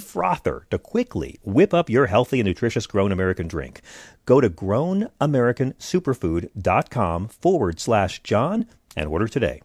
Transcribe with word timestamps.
frother 0.00 0.66
to 0.70 0.78
quickly 0.78 1.38
whip 1.42 1.74
up 1.74 1.90
your 1.90 2.06
healthy 2.06 2.40
and 2.40 2.46
nutritious 2.46 2.86
Grown 2.86 3.12
American 3.12 3.48
drink. 3.48 3.82
Go 4.26 4.40
to 4.40 4.50
grownamericansuperfood.com 4.50 7.28
forward 7.28 7.80
slash 7.80 8.22
John 8.22 8.66
and 8.96 9.08
order 9.08 9.28
today. 9.28 9.60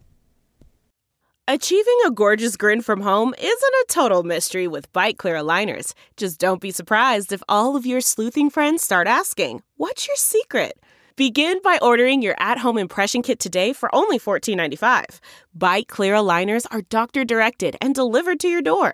Achieving 1.47 1.97
a 2.05 2.11
gorgeous 2.11 2.57
grin 2.57 2.81
from 2.81 3.01
home 3.01 3.33
isn't 3.35 3.49
a 3.49 3.85
total 3.89 4.21
mystery 4.21 4.67
with 4.67 4.93
Byte 4.93 5.17
clear 5.17 5.33
aligners. 5.35 5.93
Just 6.15 6.39
don't 6.39 6.61
be 6.61 6.69
surprised 6.69 7.33
if 7.33 7.41
all 7.49 7.75
of 7.75 7.87
your 7.87 8.01
sleuthing 8.01 8.51
friends 8.51 8.83
start 8.83 9.07
asking, 9.07 9.63
What's 9.75 10.05
your 10.05 10.15
secret? 10.15 10.73
Begin 11.15 11.59
by 11.61 11.79
ordering 11.81 12.21
your 12.21 12.35
at 12.39 12.59
home 12.59 12.77
impression 12.77 13.23
kit 13.23 13.39
today 13.39 13.73
for 13.73 13.93
only 13.93 14.19
$14.95. 14.19 15.19
Byte 15.57 15.87
clear 15.87 16.13
aligners 16.13 16.67
are 16.71 16.83
doctor 16.83 17.25
directed 17.25 17.75
and 17.81 17.95
delivered 17.95 18.39
to 18.39 18.47
your 18.47 18.61
door. 18.61 18.93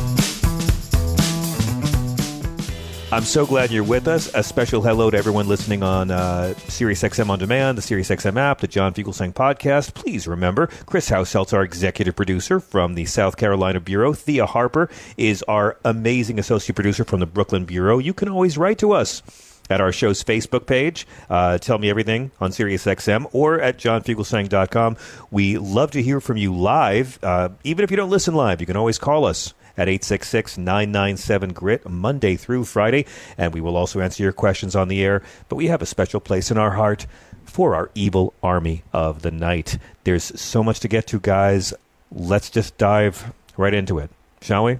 I'm 3.13 3.23
so 3.23 3.45
glad 3.45 3.71
you're 3.71 3.83
with 3.83 4.07
us. 4.07 4.33
A 4.33 4.41
special 4.41 4.81
hello 4.81 5.09
to 5.11 5.17
everyone 5.17 5.49
listening 5.49 5.83
on 5.83 6.11
uh, 6.11 6.53
SiriusXM 6.55 7.29
On 7.29 7.37
Demand, 7.37 7.77
the 7.77 7.81
SiriusXM 7.81 8.37
app, 8.37 8.61
the 8.61 8.69
John 8.69 8.93
Fugelsang 8.93 9.33
podcast. 9.33 9.93
Please 9.95 10.29
remember, 10.29 10.67
Chris 10.85 11.09
Househelt's 11.09 11.51
our 11.51 11.61
executive 11.61 12.15
producer 12.15 12.61
from 12.61 12.93
the 12.93 13.03
South 13.03 13.35
Carolina 13.35 13.81
Bureau. 13.81 14.13
Thea 14.13 14.45
Harper 14.45 14.89
is 15.17 15.43
our 15.43 15.77
amazing 15.83 16.39
associate 16.39 16.73
producer 16.73 17.03
from 17.03 17.19
the 17.19 17.25
Brooklyn 17.25 17.65
Bureau. 17.65 17.97
You 17.97 18.13
can 18.13 18.29
always 18.29 18.57
write 18.57 18.77
to 18.77 18.93
us 18.93 19.21
at 19.69 19.81
our 19.81 19.91
show's 19.91 20.23
Facebook 20.23 20.65
page. 20.65 21.05
Uh, 21.29 21.57
tell 21.57 21.79
me 21.79 21.89
everything 21.89 22.31
on 22.39 22.51
SiriusXM 22.51 23.27
or 23.33 23.59
at 23.59 23.77
johnfugelsang.com. 23.77 24.95
We 25.31 25.57
love 25.57 25.91
to 25.91 26.01
hear 26.01 26.21
from 26.21 26.37
you 26.37 26.55
live. 26.55 27.19
Uh, 27.21 27.49
even 27.65 27.83
if 27.83 27.91
you 27.91 27.97
don't 27.97 28.09
listen 28.09 28.35
live, 28.35 28.61
you 28.61 28.67
can 28.67 28.77
always 28.77 28.97
call 28.97 29.25
us 29.25 29.53
at 29.77 29.87
866 29.87 30.57
997 30.57 31.53
GRIT, 31.53 31.89
Monday 31.89 32.35
through 32.35 32.65
Friday. 32.65 33.05
And 33.37 33.53
we 33.53 33.61
will 33.61 33.77
also 33.77 33.99
answer 33.99 34.23
your 34.23 34.33
questions 34.33 34.75
on 34.75 34.87
the 34.87 35.03
air. 35.03 35.21
But 35.49 35.55
we 35.55 35.67
have 35.67 35.81
a 35.81 35.85
special 35.85 36.19
place 36.19 36.51
in 36.51 36.57
our 36.57 36.71
heart 36.71 37.07
for 37.45 37.75
our 37.75 37.91
evil 37.95 38.33
army 38.41 38.83
of 38.93 39.21
the 39.21 39.31
night. 39.31 39.77
There's 40.03 40.39
so 40.39 40.63
much 40.63 40.79
to 40.81 40.87
get 40.87 41.07
to, 41.07 41.19
guys. 41.19 41.73
Let's 42.11 42.49
just 42.49 42.77
dive 42.77 43.33
right 43.57 43.73
into 43.73 43.99
it, 43.99 44.09
shall 44.41 44.65
we? 44.65 44.79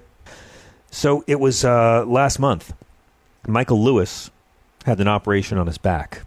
So 0.90 1.24
it 1.26 1.40
was 1.40 1.64
uh, 1.64 2.04
last 2.06 2.38
month. 2.38 2.74
Michael 3.46 3.82
Lewis 3.82 4.30
had 4.84 5.00
an 5.00 5.08
operation 5.08 5.58
on 5.58 5.66
his 5.66 5.78
back. 5.78 6.22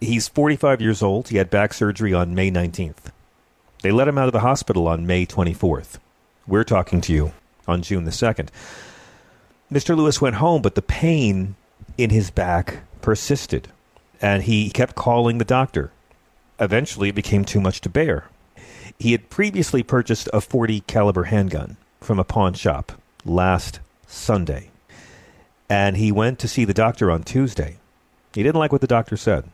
He's 0.00 0.28
45 0.28 0.80
years 0.80 1.02
old. 1.02 1.28
He 1.28 1.38
had 1.38 1.50
back 1.50 1.72
surgery 1.72 2.12
on 2.12 2.34
May 2.34 2.50
19th. 2.50 3.10
They 3.82 3.90
let 3.90 4.08
him 4.08 4.18
out 4.18 4.26
of 4.26 4.32
the 4.32 4.40
hospital 4.40 4.86
on 4.88 5.06
May 5.06 5.26
24th. 5.26 5.98
We're 6.46 6.64
talking 6.64 7.00
to 7.02 7.12
you 7.12 7.32
on 7.66 7.82
June 7.82 8.04
the 8.04 8.10
2nd. 8.10 8.48
Mr. 9.72 9.96
Lewis 9.96 10.20
went 10.20 10.36
home, 10.36 10.62
but 10.62 10.74
the 10.74 10.82
pain 10.82 11.56
in 11.96 12.10
his 12.10 12.30
back 12.30 12.80
persisted, 13.00 13.68
and 14.20 14.42
he 14.42 14.70
kept 14.70 14.94
calling 14.94 15.38
the 15.38 15.44
doctor. 15.44 15.90
Eventually, 16.60 17.08
it 17.08 17.14
became 17.14 17.44
too 17.44 17.60
much 17.60 17.80
to 17.80 17.88
bear. 17.88 18.28
He 18.98 19.12
had 19.12 19.30
previously 19.30 19.82
purchased 19.82 20.28
a 20.32 20.40
40 20.40 20.80
caliber 20.80 21.24
handgun 21.24 21.76
from 22.00 22.18
a 22.18 22.24
pawn 22.24 22.54
shop 22.54 22.92
last 23.24 23.80
Sunday, 24.06 24.70
and 25.68 25.96
he 25.96 26.12
went 26.12 26.38
to 26.38 26.48
see 26.48 26.64
the 26.64 26.74
doctor 26.74 27.10
on 27.10 27.22
Tuesday. 27.22 27.78
He 28.34 28.42
didn't 28.42 28.58
like 28.58 28.72
what 28.72 28.80
the 28.80 28.86
doctor 28.86 29.16
said. 29.16 29.50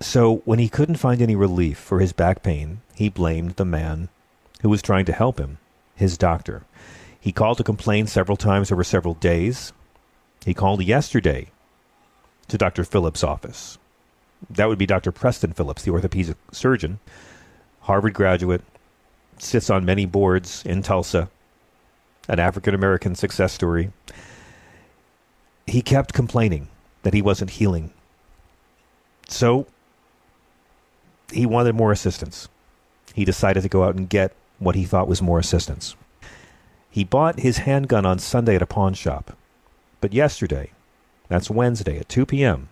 So, 0.00 0.42
when 0.44 0.58
he 0.58 0.68
couldn't 0.68 0.96
find 0.96 1.22
any 1.22 1.34
relief 1.34 1.78
for 1.78 2.00
his 2.00 2.12
back 2.12 2.42
pain, 2.42 2.82
he 2.94 3.08
blamed 3.08 3.56
the 3.56 3.64
man 3.64 4.10
who 4.60 4.68
was 4.68 4.82
trying 4.82 5.06
to 5.06 5.12
help 5.12 5.38
him, 5.38 5.56
his 5.96 6.16
doctor. 6.16 6.62
He 7.18 7.32
called 7.32 7.58
to 7.58 7.64
complain 7.64 8.06
several 8.06 8.36
times 8.36 8.70
over 8.70 8.84
several 8.84 9.14
days. 9.14 9.72
He 10.44 10.54
called 10.54 10.82
yesterday 10.82 11.48
to 12.48 12.56
Dr. 12.56 12.84
Phillips' 12.84 13.24
office. 13.24 13.78
That 14.48 14.68
would 14.68 14.78
be 14.78 14.86
Dr. 14.86 15.10
Preston 15.10 15.52
Phillips, 15.52 15.82
the 15.82 15.90
orthopedic 15.90 16.36
surgeon, 16.52 17.00
Harvard 17.80 18.14
graduate, 18.14 18.62
sits 19.38 19.70
on 19.70 19.84
many 19.84 20.06
boards 20.06 20.62
in 20.64 20.82
Tulsa, 20.82 21.28
an 22.28 22.38
African 22.38 22.74
American 22.74 23.14
success 23.14 23.52
story. 23.52 23.90
He 25.66 25.82
kept 25.82 26.12
complaining 26.12 26.68
that 27.02 27.14
he 27.14 27.22
wasn't 27.22 27.50
healing. 27.50 27.92
So 29.28 29.66
he 31.32 31.46
wanted 31.46 31.74
more 31.74 31.92
assistance. 31.92 32.48
He 33.14 33.24
decided 33.24 33.62
to 33.62 33.68
go 33.68 33.84
out 33.84 33.96
and 33.96 34.08
get 34.08 34.34
what 34.58 34.74
he 34.74 34.84
thought 34.84 35.08
was 35.08 35.22
more 35.22 35.38
assistance. 35.38 35.96
He 36.90 37.04
bought 37.04 37.40
his 37.40 37.58
handgun 37.58 38.06
on 38.06 38.18
Sunday 38.18 38.56
at 38.56 38.62
a 38.62 38.66
pawn 38.66 38.94
shop. 38.94 39.36
But 40.00 40.12
yesterday, 40.12 40.70
that's 41.28 41.50
Wednesday 41.50 41.98
at 41.98 42.08
2 42.08 42.26
p.m., 42.26 42.68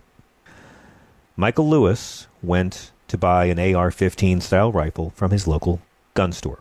Michael 1.36 1.68
Lewis 1.68 2.28
went 2.44 2.92
to 3.08 3.18
buy 3.18 3.46
an 3.46 3.58
AR 3.58 3.90
15 3.90 4.40
style 4.40 4.70
rifle 4.70 5.10
from 5.16 5.32
his 5.32 5.48
local 5.48 5.82
gun 6.14 6.30
store. 6.30 6.60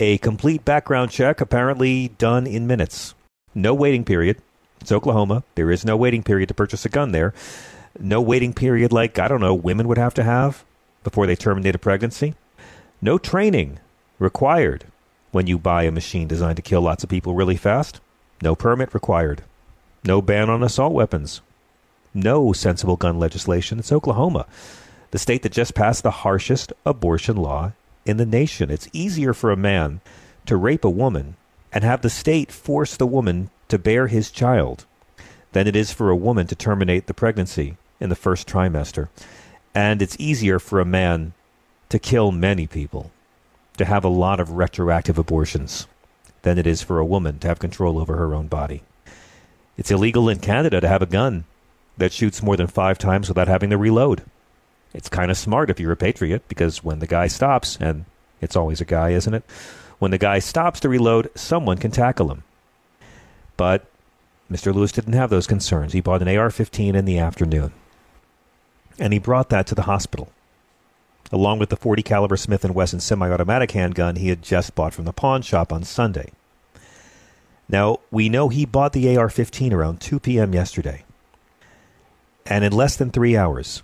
A 0.00 0.18
complete 0.18 0.64
background 0.64 1.12
check 1.12 1.40
apparently 1.40 2.08
done 2.18 2.44
in 2.44 2.66
minutes. 2.66 3.14
No 3.54 3.72
waiting 3.72 4.04
period. 4.04 4.38
It's 4.80 4.90
Oklahoma. 4.90 5.44
There 5.54 5.70
is 5.70 5.84
no 5.84 5.96
waiting 5.96 6.24
period 6.24 6.48
to 6.48 6.54
purchase 6.54 6.84
a 6.84 6.88
gun 6.88 7.12
there. 7.12 7.32
No 8.00 8.20
waiting 8.20 8.52
period 8.52 8.92
like, 8.92 9.18
I 9.20 9.28
don't 9.28 9.40
know, 9.40 9.54
women 9.54 9.86
would 9.86 9.98
have 9.98 10.14
to 10.14 10.24
have 10.24 10.64
before 11.04 11.28
they 11.28 11.36
terminate 11.36 11.76
a 11.76 11.78
pregnancy. 11.78 12.34
No 13.00 13.16
training 13.16 13.78
required 14.20 14.84
when 15.32 15.48
you 15.48 15.58
buy 15.58 15.82
a 15.82 15.90
machine 15.90 16.28
designed 16.28 16.56
to 16.56 16.62
kill 16.62 16.82
lots 16.82 17.02
of 17.02 17.10
people 17.10 17.34
really 17.34 17.56
fast. 17.56 18.00
No 18.42 18.54
permit 18.54 18.94
required. 18.94 19.42
No 20.04 20.22
ban 20.22 20.48
on 20.48 20.62
assault 20.62 20.92
weapons. 20.92 21.40
No 22.14 22.52
sensible 22.52 22.96
gun 22.96 23.18
legislation. 23.18 23.78
It's 23.80 23.92
Oklahoma, 23.92 24.46
the 25.10 25.18
state 25.18 25.42
that 25.42 25.52
just 25.52 25.74
passed 25.74 26.02
the 26.02 26.10
harshest 26.10 26.72
abortion 26.86 27.36
law 27.36 27.72
in 28.06 28.16
the 28.16 28.26
nation. 28.26 28.70
It's 28.70 28.88
easier 28.92 29.34
for 29.34 29.50
a 29.50 29.56
man 29.56 30.00
to 30.46 30.56
rape 30.56 30.84
a 30.84 30.90
woman 30.90 31.36
and 31.72 31.84
have 31.84 32.02
the 32.02 32.10
state 32.10 32.50
force 32.50 32.96
the 32.96 33.06
woman 33.06 33.50
to 33.68 33.78
bear 33.78 34.08
his 34.08 34.30
child 34.30 34.84
than 35.52 35.66
it 35.66 35.76
is 35.76 35.92
for 35.92 36.10
a 36.10 36.16
woman 36.16 36.46
to 36.46 36.54
terminate 36.54 37.06
the 37.06 37.14
pregnancy 37.14 37.76
in 38.00 38.08
the 38.08 38.16
first 38.16 38.48
trimester. 38.48 39.08
And 39.74 40.02
it's 40.02 40.16
easier 40.18 40.58
for 40.58 40.80
a 40.80 40.84
man 40.84 41.32
to 41.88 41.98
kill 41.98 42.32
many 42.32 42.66
people, 42.66 43.10
to 43.80 43.84
have 43.86 44.04
a 44.04 44.08
lot 44.08 44.40
of 44.40 44.52
retroactive 44.52 45.18
abortions, 45.18 45.86
than 46.42 46.58
it 46.58 46.66
is 46.66 46.82
for 46.82 46.98
a 46.98 47.04
woman 47.04 47.38
to 47.38 47.48
have 47.48 47.58
control 47.58 47.98
over 47.98 48.16
her 48.16 48.34
own 48.34 48.46
body. 48.46 48.82
It's 49.78 49.90
illegal 49.90 50.28
in 50.28 50.38
Canada 50.38 50.80
to 50.82 50.88
have 50.88 51.00
a 51.00 51.06
gun 51.06 51.44
that 51.96 52.12
shoots 52.12 52.42
more 52.42 52.56
than 52.56 52.66
five 52.66 52.98
times 52.98 53.28
without 53.28 53.48
having 53.48 53.70
to 53.70 53.78
reload. 53.78 54.22
It's 54.92 55.08
kind 55.08 55.30
of 55.30 55.38
smart 55.38 55.70
if 55.70 55.80
you're 55.80 55.92
a 55.92 55.96
patriot 55.96 56.46
because 56.46 56.84
when 56.84 56.98
the 56.98 57.06
guy 57.06 57.26
stops, 57.26 57.78
and 57.80 58.04
it's 58.42 58.56
always 58.56 58.82
a 58.82 58.84
guy, 58.84 59.10
isn't 59.10 59.32
it? 59.32 59.44
When 59.98 60.10
the 60.10 60.18
guy 60.18 60.40
stops 60.40 60.80
to 60.80 60.88
reload, 60.88 61.30
someone 61.34 61.78
can 61.78 61.90
tackle 61.90 62.30
him. 62.30 62.42
But 63.56 63.86
Mr. 64.52 64.74
Lewis 64.74 64.92
didn't 64.92 65.14
have 65.14 65.30
those 65.30 65.46
concerns. 65.46 65.94
He 65.94 66.02
bought 66.02 66.22
an 66.22 66.36
AR 66.36 66.50
15 66.50 66.94
in 66.94 67.04
the 67.06 67.18
afternoon. 67.18 67.72
And 68.98 69.14
he 69.14 69.18
brought 69.18 69.48
that 69.48 69.66
to 69.68 69.74
the 69.74 69.82
hospital, 69.82 70.30
along 71.32 71.58
with 71.58 71.68
the 71.68 71.76
40 71.76 72.02
caliber 72.02 72.36
Smith 72.36 72.64
& 72.64 72.70
Wesson 72.70 73.00
semi-automatic 73.00 73.70
handgun 73.72 74.16
he 74.16 74.28
had 74.28 74.42
just 74.42 74.74
bought 74.74 74.94
from 74.94 75.04
the 75.04 75.12
pawn 75.12 75.42
shop 75.42 75.72
on 75.72 75.84
Sunday. 75.84 76.30
Now, 77.68 78.00
we 78.10 78.28
know 78.28 78.48
he 78.48 78.66
bought 78.66 78.92
the 78.92 79.16
AR-15 79.16 79.72
around 79.72 80.00
2 80.00 80.18
p.m. 80.18 80.52
yesterday. 80.52 81.04
And 82.46 82.64
in 82.64 82.72
less 82.72 82.96
than 82.96 83.10
3 83.10 83.36
hours, 83.36 83.82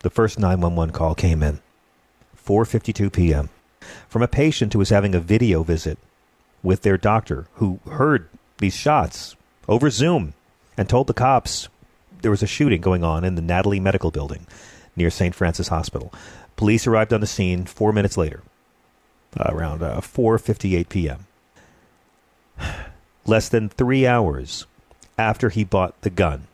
the 0.00 0.10
first 0.10 0.38
911 0.38 0.94
call 0.94 1.14
came 1.14 1.42
in. 1.42 1.60
4:52 2.42 3.12
p.m. 3.12 3.50
from 4.08 4.22
a 4.22 4.28
patient 4.28 4.72
who 4.72 4.78
was 4.78 4.88
having 4.88 5.14
a 5.14 5.20
video 5.20 5.62
visit 5.62 5.98
with 6.62 6.80
their 6.80 6.96
doctor 6.96 7.46
who 7.54 7.80
heard 7.90 8.28
these 8.58 8.74
shots 8.74 9.36
over 9.68 9.90
Zoom 9.90 10.32
and 10.78 10.88
told 10.88 11.06
the 11.06 11.14
cops 11.14 11.68
there 12.22 12.30
was 12.30 12.42
a 12.42 12.46
shooting 12.46 12.80
going 12.80 13.04
on 13.04 13.24
in 13.24 13.34
the 13.34 13.42
Natalie 13.42 13.80
Medical 13.80 14.10
Building 14.10 14.46
near 14.96 15.10
St. 15.10 15.34
Francis 15.34 15.68
Hospital. 15.68 16.12
Police 16.58 16.88
arrived 16.88 17.12
on 17.12 17.20
the 17.20 17.26
scene 17.26 17.66
4 17.66 17.92
minutes 17.92 18.16
later, 18.16 18.42
uh, 19.38 19.44
around 19.46 19.80
uh, 19.80 20.00
4:58 20.00 20.88
p.m. 20.88 21.26
Less 23.26 23.48
than 23.48 23.68
3 23.68 24.04
hours 24.08 24.66
after 25.16 25.50
he 25.50 25.62
bought 25.62 25.94
the 26.02 26.10
gun, 26.10 26.48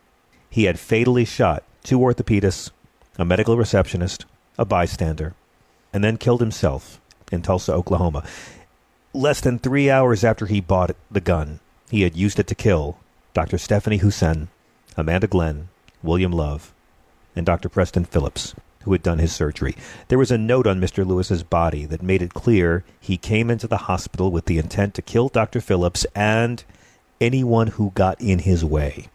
he 0.51 0.65
had 0.65 0.79
fatally 0.79 1.25
shot 1.25 1.63
two 1.83 1.99
orthopedists, 1.99 2.71
a 3.17 3.25
medical 3.25 3.57
receptionist, 3.57 4.27
a 4.59 4.67
bystander, 4.67 5.33
and 5.91 6.05
then 6.05 6.19
killed 6.19 6.41
himself 6.43 7.01
in 7.33 7.41
Tulsa, 7.41 7.73
Oklahoma. 7.73 8.25
Less 9.15 9.41
than 9.41 9.59
three 9.59 9.89
hours 9.91 10.23
after 10.23 10.45
he 10.45 10.61
bought 10.61 10.95
the 11.11 11.23
gun, 11.23 11.61
he 11.91 12.03
had 12.03 12.15
used 12.15 12.39
it 12.39 12.47
to 12.49 12.55
kill 12.55 12.99
Dr. 13.33 13.57
Stephanie 13.57 14.01
Husen, 14.01 14.49
Amanda 14.99 15.27
Glenn, 15.27 15.71
William 16.03 16.31
Love, 16.31 16.75
and 17.35 17.47
Dr. 17.47 17.71
Preston 17.71 18.05
Phillips, 18.05 18.55
who 18.85 18.93
had 18.93 19.03
done 19.03 19.19
his 19.19 19.33
surgery. 19.33 19.77
There 20.09 20.19
was 20.19 20.31
a 20.31 20.39
note 20.39 20.67
on 20.67 20.81
Mr. 20.81 21.07
Lewis's 21.07 21.43
body 21.43 21.85
that 21.87 22.03
made 22.03 22.23
it 22.23 22.35
clear 22.35 22.85
he 23.01 23.17
came 23.17 23.51
into 23.51 23.67
the 23.67 23.79
hospital 23.89 24.31
with 24.31 24.47
the 24.47 24.59
intent 24.59 24.95
to 24.95 25.03
kill 25.03 25.29
Dr. 25.29 25.61
Phillips 25.61 26.07
and 26.15 26.65
anyone 27.21 27.69
who 27.69 27.91
got 27.95 28.21
in 28.21 28.41
his 28.41 28.65
way. 28.65 29.09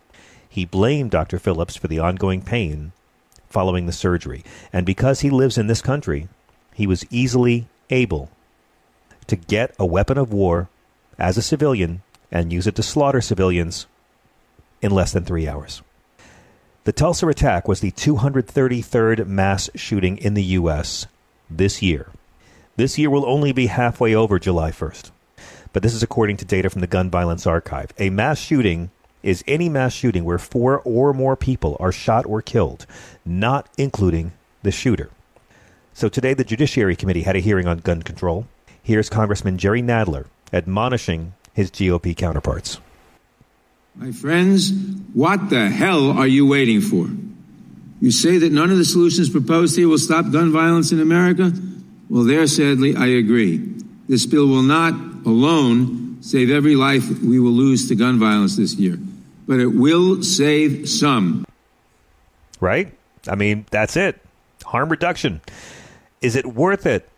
He 0.48 0.66
blamed 0.66 1.12
Dr. 1.12 1.40
Phillips 1.40 1.76
for 1.76 1.88
the 1.88 2.00
ongoing 2.00 2.42
pain 2.42 2.92
following 3.50 3.86
the 3.86 3.92
surgery, 3.92 4.44
and 4.72 4.86
because 4.86 5.22
he 5.22 5.30
lives 5.30 5.58
in 5.58 5.68
this 5.68 5.82
country, 5.82 6.28
he 6.74 6.86
was 6.86 7.06
easily 7.10 7.68
able 7.90 8.30
to 9.28 9.36
get 9.36 9.74
a 9.80 9.86
weapon 9.86 10.18
of 10.18 10.32
war 10.32 10.70
as 11.18 11.38
a 11.38 11.42
civilian 11.42 12.02
and 12.32 12.54
use 12.54 12.68
it 12.68 12.76
to 12.76 12.84
slaughter 12.84 13.22
civilians 13.22 13.88
in 14.82 14.92
less 14.92 15.12
than 15.12 15.26
three 15.26 15.48
hours. 15.48 15.82
The 16.86 16.94
Tulsa 16.94 17.28
attack 17.28 17.68
was 17.68 17.82
the 17.82 17.92
233rd 17.92 19.28
mass 19.28 19.70
shooting 19.76 20.18
in 20.18 20.34
the 20.34 20.44
U.S. 20.44 21.08
this 21.50 21.82
year. 21.82 22.08
This 22.78 22.98
year 22.98 23.10
will 23.10 23.26
only 23.26 23.52
be 23.52 23.68
halfway 23.68 24.16
over 24.16 24.40
July 24.40 24.72
1st. 24.72 25.12
But 25.74 25.84
this 25.84 25.94
is 25.94 26.02
according 26.02 26.38
to 26.38 26.46
data 26.46 26.70
from 26.70 26.80
the 26.80 26.88
Gun 26.88 27.10
Violence 27.10 27.46
Archive. 27.46 27.92
A 28.00 28.10
mass 28.10 28.40
shooting 28.40 28.92
is 29.22 29.44
any 29.46 29.68
mass 29.68 29.94
shooting 29.94 30.24
where 30.24 30.38
four 30.38 30.80
or 30.86 31.14
more 31.14 31.36
people 31.36 31.76
are 31.82 31.92
shot 31.92 32.26
or 32.26 32.42
killed, 32.42 32.86
not 33.26 33.68
including 33.78 34.32
the 34.64 34.72
shooter. 34.72 35.10
So 35.94 36.08
today, 36.08 36.34
the 36.34 36.46
Judiciary 36.46 36.96
Committee 36.96 37.24
had 37.24 37.36
a 37.36 37.40
hearing 37.40 37.68
on 37.68 37.80
gun 37.80 38.04
control. 38.04 38.48
Here's 38.82 39.10
Congressman 39.10 39.58
Jerry 39.58 39.82
Nadler 39.82 40.28
admonishing 40.54 41.34
his 41.54 41.70
GOP 41.70 42.16
counterparts. 42.16 42.80
My 44.00 44.14
friends, 44.14 44.72
what 45.14 45.50
the 45.50 45.68
hell 45.68 46.12
are 46.12 46.26
you 46.26 46.48
waiting 46.48 46.80
for? 46.80 47.10
You 48.00 48.12
say 48.12 48.38
that 48.38 48.54
none 48.54 48.72
of 48.72 48.78
the 48.78 48.86
solutions 48.86 49.30
proposed 49.30 49.76
here 49.76 49.90
will 49.90 49.98
stop 49.98 50.32
gun 50.32 50.54
violence 50.54 50.94
in 50.94 51.02
America? 51.02 51.52
Well, 52.10 52.24
there, 52.24 52.48
sadly, 52.48 52.96
I 52.96 53.08
agree. 53.08 53.58
This 54.08 54.26
bill 54.26 54.48
will 54.48 54.62
not 54.62 54.94
alone 55.26 56.18
save 56.22 56.50
every 56.50 56.76
life 56.76 57.10
we 57.22 57.42
will 57.42 57.52
lose 57.52 57.90
to 57.90 57.96
gun 57.96 58.18
violence 58.20 58.56
this 58.56 58.76
year, 58.76 58.98
but 59.46 59.60
it 59.60 59.68
will 59.68 60.24
save 60.24 60.88
some. 60.88 61.46
Right? 62.62 62.94
I 63.28 63.36
mean, 63.36 63.66
that's 63.70 63.98
it. 63.98 64.18
Harm 64.64 64.88
reduction. 64.88 65.42
Is 66.22 66.38
it 66.38 66.46
worth 66.46 66.86
it? 66.86 67.10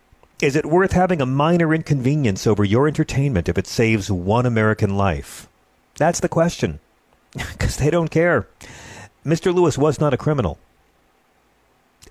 Is 0.41 0.55
it 0.55 0.65
worth 0.65 0.93
having 0.93 1.21
a 1.21 1.27
minor 1.27 1.75
inconvenience 1.75 2.47
over 2.47 2.63
your 2.63 2.87
entertainment 2.87 3.47
if 3.47 3.59
it 3.59 3.67
saves 3.67 4.09
one 4.09 4.47
American 4.47 4.97
life? 4.97 5.47
That's 6.01 6.19
the 6.19 6.29
question. 6.29 6.79
Because 7.51 7.77
they 7.77 7.91
don't 7.91 8.09
care. 8.09 8.47
Mr. 9.23 9.53
Lewis 9.53 9.77
was 9.77 9.99
not 9.99 10.15
a 10.15 10.17
criminal. 10.17 10.57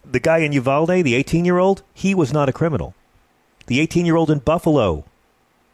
The 0.08 0.20
guy 0.20 0.38
in 0.38 0.52
Uvalde, 0.52 1.02
the 1.02 1.16
18 1.16 1.44
year 1.44 1.58
old, 1.58 1.82
he 1.92 2.14
was 2.14 2.32
not 2.32 2.48
a 2.48 2.52
criminal. 2.52 2.94
The 3.66 3.80
18 3.80 4.06
year 4.06 4.14
old 4.14 4.30
in 4.30 4.38
Buffalo 4.38 5.04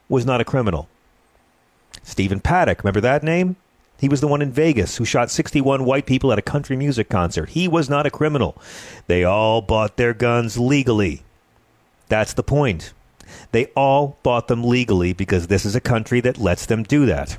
was 0.08 0.24
not 0.24 0.40
a 0.40 0.46
criminal. 0.46 0.88
Stephen 2.02 2.40
Paddock, 2.40 2.82
remember 2.82 3.02
that 3.02 3.22
name? 3.22 3.56
He 4.00 4.08
was 4.08 4.22
the 4.22 4.28
one 4.28 4.40
in 4.40 4.50
Vegas 4.50 4.96
who 4.96 5.04
shot 5.04 5.30
61 5.30 5.84
white 5.84 6.06
people 6.06 6.32
at 6.32 6.38
a 6.38 6.50
country 6.52 6.74
music 6.74 7.10
concert. 7.10 7.50
He 7.50 7.68
was 7.68 7.90
not 7.90 8.06
a 8.06 8.16
criminal. 8.18 8.56
They 9.08 9.24
all 9.24 9.60
bought 9.60 9.98
their 9.98 10.14
guns 10.14 10.56
legally. 10.58 11.22
That's 12.08 12.32
the 12.32 12.42
point. 12.42 12.94
They 13.52 13.66
all 13.76 14.16
bought 14.22 14.48
them 14.48 14.64
legally 14.64 15.12
because 15.12 15.48
this 15.48 15.66
is 15.66 15.76
a 15.76 15.82
country 15.82 16.22
that 16.22 16.38
lets 16.38 16.64
them 16.64 16.82
do 16.82 17.04
that. 17.04 17.36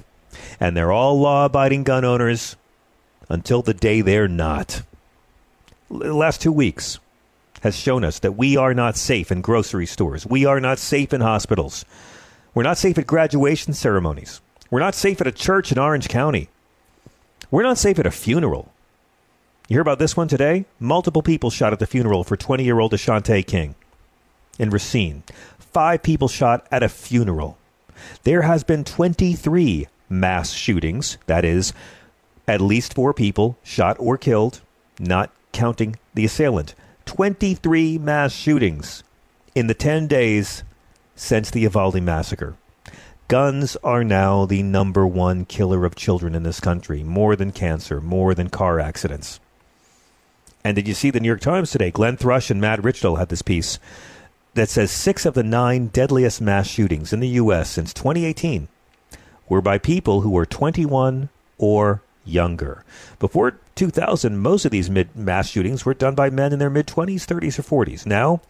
And 0.60 0.76
they're 0.76 0.92
all 0.92 1.20
law 1.20 1.46
abiding 1.46 1.84
gun 1.84 2.06
owners 2.06 2.56
until 3.30 3.62
the 3.62 3.74
day 3.74 4.02
they're 4.02 4.28
not. 4.28 4.82
The 5.90 6.14
last 6.14 6.42
two 6.42 6.52
weeks 6.52 7.00
has 7.62 7.76
shown 7.76 8.04
us 8.04 8.20
that 8.20 8.34
we 8.38 8.58
are 8.58 8.74
not 8.74 8.98
safe 8.98 9.32
in 9.32 9.42
grocery 9.42 9.86
stores. 9.86 10.26
We 10.26 10.46
are 10.46 10.60
not 10.60 10.80
safe 10.80 11.14
in 11.14 11.22
hospitals. 11.22 11.86
We're 12.54 12.64
not 12.64 12.78
safe 12.78 12.98
at 12.98 13.08
graduation 13.08 13.74
ceremonies. 13.74 14.42
We're 14.70 14.80
not 14.80 14.96
safe 14.96 15.22
at 15.22 15.28
a 15.28 15.32
church 15.32 15.72
in 15.72 15.78
Orange 15.78 16.10
County. 16.10 16.50
We're 17.50 17.64
not 17.64 17.78
safe 17.78 18.00
at 18.00 18.06
a 18.06 18.12
funeral. 18.12 18.72
You 19.68 19.76
hear 19.76 19.82
about 19.82 20.00
this 20.00 20.18
one 20.18 20.28
today? 20.28 20.66
Multiple 20.80 21.22
people 21.22 21.50
shot 21.50 21.74
at 21.74 21.80
the 21.80 21.88
funeral 21.88 22.24
for 22.24 22.38
20 22.38 22.64
year 22.64 22.80
old 22.80 22.94
Ashante 22.94 23.46
King 23.46 23.76
in 24.60 24.70
Racine. 24.70 25.24
Five 25.60 26.04
people 26.04 26.28
shot 26.28 26.66
at 26.72 26.84
a 26.84 26.90
funeral. 26.90 27.58
There 28.24 28.44
has 28.44 28.64
been 28.64 28.84
23 28.84 29.88
mass 30.09 30.51
shootings, 30.51 31.18
that 31.27 31.45
is, 31.45 31.74
at 32.48 32.62
least 32.62 32.94
four 32.94 33.13
people 33.13 33.57
shot 33.64 33.97
or 33.99 34.18
killed, 34.18 34.61
not 34.99 35.31
counting 35.52 35.95
the 36.14 36.26
assailant. 36.26 36.76
23 37.06 37.97
mass 37.97 38.33
shootings 38.33 39.04
in 39.56 39.68
the 39.68 39.73
10 39.73 40.07
days 40.07 40.64
since 41.16 41.49
the 41.49 41.61
Uvalde 41.61 42.02
massacre. 42.02 42.56
Guns 43.28 43.76
are 43.83 44.04
now 44.04 44.45
the 44.45 44.64
number 44.64 45.06
one 45.06 45.44
killer 45.44 45.83
of 45.83 45.95
children 45.95 46.33
in 46.35 46.44
this 46.44 46.59
country, 46.59 47.04
more 47.04 47.35
than 47.35 47.52
cancer, 47.52 47.99
more 47.99 48.33
than 48.33 48.49
car 48.49 48.80
accidents. 48.80 49.40
And 50.64 50.76
did 50.76 50.87
you 50.87 50.94
see 50.94 51.11
the 51.11 51.19
New 51.19 51.28
York 51.28 51.42
Times 51.42 51.71
today? 51.71 51.92
Glenn 51.92 52.18
Thrush 52.18 52.49
and 52.49 52.61
Matt 52.61 52.80
Richtel 52.81 53.18
had 53.18 53.30
this 53.30 53.42
piece 53.42 53.80
that 54.54 54.69
says 54.69 54.92
six 54.92 55.26
of 55.26 55.33
the 55.33 55.44
nine 55.44 55.87
deadliest 55.87 56.42
mass 56.42 56.68
shootings 56.68 57.11
in 57.11 57.19
the 57.19 57.28
U.S. 57.30 57.69
since 57.69 57.94
2018 57.94 58.68
were 59.49 59.61
by 59.61 59.77
people 59.77 60.21
who 60.21 60.30
were 60.30 60.45
21 60.45 61.30
or 61.57 62.01
younger. 62.25 62.83
Before 63.19 63.57
2000, 63.75 64.37
most 64.37 64.66
of 64.66 64.71
these 64.71 64.89
mid 64.89 65.16
mass 65.16 65.49
shootings 65.49 65.85
were 65.85 65.94
done 65.94 66.16
by 66.16 66.30
men 66.30 66.54
in 66.54 66.59
their 66.59 66.69
mid 66.69 66.87
20s, 66.87 67.25
30s, 67.25 67.59
or 67.59 67.85
40s. 67.85 68.06
Now, 68.06 68.42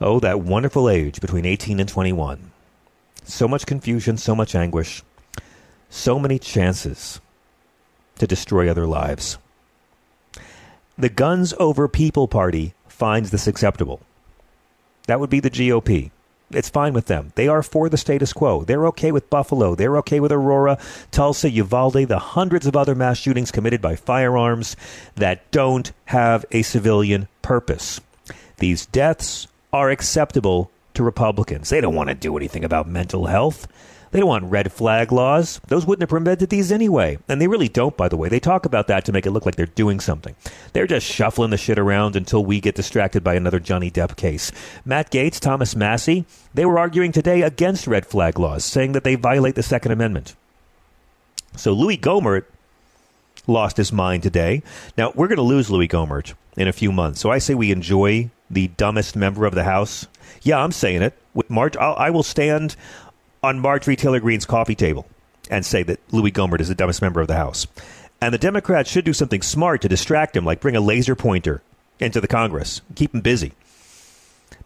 oh, 0.00 0.20
that 0.20 0.40
wonderful 0.40 0.88
age 0.88 1.20
between 1.20 1.46
18 1.46 1.80
and 1.80 1.88
21. 1.88 2.50
So 3.24 3.46
much 3.46 3.66
confusion, 3.66 4.16
so 4.16 4.34
much 4.34 4.54
anguish, 4.54 5.02
so 5.88 6.18
many 6.18 6.38
chances 6.38 7.20
to 8.18 8.26
destroy 8.26 8.68
other 8.68 8.86
lives. 8.86 9.38
The 10.98 11.08
Guns 11.08 11.54
Over 11.58 11.88
People 11.88 12.28
Party 12.28 12.74
finds 12.88 13.30
this 13.30 13.46
acceptable. 13.46 14.00
That 15.06 15.20
would 15.20 15.30
be 15.30 15.40
the 15.40 15.50
GOP. 15.50 16.10
It's 16.52 16.68
fine 16.68 16.94
with 16.94 17.06
them. 17.06 17.32
They 17.36 17.46
are 17.46 17.62
for 17.62 17.88
the 17.88 17.96
status 17.96 18.32
quo. 18.32 18.64
They're 18.64 18.86
okay 18.88 19.12
with 19.12 19.30
Buffalo. 19.30 19.74
They're 19.76 19.96
okay 19.98 20.18
with 20.18 20.32
Aurora, 20.32 20.78
Tulsa, 21.12 21.48
Uvalde, 21.50 22.08
the 22.08 22.18
hundreds 22.18 22.66
of 22.66 22.74
other 22.74 22.94
mass 22.94 23.18
shootings 23.18 23.52
committed 23.52 23.80
by 23.80 23.94
firearms 23.94 24.74
that 25.14 25.48
don't 25.52 25.92
have 26.06 26.44
a 26.50 26.62
civilian 26.62 27.28
purpose. 27.42 28.00
These 28.58 28.86
deaths 28.86 29.46
are 29.72 29.90
acceptable 29.90 30.70
to 30.94 31.04
Republicans. 31.04 31.68
They 31.68 31.80
don't 31.80 31.94
want 31.94 32.08
to 32.08 32.14
do 32.14 32.36
anything 32.36 32.64
about 32.64 32.88
mental 32.88 33.26
health. 33.26 33.68
They 34.10 34.18
don't 34.18 34.28
want 34.28 34.44
red 34.44 34.72
flag 34.72 35.12
laws. 35.12 35.60
Those 35.68 35.86
wouldn't 35.86 36.02
have 36.02 36.08
prevented 36.10 36.50
these 36.50 36.72
anyway. 36.72 37.18
And 37.28 37.40
they 37.40 37.46
really 37.46 37.68
don't, 37.68 37.96
by 37.96 38.08
the 38.08 38.16
way. 38.16 38.28
They 38.28 38.40
talk 38.40 38.66
about 38.66 38.88
that 38.88 39.04
to 39.04 39.12
make 39.12 39.24
it 39.24 39.30
look 39.30 39.46
like 39.46 39.54
they're 39.54 39.66
doing 39.66 40.00
something. 40.00 40.34
They're 40.72 40.88
just 40.88 41.06
shuffling 41.06 41.50
the 41.50 41.56
shit 41.56 41.78
around 41.78 42.16
until 42.16 42.44
we 42.44 42.60
get 42.60 42.74
distracted 42.74 43.22
by 43.22 43.34
another 43.34 43.60
Johnny 43.60 43.90
Depp 43.90 44.16
case. 44.16 44.50
Matt 44.84 45.12
Gaetz, 45.12 45.38
Thomas 45.38 45.76
Massie, 45.76 46.24
they 46.52 46.66
were 46.66 46.78
arguing 46.78 47.12
today 47.12 47.42
against 47.42 47.86
red 47.86 48.04
flag 48.04 48.38
laws, 48.38 48.64
saying 48.64 48.92
that 48.92 49.04
they 49.04 49.14
violate 49.14 49.54
the 49.54 49.62
Second 49.62 49.92
Amendment. 49.92 50.34
So 51.56 51.72
Louis 51.72 51.96
Gohmert 51.96 52.44
lost 53.46 53.76
his 53.76 53.92
mind 53.92 54.22
today. 54.22 54.62
Now, 54.96 55.12
we're 55.14 55.28
going 55.28 55.36
to 55.36 55.42
lose 55.42 55.70
Louis 55.70 55.88
Gohmert 55.88 56.34
in 56.56 56.68
a 56.68 56.72
few 56.72 56.90
months. 56.90 57.20
So 57.20 57.30
I 57.30 57.38
say 57.38 57.54
we 57.54 57.70
enjoy 57.70 58.30
the 58.50 58.68
dumbest 58.68 59.14
member 59.14 59.46
of 59.46 59.54
the 59.54 59.64
House. 59.64 60.06
Yeah, 60.42 60.62
I'm 60.62 60.72
saying 60.72 61.02
it. 61.02 61.16
With 61.32 61.48
March, 61.48 61.76
I'll, 61.76 61.94
I 61.94 62.10
will 62.10 62.24
stand 62.24 62.74
on 63.42 63.58
Marjorie 63.58 63.96
Taylor 63.96 64.20
Greene's 64.20 64.44
coffee 64.44 64.74
table 64.74 65.06
and 65.50 65.64
say 65.64 65.82
that 65.82 66.00
Louis 66.12 66.32
Gohmert 66.32 66.60
is 66.60 66.68
the 66.68 66.74
dumbest 66.74 67.02
member 67.02 67.20
of 67.20 67.28
the 67.28 67.36
House. 67.36 67.66
And 68.20 68.34
the 68.34 68.38
Democrats 68.38 68.90
should 68.90 69.04
do 69.04 69.12
something 69.12 69.42
smart 69.42 69.82
to 69.82 69.88
distract 69.88 70.36
him, 70.36 70.44
like 70.44 70.60
bring 70.60 70.76
a 70.76 70.80
laser 70.80 71.14
pointer 71.14 71.62
into 71.98 72.20
the 72.20 72.28
Congress, 72.28 72.82
keep 72.94 73.14
him 73.14 73.20
busy. 73.20 73.52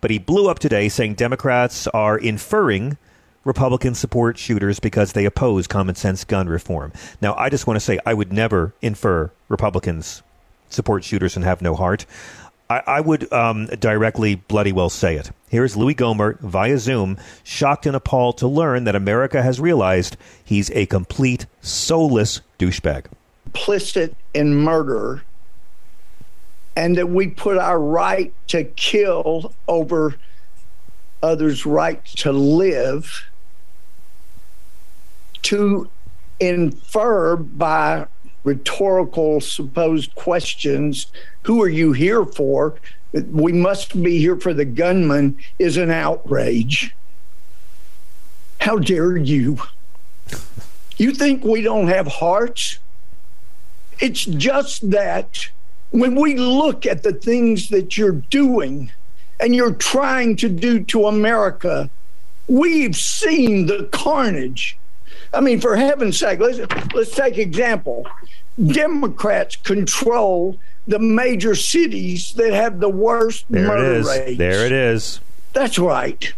But 0.00 0.11
he 0.11 0.19
blew 0.19 0.49
up 0.49 0.59
today 0.59 0.88
saying 0.88 1.14
Democrats 1.14 1.87
are 1.88 2.19
inferring 2.19 2.99
Republicans 3.45 3.99
support 3.99 4.38
shooters 4.38 4.81
because 4.81 5.12
they 5.12 5.25
oppose 5.25 5.66
common 5.66 5.95
sense 5.95 6.25
gun 6.25 6.49
reform. 6.49 6.93
Now, 7.21 7.35
I 7.35 7.49
just 7.50 7.66
want 7.66 7.76
to 7.76 7.81
say 7.81 7.99
I 8.04 8.14
would 8.14 8.33
never 8.33 8.75
infer 8.83 9.31
Republicans 9.49 10.23
support 10.71 11.04
shooters 11.04 11.37
and 11.37 11.45
have 11.45 11.62
no 11.62 11.75
heart. 11.75 12.07
I, 12.75 12.83
I 12.97 13.00
would 13.00 13.33
um, 13.33 13.66
directly, 13.66 14.35
bloody 14.35 14.73
well 14.73 14.90
say 14.90 15.16
it. 15.16 15.31
Here's 15.49 15.76
Louis 15.76 15.95
Gohmert 15.95 16.40
via 16.40 16.78
Zoom, 16.78 17.19
shocked 17.45 17.87
and 17.87 17.95
appalled 17.95 18.38
to 18.38 18.49
learn 18.49 18.83
that 18.85 18.97
America 18.97 19.43
has 19.43 19.61
realized 19.61 20.16
he's 20.45 20.71
a 20.71 20.87
complete, 20.87 21.47
soulless 21.61 22.40
douchebag. 22.59 23.07
Implicit 23.47 24.16
in 24.33 24.57
murder, 24.57 25.23
and 26.75 26.97
that 26.97 27.09
we 27.09 27.28
put 27.28 27.59
our 27.59 27.78
right 27.78 28.35
to 28.49 28.64
kill 28.64 29.54
over 29.69 30.16
others' 31.23 31.64
right 31.64 32.04
to 32.04 32.33
live 32.33 33.25
to 35.43 35.88
infer 36.40 37.37
by 37.37 38.07
rhetorical 38.44 39.40
supposed 39.40 40.14
questions. 40.14 41.06
Who 41.42 41.62
are 41.62 41.68
you 41.68 41.92
here 41.92 42.24
for? 42.24 42.74
We 43.12 43.52
must 43.52 44.00
be 44.02 44.18
here 44.18 44.36
for 44.36 44.54
the 44.54 44.64
gunman 44.64 45.38
is 45.58 45.76
an 45.76 45.90
outrage. 45.90 46.94
How 48.60 48.78
dare 48.78 49.16
you? 49.16 49.58
You 50.96 51.12
think 51.12 51.44
we 51.44 51.62
don't 51.62 51.88
have 51.88 52.06
hearts? 52.06 52.78
It's 54.00 54.24
just 54.24 54.90
that 54.90 55.48
when 55.90 56.14
we 56.14 56.36
look 56.36 56.86
at 56.86 57.02
the 57.02 57.12
things 57.12 57.68
that 57.68 57.96
you're 57.96 58.22
doing 58.30 58.90
and 59.38 59.54
you're 59.54 59.74
trying 59.74 60.36
to 60.36 60.48
do 60.48 60.82
to 60.84 61.06
America, 61.06 61.88
we've 62.48 62.96
seen 62.96 63.66
the 63.66 63.88
carnage 63.92 64.76
I 65.35 65.41
mean, 65.41 65.61
for 65.61 65.76
heaven's 65.76 66.19
sake, 66.19 66.41
let's 66.41 66.59
let's 66.95 67.14
take 67.14 67.38
example. 67.38 68.07
Democrats 68.64 69.57
control 69.57 70.59
the 70.87 70.99
major 70.99 71.55
cities 71.55 72.35
that 72.35 72.53
have 72.53 72.81
the 72.81 72.88
worst 72.88 73.47
there 73.49 73.67
murder 73.67 73.95
it 73.95 73.99
is. 73.99 74.07
rates. 74.07 74.38
There 74.38 74.67
it 74.67 74.73
is. 74.73 75.21
That's 75.53 75.79
right. 75.79 76.33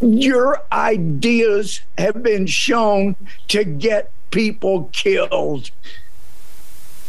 Your 0.00 0.62
ideas 0.72 1.80
have 1.96 2.22
been 2.22 2.46
shown 2.46 3.16
to 3.48 3.64
get 3.64 4.10
people 4.30 4.90
killed. 4.92 5.70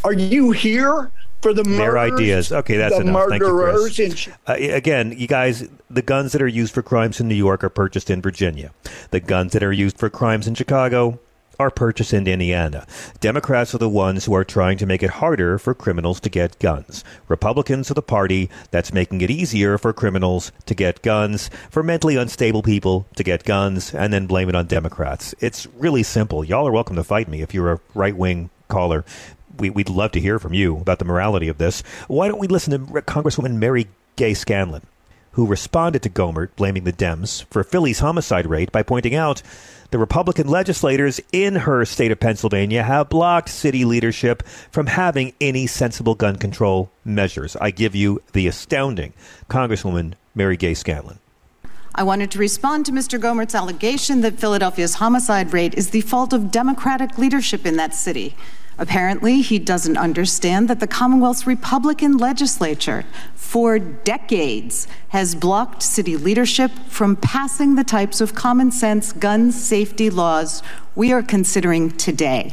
Are 0.04 0.14
you 0.14 0.52
here 0.52 1.12
for 1.42 1.54
the 1.54 1.64
Their 1.64 1.98
ideas. 1.98 2.52
Okay, 2.52 2.78
that's 2.78 2.96
the 2.96 3.02
enough. 3.02 3.30
Thank 3.30 3.42
you, 3.42 3.54
murderers 3.54 3.96
Chris. 3.96 4.30
Uh, 4.48 4.54
again, 4.54 5.14
you 5.18 5.28
guys, 5.28 5.68
the 5.90 6.02
guns 6.02 6.32
that 6.32 6.42
are 6.42 6.48
used 6.48 6.74
for 6.74 6.82
crimes 6.82 7.20
in 7.20 7.28
New 7.28 7.36
York 7.36 7.64
are 7.64 7.70
purchased 7.70 8.10
in 8.10 8.22
Virginia. 8.22 8.72
The 9.12 9.20
guns 9.20 9.54
that 9.54 9.64
are 9.64 9.74
used 9.74 9.98
for 9.98 10.10
crimes 10.10 10.48
in 10.48 10.56
Chicago 10.56 11.20
are 11.60 11.72
purchased 11.72 12.14
in 12.14 12.28
Indiana. 12.28 12.86
Democrats 13.20 13.74
are 13.74 13.80
the 13.80 13.90
ones 13.90 14.26
who 14.26 14.34
are 14.36 14.44
trying 14.44 14.78
to 14.78 14.86
make 14.86 15.02
it 15.02 15.10
harder 15.10 15.58
for 15.58 15.74
criminals 15.74 16.20
to 16.20 16.30
get 16.30 16.60
guns. 16.60 17.04
Republicans 17.28 17.90
are 17.90 17.96
the 17.96 18.02
party 18.02 18.50
that's 18.72 18.94
making 18.94 19.22
it 19.22 19.32
easier 19.32 19.78
for 19.78 19.92
criminals 19.92 20.52
to 20.66 20.76
get 20.76 21.02
guns, 21.02 21.50
for 21.70 21.82
mentally 21.82 22.16
unstable 22.16 22.62
people 22.62 23.08
to 23.16 23.24
get 23.24 23.44
guns, 23.44 23.94
and 23.94 24.14
then 24.14 24.28
blame 24.28 24.50
it 24.50 24.56
on 24.56 24.68
Democrats. 24.68 25.34
It's 25.40 25.66
really 25.78 26.04
simple. 26.04 26.44
Y'all 26.44 26.68
are 26.68 26.72
welcome 26.72 26.96
to 26.96 27.04
fight 27.04 27.28
me 27.28 27.42
if 27.42 27.54
you're 27.54 27.72
a 27.72 27.80
right 27.96 28.16
wing 28.16 28.50
caller 28.68 29.06
we, 29.60 29.70
would 29.70 29.90
love 29.90 30.12
to 30.14 30.20
hear 30.20 30.40
from 30.40 30.54
you 30.54 30.78
about 30.78 31.00
the 31.00 31.06
morality 31.06 31.48
of 31.48 31.58
this. 31.58 31.82
Why 32.08 32.28
don't 32.28 32.40
we 32.40 32.48
listen 32.48 32.72
to 32.72 33.02
Congresswoman 33.02 33.56
Mary 33.56 33.88
Gay 34.16 34.34
Scanlon, 34.34 34.84
who 35.32 35.46
responded 35.46 36.02
to 36.04 36.10
Gohmert 36.10 36.50
blaming 36.56 36.84
the 36.84 36.94
Dems 36.94 37.46
for 37.46 37.64
Philly's 37.64 38.00
homicide 38.00 38.48
rate 38.48 38.72
by 38.72 38.84
pointing 38.84 39.16
out 39.16 39.42
the 39.92 39.98
Republican 39.98 40.48
legislators 40.48 41.22
in 41.32 41.56
her 41.56 41.86
state 41.86 42.12
of 42.12 42.20
Pennsylvania 42.20 42.84
have 42.84 43.10
blocked 43.10 43.50
city 43.50 43.86
leadership 43.86 44.44
from 44.70 44.88
having 44.88 45.34
any 45.40 45.66
sensible 45.66 46.16
gun 46.16 46.36
control 46.36 46.90
measures. 47.06 47.56
I 47.56 47.72
give 47.72 47.96
you 47.96 48.22
the 48.34 48.48
astounding 48.48 49.14
Congresswoman 49.50 50.14
Mary 50.36 50.58
Gay 50.58 50.74
Scanlon. 50.74 51.20
I 51.96 52.04
wanted 52.04 52.30
to 52.32 52.40
respond 52.40 52.86
to 52.86 52.92
Mr. 52.92 53.20
Gohmert's 53.20 53.56
allegation 53.56 54.22
that 54.22 54.40
Philadelphia's 54.40 54.96
homicide 54.96 55.52
rate 55.52 55.74
is 55.74 55.90
the 55.90 56.02
fault 56.02 56.32
of 56.32 56.52
Democratic 56.52 57.18
leadership 57.18 57.66
in 57.66 57.78
that 57.78 57.96
city. 57.96 58.36
Apparently, 58.80 59.42
he 59.42 59.58
doesn't 59.58 59.98
understand 59.98 60.70
that 60.70 60.80
the 60.80 60.88
Commonwealth's 60.88 61.48
Republican 61.48 62.18
legislature, 62.18 63.06
for 63.34 63.80
decades, 63.80 64.88
has 65.10 65.34
blocked 65.34 65.82
city 65.82 66.16
leadership 66.16 66.72
from 66.88 67.16
passing 67.16 67.76
the 67.76 67.84
types 67.84 68.22
of 68.22 68.36
common 68.36 68.72
sense 68.72 69.14
gun 69.14 69.52
safety 69.52 70.10
laws 70.10 70.62
we 70.96 71.12
are 71.12 71.24
considering 71.24 71.90
today. 71.90 72.52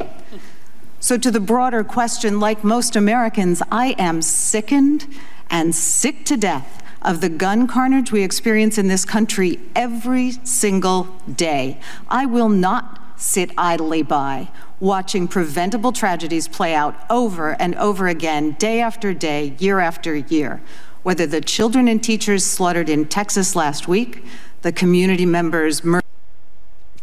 So, 0.99 1.19
to 1.19 1.31
the 1.31 1.41
broader 1.41 1.85
question, 1.85 2.41
like 2.41 2.65
most 2.65 2.97
Americans, 2.97 3.63
I 3.71 3.95
am 3.99 4.23
sickened 4.23 5.07
and 5.51 5.75
sick 5.75 6.25
to 6.25 6.37
death 6.39 6.83
of 7.03 7.21
the 7.21 7.29
gun 7.29 7.67
carnage 7.67 8.11
we 8.11 8.23
experience 8.23 8.79
in 8.79 8.89
this 8.89 9.05
country 9.05 9.61
every 9.77 10.33
single 10.45 11.05
day. 11.31 11.79
I 12.09 12.25
will 12.25 12.49
not 12.49 12.99
sit 13.21 13.51
idly 13.59 14.03
by 14.03 14.49
watching 14.85 15.27
preventable 15.27 15.93
tragedies 15.93 16.47
play 16.47 16.75
out 16.75 16.95
over 17.09 17.53
and 17.59 17.75
over 17.77 18.07
again, 18.07 18.53
day 18.59 18.83
after 18.83 19.15
day, 19.15 19.55
year 19.59 19.81
after 19.81 20.15
year. 20.15 20.61
Whether 21.03 21.27
the 21.27 21.41
children 21.41 21.89
and 21.89 22.05
teachers 22.05 22.45
slaughtered 22.45 22.91
in 22.91 23.07
Texas 23.07 23.57
last 23.57 23.89
week, 23.89 24.23
the 24.61 24.73
community 24.73 25.25
members 25.25 25.83
murdered 25.83 26.05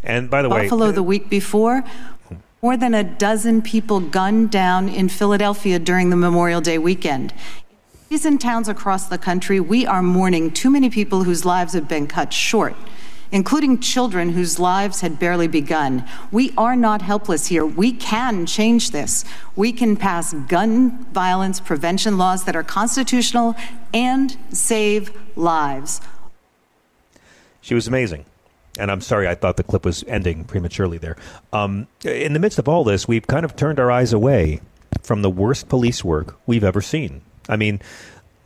and 0.03 0.29
by 0.29 0.43
the 0.43 0.49
Buffalo 0.49 0.87
way, 0.87 0.91
the 0.91 1.03
week 1.03 1.27
before, 1.27 1.83
more 2.61 2.77
than 2.77 2.93
a 2.93 3.03
dozen 3.03 3.63
people 3.63 3.99
gunned 3.99 4.51
down 4.51 4.87
in 4.87 5.09
Philadelphia 5.09 5.79
during 5.79 6.11
the 6.11 6.15
Memorial 6.15 6.61
Day 6.61 6.77
weekend. 6.77 7.33
And 8.23 8.41
towns 8.41 8.67
across 8.67 9.07
the 9.07 9.17
country, 9.17 9.59
we 9.59 9.87
are 9.87 10.03
mourning 10.03 10.51
too 10.51 10.69
many 10.69 10.89
people 10.89 11.23
whose 11.23 11.45
lives 11.45 11.73
have 11.73 11.87
been 11.87 12.07
cut 12.07 12.33
short 12.33 12.75
including 13.31 13.79
children 13.79 14.29
whose 14.29 14.59
lives 14.59 15.01
had 15.01 15.19
barely 15.19 15.47
begun. 15.47 16.05
We 16.31 16.53
are 16.57 16.75
not 16.75 17.01
helpless 17.01 17.47
here. 17.47 17.65
We 17.65 17.93
can 17.93 18.45
change 18.45 18.91
this. 18.91 19.25
We 19.55 19.71
can 19.71 19.95
pass 19.95 20.33
gun 20.33 21.05
violence 21.05 21.59
prevention 21.59 22.17
laws 22.17 22.43
that 22.45 22.55
are 22.55 22.63
constitutional 22.63 23.55
and 23.93 24.37
save 24.49 25.11
lives. 25.35 26.01
She 27.61 27.73
was 27.73 27.87
amazing. 27.87 28.25
And 28.79 28.89
I'm 28.89 29.01
sorry, 29.01 29.27
I 29.27 29.35
thought 29.35 29.57
the 29.57 29.63
clip 29.63 29.85
was 29.85 30.03
ending 30.07 30.45
prematurely 30.45 30.97
there. 30.97 31.17
Um, 31.51 31.87
in 32.03 32.33
the 32.33 32.39
midst 32.39 32.57
of 32.57 32.69
all 32.69 32.83
this, 32.83 33.07
we've 33.07 33.27
kind 33.27 33.43
of 33.43 33.55
turned 33.55 33.79
our 33.79 33.91
eyes 33.91 34.13
away 34.13 34.61
from 35.03 35.21
the 35.21 35.29
worst 35.29 35.67
police 35.67 36.03
work 36.03 36.37
we've 36.47 36.63
ever 36.63 36.81
seen. 36.81 37.21
I 37.49 37.57
mean, 37.57 37.81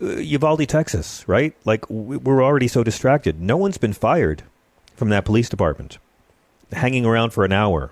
uh, 0.01 0.17
Uvalde, 0.17 0.67
Texas, 0.67 1.23
right? 1.27 1.55
Like, 1.63 1.87
we're 1.89 2.43
already 2.43 2.67
so 2.67 2.83
distracted. 2.83 3.39
No 3.39 3.55
one's 3.55 3.77
been 3.77 3.93
fired 3.93 4.43
from 4.95 5.09
that 5.09 5.25
police 5.25 5.49
department, 5.49 5.97
hanging 6.71 7.05
around 7.05 7.31
for 7.31 7.45
an 7.45 7.51
hour 7.51 7.91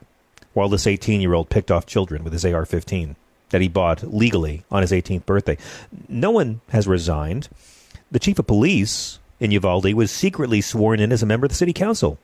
while 0.53 0.69
this 0.69 0.87
18 0.87 1.21
year 1.21 1.33
old 1.33 1.49
picked 1.49 1.71
off 1.71 1.85
children 1.85 2.23
with 2.23 2.33
his 2.33 2.45
AR 2.45 2.65
15 2.65 3.15
that 3.49 3.61
he 3.61 3.67
bought 3.67 4.03
legally 4.03 4.63
on 4.71 4.81
his 4.81 4.91
18th 4.91 5.25
birthday. 5.25 5.57
No 6.07 6.31
one 6.31 6.61
has 6.69 6.87
resigned. 6.87 7.49
The 8.11 8.19
chief 8.19 8.39
of 8.39 8.47
police 8.47 9.19
in 9.39 9.51
Uvalde 9.51 9.93
was 9.93 10.11
secretly 10.11 10.61
sworn 10.61 10.99
in 10.99 11.11
as 11.11 11.21
a 11.21 11.27
member 11.27 11.45
of 11.45 11.51
the 11.51 11.55
city 11.55 11.73
council. 11.73 12.17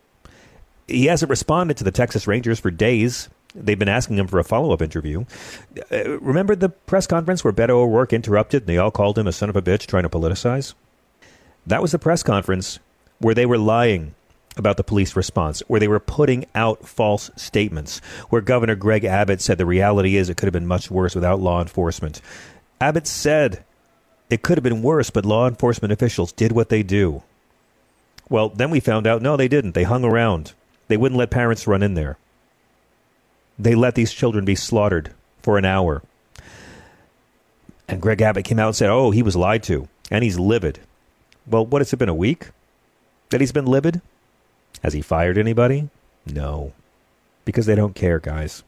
He 0.88 1.06
hasn't 1.06 1.30
responded 1.30 1.78
to 1.78 1.84
the 1.84 1.92
Texas 1.92 2.26
Rangers 2.26 2.60
for 2.60 2.72
days. 2.72 3.30
They've 3.54 3.78
been 3.78 3.90
asking 3.90 4.18
him 4.18 4.28
for 4.28 4.40
a 4.40 4.44
follow 4.44 4.74
up 4.74 4.82
interview. 4.82 5.26
Uh, 5.92 6.18
remember 6.20 6.56
the 6.56 6.70
press 6.70 7.06
conference 7.06 7.44
where 7.44 7.54
Beto 7.54 7.72
O'Rourke 7.72 8.14
interrupted 8.14 8.64
and 8.64 8.70
they 8.70 8.78
all 8.78 8.92
called 8.92 9.18
him 9.18 9.28
a 9.28 9.32
son 9.32 9.50
of 9.50 9.56
a 9.56 9.62
bitch 9.62 9.86
trying 9.86 10.04
to 10.04 10.10
politicize? 10.10 10.74
That 11.68 11.82
was 11.82 11.92
the 11.92 12.00
press 12.00 12.24
conference 12.24 12.80
where 13.20 13.36
they 13.36 13.46
were 13.46 13.58
lying 13.58 14.16
about 14.60 14.78
the 14.78 14.84
police 14.84 15.16
response, 15.16 15.62
where 15.68 15.80
they 15.80 15.88
were 15.88 16.00
putting 16.00 16.46
out 16.54 16.88
false 16.88 17.32
statements, 17.36 18.00
where 18.30 18.42
Governor 18.42 18.76
Greg 18.76 19.06
Abbott 19.06 19.42
said 19.42 19.58
the 19.58 19.66
reality 19.66 20.16
is 20.16 20.30
it 20.30 20.38
could 20.38 20.48
have 20.48 20.54
been 20.54 20.68
much 20.68 20.92
worse 20.92 21.16
without 21.16 21.40
law 21.40 21.62
enforcement. 21.62 22.22
Abbott 22.80 23.08
said 23.08 23.64
it 24.30 24.44
could 24.44 24.58
have 24.58 24.64
been 24.64 24.84
worse, 24.84 25.10
but 25.10 25.26
law 25.26 25.48
enforcement 25.48 25.92
officials 25.92 26.32
did 26.32 26.52
what 26.52 26.70
they 26.70 26.84
do. 26.84 27.24
Well, 28.30 28.50
then 28.50 28.70
we 28.70 28.80
found 28.80 29.08
out 29.08 29.24
no, 29.24 29.36
they 29.36 29.48
didn't. 29.48 29.74
They 29.74 29.84
hung 29.84 30.04
around. 30.06 30.54
They 30.88 30.98
wouldn't 30.98 31.18
let 31.18 31.32
parents 31.32 31.66
run 31.66 31.82
in 31.82 31.96
there. 31.96 32.18
They 33.58 33.76
let 33.76 33.96
these 33.96 34.14
children 34.14 34.46
be 34.46 34.56
slaughtered 34.56 35.14
for 35.42 35.58
an 35.58 35.66
hour. 35.66 36.04
And 37.88 38.02
Greg 38.02 38.22
Abbott 38.22 38.46
came 38.46 38.60
out 38.60 38.68
and 38.68 38.76
said, 38.76 38.90
oh, 38.90 39.10
he 39.12 39.24
was 39.24 39.36
lied 39.36 39.64
to, 39.64 39.88
and 40.12 40.24
he's 40.24 40.38
livid. 40.38 40.80
Well, 41.48 41.66
what 41.66 41.82
has 41.82 41.92
it 41.92 41.98
been, 41.98 42.08
a 42.08 42.14
week 42.14 42.50
that 43.30 43.42
he's 43.42 43.52
been 43.52 43.66
livid? 43.66 44.02
Has 44.84 44.94
he 44.94 45.02
fired 45.02 45.38
anybody? 45.38 45.90
No. 46.26 46.74
Because 47.46 47.66
they 47.66 47.76
don't 47.76 47.96
care, 47.96 48.20
guys. 48.20 48.64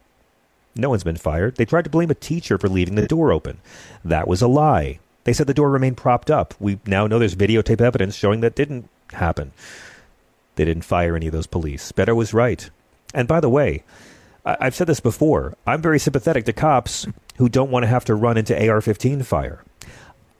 No 0.76 0.90
one's 0.90 1.04
been 1.04 1.18
fired. 1.18 1.56
They 1.56 1.66
tried 1.66 1.84
to 1.84 1.90
blame 1.90 2.10
a 2.12 2.16
teacher 2.16 2.58
for 2.58 2.70
leaving 2.70 2.96
the 2.96 3.08
door 3.08 3.32
open. 3.32 3.60
That 4.06 4.28
was 4.28 4.42
a 4.42 4.48
lie. 4.48 5.00
They 5.24 5.34
said 5.34 5.48
the 5.48 5.54
door 5.54 5.70
remained 5.70 5.98
propped 5.98 6.32
up. 6.32 6.54
We 6.60 6.80
now 6.86 7.08
know 7.08 7.20
there's 7.20 7.36
videotape 7.36 7.82
evidence 7.82 8.16
showing 8.16 8.40
that 8.42 8.56
didn't 8.56 8.90
happen. 9.14 9.52
They 10.56 10.66
didn't 10.66 10.86
fire 10.86 11.16
any 11.16 11.28
of 11.28 11.34
those 11.34 11.48
police. 11.48 11.92
Beto 11.92 12.16
was 12.16 12.34
right. 12.34 12.70
And 13.14 13.28
by 13.28 13.40
the 13.40 13.50
way, 13.50 13.84
I- 14.46 14.58
I've 14.62 14.76
said 14.76 14.88
this 14.88 15.00
before. 15.00 15.56
I'm 15.68 15.82
very 15.82 16.00
sympathetic 16.00 16.46
to 16.46 16.54
cops 16.54 17.06
who 17.36 17.50
don't 17.50 17.72
want 17.72 17.84
to 17.84 17.88
have 17.88 18.06
to 18.06 18.16
run 18.16 18.38
into 18.38 18.56
AR 18.70 18.82
15 18.82 19.24
fire. 19.24 19.64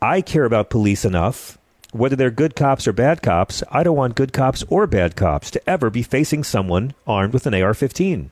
I 0.02 0.22
care 0.22 0.46
about 0.46 0.70
police 0.70 1.06
enough, 1.06 1.58
whether 1.92 2.16
they're 2.16 2.32
good 2.32 2.56
cops 2.56 2.88
or 2.88 2.94
bad 2.94 3.22
cops. 3.22 3.64
I 3.72 3.84
don't 3.84 3.96
want 3.96 4.16
good 4.16 4.34
cops 4.34 4.64
or 4.70 4.88
bad 4.88 5.16
cops 5.16 5.52
to 5.52 5.70
ever 5.70 5.90
be 5.90 6.04
facing 6.04 6.44
someone 6.44 6.94
armed 7.06 7.34
with 7.34 7.46
an 7.46 7.54
AR 7.54 7.74
15. 7.74 8.32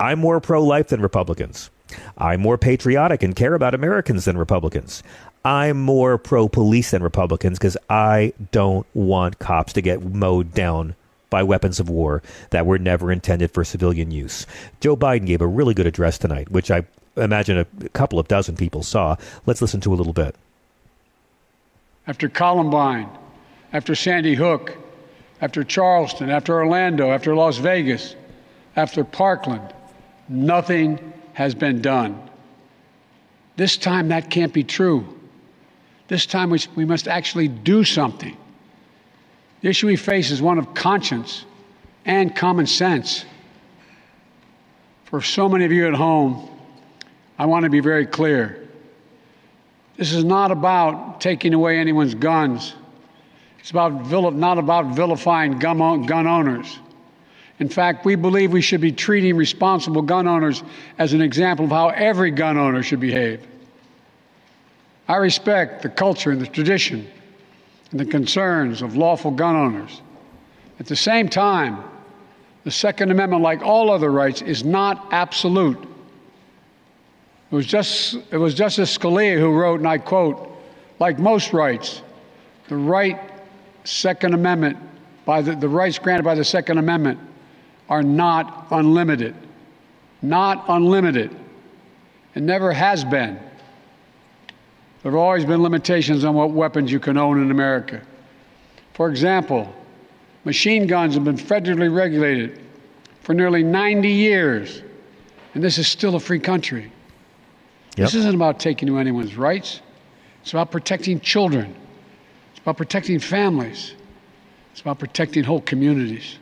I'm 0.00 0.18
more 0.18 0.40
pro 0.40 0.62
life 0.62 0.88
than 0.88 1.00
Republicans. 1.00 1.70
I'm 2.18 2.40
more 2.40 2.58
patriotic 2.58 3.22
and 3.22 3.36
care 3.36 3.54
about 3.54 3.74
Americans 3.74 4.24
than 4.24 4.38
Republicans. 4.38 5.02
I'm 5.44 5.80
more 5.80 6.18
pro 6.18 6.48
police 6.48 6.90
than 6.90 7.02
Republicans 7.02 7.58
because 7.58 7.76
I 7.90 8.32
don't 8.50 8.86
want 8.94 9.38
cops 9.38 9.74
to 9.74 9.82
get 9.82 10.02
mowed 10.02 10.52
down 10.52 10.94
by 11.30 11.42
weapons 11.42 11.80
of 11.80 11.88
war 11.88 12.22
that 12.50 12.66
were 12.66 12.78
never 12.78 13.12
intended 13.12 13.50
for 13.50 13.64
civilian 13.64 14.10
use. 14.10 14.46
Joe 14.80 14.96
Biden 14.96 15.26
gave 15.26 15.40
a 15.40 15.46
really 15.46 15.74
good 15.74 15.86
address 15.86 16.16
tonight, 16.16 16.50
which 16.50 16.70
I 16.70 16.84
imagine 17.16 17.58
a 17.58 17.88
couple 17.90 18.18
of 18.18 18.28
dozen 18.28 18.56
people 18.56 18.82
saw. 18.82 19.16
Let's 19.44 19.60
listen 19.60 19.80
to 19.82 19.92
a 19.92 19.96
little 19.96 20.12
bit. 20.12 20.36
After 22.06 22.28
Columbine, 22.28 23.08
after 23.72 23.94
Sandy 23.94 24.34
Hook, 24.34 24.76
after 25.40 25.64
Charleston, 25.64 26.30
after 26.30 26.54
Orlando, 26.54 27.10
after 27.10 27.34
Las 27.34 27.58
Vegas, 27.58 28.14
after 28.76 29.04
Parkland, 29.04 29.74
nothing 30.28 31.12
has 31.32 31.54
been 31.54 31.80
done. 31.80 32.20
This 33.56 33.76
time 33.76 34.08
that 34.08 34.30
can't 34.30 34.52
be 34.52 34.64
true. 34.64 35.06
This 36.08 36.26
time 36.26 36.50
we, 36.50 36.58
we 36.76 36.84
must 36.84 37.08
actually 37.08 37.48
do 37.48 37.84
something. 37.84 38.36
The 39.60 39.68
issue 39.68 39.86
we 39.86 39.96
face 39.96 40.30
is 40.30 40.42
one 40.42 40.58
of 40.58 40.74
conscience 40.74 41.44
and 42.04 42.34
common 42.34 42.66
sense. 42.66 43.24
For 45.04 45.22
so 45.22 45.48
many 45.48 45.64
of 45.64 45.72
you 45.72 45.86
at 45.86 45.94
home, 45.94 46.50
I 47.38 47.46
want 47.46 47.64
to 47.64 47.70
be 47.70 47.80
very 47.80 48.06
clear. 48.06 48.63
This 49.96 50.12
is 50.12 50.24
not 50.24 50.50
about 50.50 51.20
taking 51.20 51.54
away 51.54 51.78
anyone's 51.78 52.14
guns. 52.14 52.74
It's 53.60 53.70
about 53.70 54.10
not 54.34 54.58
about 54.58 54.94
vilifying 54.94 55.58
gun, 55.58 56.04
gun 56.04 56.26
owners. 56.26 56.78
In 57.60 57.68
fact, 57.68 58.04
we 58.04 58.16
believe 58.16 58.52
we 58.52 58.60
should 58.60 58.80
be 58.80 58.92
treating 58.92 59.36
responsible 59.36 60.02
gun 60.02 60.26
owners 60.26 60.62
as 60.98 61.12
an 61.12 61.22
example 61.22 61.64
of 61.66 61.70
how 61.70 61.88
every 61.90 62.30
gun 62.30 62.58
owner 62.58 62.82
should 62.82 63.00
behave. 63.00 63.46
I 65.06 65.16
respect 65.16 65.82
the 65.82 65.88
culture 65.88 66.32
and 66.32 66.40
the 66.40 66.46
tradition 66.46 67.08
and 67.90 68.00
the 68.00 68.04
concerns 68.04 68.82
of 68.82 68.96
lawful 68.96 69.30
gun 69.30 69.54
owners. 69.54 70.02
At 70.80 70.86
the 70.86 70.96
same 70.96 71.28
time, 71.28 71.84
the 72.64 72.70
Second 72.70 73.12
Amendment, 73.12 73.42
like 73.42 73.62
all 73.62 73.90
other 73.90 74.10
rights, 74.10 74.42
is 74.42 74.64
not 74.64 75.08
absolute. 75.12 75.78
It 77.54 77.58
was, 77.58 77.66
just, 77.66 78.16
it 78.32 78.36
was 78.36 78.52
Justice 78.52 78.98
Scalia 78.98 79.38
who 79.38 79.52
wrote, 79.52 79.78
and 79.78 79.86
I 79.86 79.96
quote, 79.96 80.50
like 80.98 81.20
most 81.20 81.52
rights, 81.52 82.02
the 82.66 82.74
right 82.74 83.16
Second 83.84 84.34
Amendment, 84.34 84.76
by 85.24 85.40
the, 85.40 85.54
the 85.54 85.68
rights 85.68 85.96
granted 86.00 86.24
by 86.24 86.34
the 86.34 86.42
Second 86.42 86.78
Amendment 86.78 87.20
are 87.88 88.02
not 88.02 88.66
unlimited. 88.72 89.36
Not 90.20 90.64
unlimited. 90.66 91.30
It 92.34 92.42
never 92.42 92.72
has 92.72 93.04
been. 93.04 93.38
There 95.04 95.12
have 95.12 95.14
always 95.14 95.44
been 95.44 95.62
limitations 95.62 96.24
on 96.24 96.34
what 96.34 96.50
weapons 96.50 96.90
you 96.90 96.98
can 96.98 97.16
own 97.16 97.40
in 97.40 97.52
America. 97.52 98.02
For 98.94 99.08
example, 99.08 99.72
machine 100.42 100.88
guns 100.88 101.14
have 101.14 101.22
been 101.22 101.36
federally 101.36 101.94
regulated 101.94 102.60
for 103.20 103.32
nearly 103.32 103.62
90 103.62 104.08
years, 104.08 104.82
and 105.54 105.62
this 105.62 105.78
is 105.78 105.86
still 105.86 106.16
a 106.16 106.20
free 106.20 106.40
country. 106.40 106.90
Yep. 107.96 108.06
This 108.06 108.14
isn't 108.14 108.34
about 108.34 108.58
taking 108.58 108.88
away 108.88 109.00
anyone's 109.00 109.36
rights. 109.36 109.80
It's 110.42 110.52
about 110.52 110.70
protecting 110.70 111.20
children. 111.20 111.74
It's 112.50 112.60
about 112.60 112.76
protecting 112.76 113.20
families. 113.20 113.94
It's 114.72 114.80
about 114.80 114.98
protecting 114.98 115.44
whole 115.44 115.60
communities. 115.60 116.38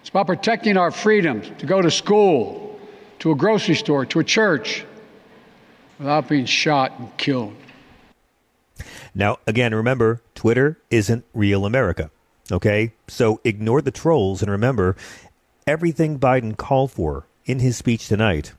It's 0.00 0.10
about 0.10 0.26
protecting 0.26 0.76
our 0.76 0.90
freedoms 0.90 1.50
to 1.58 1.66
go 1.66 1.80
to 1.80 1.90
school, 1.90 2.78
to 3.20 3.30
a 3.30 3.34
grocery 3.34 3.74
store, 3.74 4.04
to 4.06 4.20
a 4.20 4.24
church 4.24 4.84
without 5.98 6.28
being 6.28 6.44
shot 6.44 6.98
and 6.98 7.16
killed. 7.16 7.56
Now, 9.14 9.38
again, 9.46 9.74
remember, 9.74 10.20
Twitter 10.34 10.78
isn't 10.90 11.24
real 11.32 11.64
America. 11.64 12.10
Okay? 12.52 12.92
So 13.08 13.40
ignore 13.44 13.80
the 13.80 13.90
trolls 13.90 14.42
and 14.42 14.50
remember 14.50 14.96
everything 15.66 16.18
Biden 16.18 16.56
called 16.56 16.92
for 16.92 17.26
in 17.46 17.60
his 17.60 17.78
speech 17.78 18.08
tonight 18.08 18.52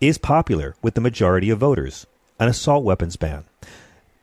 is 0.00 0.18
popular 0.18 0.74
with 0.82 0.94
the 0.94 1.00
majority 1.00 1.50
of 1.50 1.58
voters 1.58 2.06
an 2.40 2.48
assault 2.48 2.84
weapons 2.84 3.16
ban, 3.16 3.44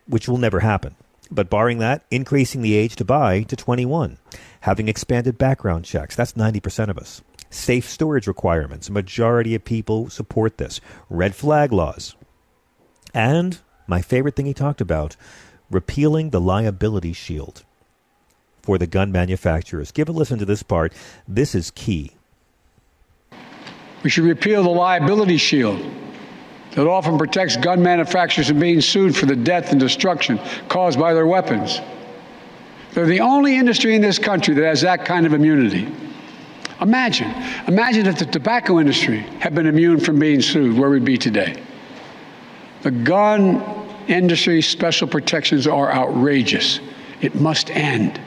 which 0.07 0.27
will 0.27 0.37
never 0.37 0.61
happen. 0.61 0.95
But 1.29 1.49
barring 1.49 1.79
that, 1.79 2.05
increasing 2.11 2.61
the 2.61 2.75
age 2.75 2.95
to 2.97 3.05
buy 3.05 3.43
to 3.43 3.55
21, 3.55 4.17
having 4.61 4.87
expanded 4.87 5.37
background 5.37 5.85
checks, 5.85 6.15
that's 6.15 6.33
90% 6.33 6.89
of 6.89 6.97
us. 6.97 7.21
Safe 7.49 7.89
storage 7.89 8.27
requirements, 8.27 8.89
a 8.89 8.93
majority 8.93 9.55
of 9.55 9.65
people 9.65 10.09
support 10.09 10.57
this. 10.57 10.79
Red 11.09 11.35
flag 11.35 11.71
laws. 11.71 12.15
And 13.13 13.59
my 13.87 14.01
favorite 14.01 14.35
thing 14.35 14.45
he 14.45 14.53
talked 14.53 14.81
about, 14.81 15.15
repealing 15.69 16.29
the 16.29 16.41
liability 16.41 17.13
shield 17.13 17.63
for 18.61 18.77
the 18.77 18.87
gun 18.87 19.11
manufacturers. 19.11 19.91
Give 19.91 20.09
a 20.09 20.11
listen 20.11 20.39
to 20.39 20.45
this 20.45 20.63
part. 20.63 20.93
This 21.27 21.55
is 21.55 21.71
key. 21.71 22.14
We 24.05 24.11
should 24.11 24.25
repeal 24.25 24.61
the 24.61 24.69
liability 24.69 25.37
shield 25.37 25.83
that 26.75 26.85
often 26.85 27.17
protects 27.17 27.57
gun 27.57 27.81
manufacturers 27.81 28.49
from 28.49 28.59
being 28.59 28.79
sued 28.79 29.17
for 29.17 29.25
the 29.25 29.35
death 29.35 29.71
and 29.71 29.79
destruction 29.79 30.39
caused 30.69 30.99
by 30.99 31.15
their 31.15 31.25
weapons. 31.25 31.81
They're 32.93 33.07
the 33.07 33.21
only 33.21 33.57
industry 33.57 33.95
in 33.95 34.03
this 34.03 34.19
country 34.19 34.53
that 34.53 34.63
has 34.63 34.81
that 34.81 35.05
kind 35.05 35.25
of 35.25 35.33
immunity. 35.33 35.91
Imagine, 36.81 37.33
imagine 37.67 38.05
if 38.05 38.19
the 38.19 38.27
tobacco 38.27 38.79
industry 38.79 39.21
had 39.39 39.55
been 39.55 39.65
immune 39.65 39.99
from 39.99 40.19
being 40.19 40.39
sued, 40.39 40.77
where 40.77 40.91
we'd 40.91 41.03
be 41.03 41.17
today. 41.17 41.59
The 42.83 42.91
gun 42.91 43.59
industry 44.07 44.61
special 44.61 45.07
protections 45.07 45.65
are 45.65 45.91
outrageous. 45.91 46.79
It 47.21 47.33
must 47.33 47.71
end. 47.71 48.21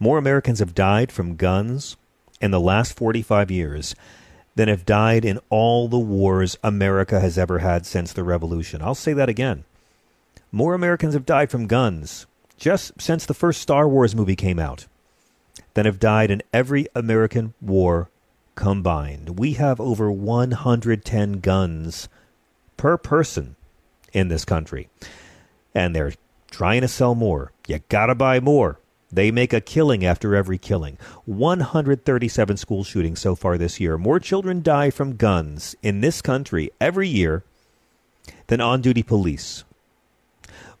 More 0.00 0.18
Americans 0.18 0.58
have 0.58 0.74
died 0.74 1.12
from 1.12 1.36
guns 1.36 1.96
in 2.40 2.50
the 2.50 2.60
last 2.60 2.96
45 2.96 3.50
years 3.50 3.94
than 4.54 4.68
have 4.68 4.86
died 4.86 5.24
in 5.24 5.38
all 5.50 5.88
the 5.88 5.98
wars 5.98 6.56
America 6.62 7.20
has 7.20 7.36
ever 7.38 7.58
had 7.58 7.86
since 7.86 8.12
the 8.12 8.24
Revolution. 8.24 8.82
I'll 8.82 8.94
say 8.94 9.12
that 9.12 9.28
again. 9.28 9.64
More 10.50 10.74
Americans 10.74 11.14
have 11.14 11.26
died 11.26 11.50
from 11.50 11.66
guns 11.66 12.26
just 12.56 12.92
since 13.00 13.26
the 13.26 13.34
first 13.34 13.60
Star 13.60 13.88
Wars 13.88 14.14
movie 14.14 14.36
came 14.36 14.58
out 14.58 14.86
than 15.74 15.84
have 15.84 16.00
died 16.00 16.30
in 16.30 16.42
every 16.52 16.86
American 16.94 17.52
war 17.60 18.08
combined. 18.54 19.38
We 19.38 19.52
have 19.54 19.78
over 19.78 20.10
110 20.10 21.40
guns 21.40 22.08
per 22.76 22.96
person 22.96 23.56
in 24.12 24.28
this 24.28 24.44
country. 24.44 24.88
And 25.74 25.94
they're 25.94 26.14
trying 26.50 26.80
to 26.80 26.88
sell 26.88 27.14
more. 27.14 27.52
You 27.68 27.80
gotta 27.90 28.14
buy 28.14 28.40
more. 28.40 28.78
They 29.16 29.30
make 29.30 29.54
a 29.54 29.62
killing 29.62 30.04
after 30.04 30.36
every 30.36 30.58
killing. 30.58 30.98
137 31.24 32.58
school 32.58 32.84
shootings 32.84 33.18
so 33.18 33.34
far 33.34 33.56
this 33.56 33.80
year. 33.80 33.96
More 33.96 34.20
children 34.20 34.60
die 34.60 34.90
from 34.90 35.16
guns 35.16 35.74
in 35.82 36.02
this 36.02 36.20
country 36.20 36.70
every 36.82 37.08
year 37.08 37.42
than 38.48 38.60
on 38.60 38.82
duty 38.82 39.02
police. 39.02 39.64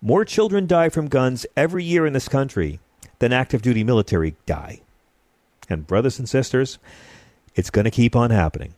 More 0.02 0.22
children 0.26 0.66
die 0.66 0.90
from 0.90 1.08
guns 1.08 1.46
every 1.56 1.82
year 1.82 2.04
in 2.04 2.12
this 2.12 2.28
country 2.28 2.78
than 3.20 3.32
active 3.32 3.62
duty 3.62 3.82
military 3.82 4.36
die. 4.44 4.82
And, 5.70 5.86
brothers 5.86 6.18
and 6.18 6.28
sisters, 6.28 6.78
it's 7.54 7.70
going 7.70 7.86
to 7.86 7.90
keep 7.90 8.14
on 8.14 8.28
happening. 8.28 8.74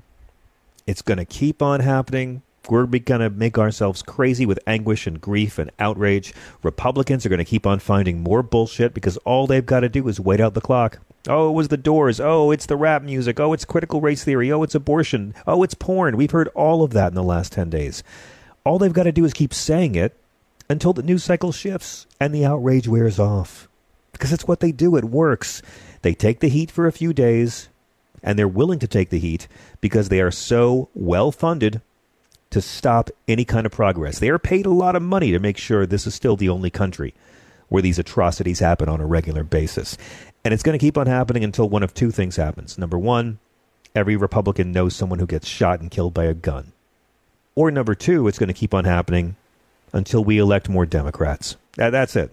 It's 0.87 1.03
going 1.03 1.19
to 1.19 1.25
keep 1.25 1.63
on 1.63 1.81
happening 1.81 2.43
we're 2.71 2.87
going 2.87 3.21
to 3.21 3.31
make 3.31 3.59
ourselves 3.59 4.03
crazy 4.03 4.47
with 4.47 4.59
anguish 4.67 5.07
and 5.07 5.21
grief 5.21 5.59
and 5.59 5.71
outrage. 5.79 6.35
Republicans 6.63 7.25
are 7.25 7.29
going 7.29 7.39
to 7.39 7.45
keep 7.45 7.67
on 7.67 7.79
finding 7.79 8.23
more 8.23 8.43
bullshit 8.43 8.95
because 8.95 9.17
all 9.19 9.47
they've 9.47 9.67
got 9.67 9.81
to 9.81 9.89
do 9.89 10.07
is 10.09 10.21
wait 10.21 10.41
out 10.41 10.55
the 10.55 10.61
clock. 10.61 10.99
Oh, 11.29 11.51
it 11.51 11.53
was 11.53 11.69
the 11.69 11.77
doors. 11.77 12.21
Oh, 12.21 12.51
it's 12.51 12.67
the 12.67 12.77
rap 12.77 13.03
music. 13.03 13.39
Oh, 13.41 13.53
it's 13.53 13.65
critical 13.65 14.01
race 14.01 14.25
theory. 14.25 14.51
Oh, 14.53 14.63
it's 14.63 14.75
abortion. 14.75 15.35
Oh, 15.47 15.63
it's 15.63 15.75
porn. 15.75 16.17
We've 16.17 16.31
heard 16.31 16.49
all 16.49 16.83
of 16.83 16.93
that 16.93 17.09
in 17.09 17.15
the 17.15 17.23
last 17.23 17.53
10 17.53 17.71
days. 17.71 18.03
All 18.65 18.79
they've 18.79 18.93
got 18.93 19.05
to 19.05 19.13
do 19.13 19.25
is 19.25 19.33
keep 19.33 19.53
saying 19.53 19.95
it 19.95 20.17
until 20.71 20.93
the 20.93 21.03
news 21.03 21.25
cycle 21.25 21.53
shifts 21.53 22.07
and 22.21 22.35
the 22.35 22.45
outrage 22.45 22.89
wears 22.89 23.19
off. 23.19 23.69
Because 24.13 24.33
it's 24.33 24.49
what 24.49 24.61
they 24.61 24.73
do. 24.73 24.97
It 24.97 25.05
works. 25.05 25.63
They 26.03 26.15
take 26.15 26.41
the 26.41 26.49
heat 26.49 26.71
for 26.71 26.87
a 26.87 26.93
few 26.93 27.13
days, 27.13 27.69
and 28.23 28.39
they're 28.39 28.49
willing 28.49 28.79
to 28.81 28.89
take 28.89 29.11
the 29.11 29.19
heat 29.19 29.49
because 29.81 30.09
they 30.09 30.21
are 30.21 30.31
so 30.31 30.89
well 30.95 31.31
funded 31.31 31.83
to 32.51 32.63
stop 32.63 33.11
any 33.27 33.45
kind 33.45 33.67
of 33.67 33.73
progress. 33.73 34.19
They 34.19 34.31
are 34.31 34.39
paid 34.39 34.67
a 34.67 34.71
lot 34.71 34.97
of 34.97 35.03
money 35.03 35.33
to 35.33 35.39
make 35.39 35.59
sure 35.59 35.85
this 35.87 36.07
is 36.07 36.15
still 36.15 36.37
the 36.37 36.49
only 36.49 36.71
country 36.71 37.15
where 37.69 37.83
these 37.83 37.99
atrocities 37.99 38.61
happen 38.61 38.89
on 38.89 39.01
a 39.01 39.07
regular 39.07 39.45
basis. 39.45 39.99
And 40.45 40.55
it's 40.55 40.63
going 40.63 40.79
to 40.79 40.85
keep 40.85 40.97
on 40.97 41.07
happening 41.07 41.45
until 41.45 41.69
one 41.69 41.83
of 41.83 41.93
two 41.93 42.11
things 42.11 42.37
happens. 42.37 42.79
Number 42.79 42.99
one, 42.99 43.39
every 43.95 44.17
Republican 44.17 44.73
knows 44.73 44.97
someone 44.97 45.19
who 45.19 45.27
gets 45.27 45.47
shot 45.47 45.81
and 45.81 45.91
killed 45.91 46.15
by 46.15 46.25
a 46.25 46.35
gun. 46.35 46.73
Or 47.55 47.71
number 47.71 47.95
two, 47.95 48.29
it's 48.29 48.39
going 48.39 48.49
to 48.49 48.55
keep 48.55 48.73
on 48.73 48.85
happening 48.85 49.37
until 49.93 50.25
we 50.25 50.39
elect 50.39 50.69
more 50.69 50.87
Democrats. 50.87 51.57
That's 51.77 52.17
it. 52.17 52.33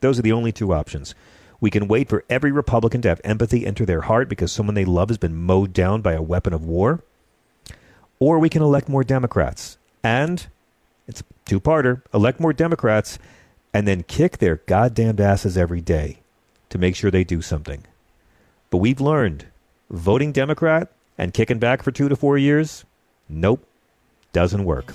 Those 0.00 0.18
are 0.18 0.22
the 0.22 0.32
only 0.32 0.52
two 0.52 0.72
options. 0.72 1.14
We 1.60 1.70
can 1.70 1.88
wait 1.88 2.08
for 2.08 2.24
every 2.30 2.52
Republican 2.52 3.02
to 3.02 3.08
have 3.08 3.20
empathy 3.22 3.66
enter 3.66 3.84
their 3.84 4.02
heart 4.02 4.28
because 4.28 4.50
someone 4.50 4.74
they 4.74 4.86
love 4.86 5.10
has 5.10 5.18
been 5.18 5.36
mowed 5.36 5.74
down 5.74 6.00
by 6.00 6.14
a 6.14 6.22
weapon 6.22 6.54
of 6.54 6.64
war. 6.64 7.02
Or 8.20 8.38
we 8.38 8.48
can 8.48 8.62
elect 8.62 8.88
more 8.88 9.02
Democrats. 9.02 9.78
And 10.04 10.46
it's 11.08 11.24
two 11.44 11.58
parter 11.58 12.02
elect 12.14 12.38
more 12.38 12.52
Democrats 12.52 13.18
and 13.74 13.88
then 13.88 14.02
kick 14.04 14.38
their 14.38 14.56
goddamned 14.66 15.20
asses 15.20 15.56
every 15.56 15.80
day 15.80 16.18
to 16.68 16.78
make 16.78 16.94
sure 16.94 17.10
they 17.10 17.24
do 17.24 17.42
something. 17.42 17.84
But 18.70 18.78
we've 18.78 19.00
learned 19.00 19.46
voting 19.90 20.32
Democrat 20.32 20.92
and 21.18 21.34
kicking 21.34 21.58
back 21.58 21.82
for 21.82 21.90
two 21.90 22.08
to 22.08 22.16
four 22.16 22.38
years, 22.38 22.84
nope, 23.28 23.64
doesn't 24.32 24.64
work. 24.64 24.94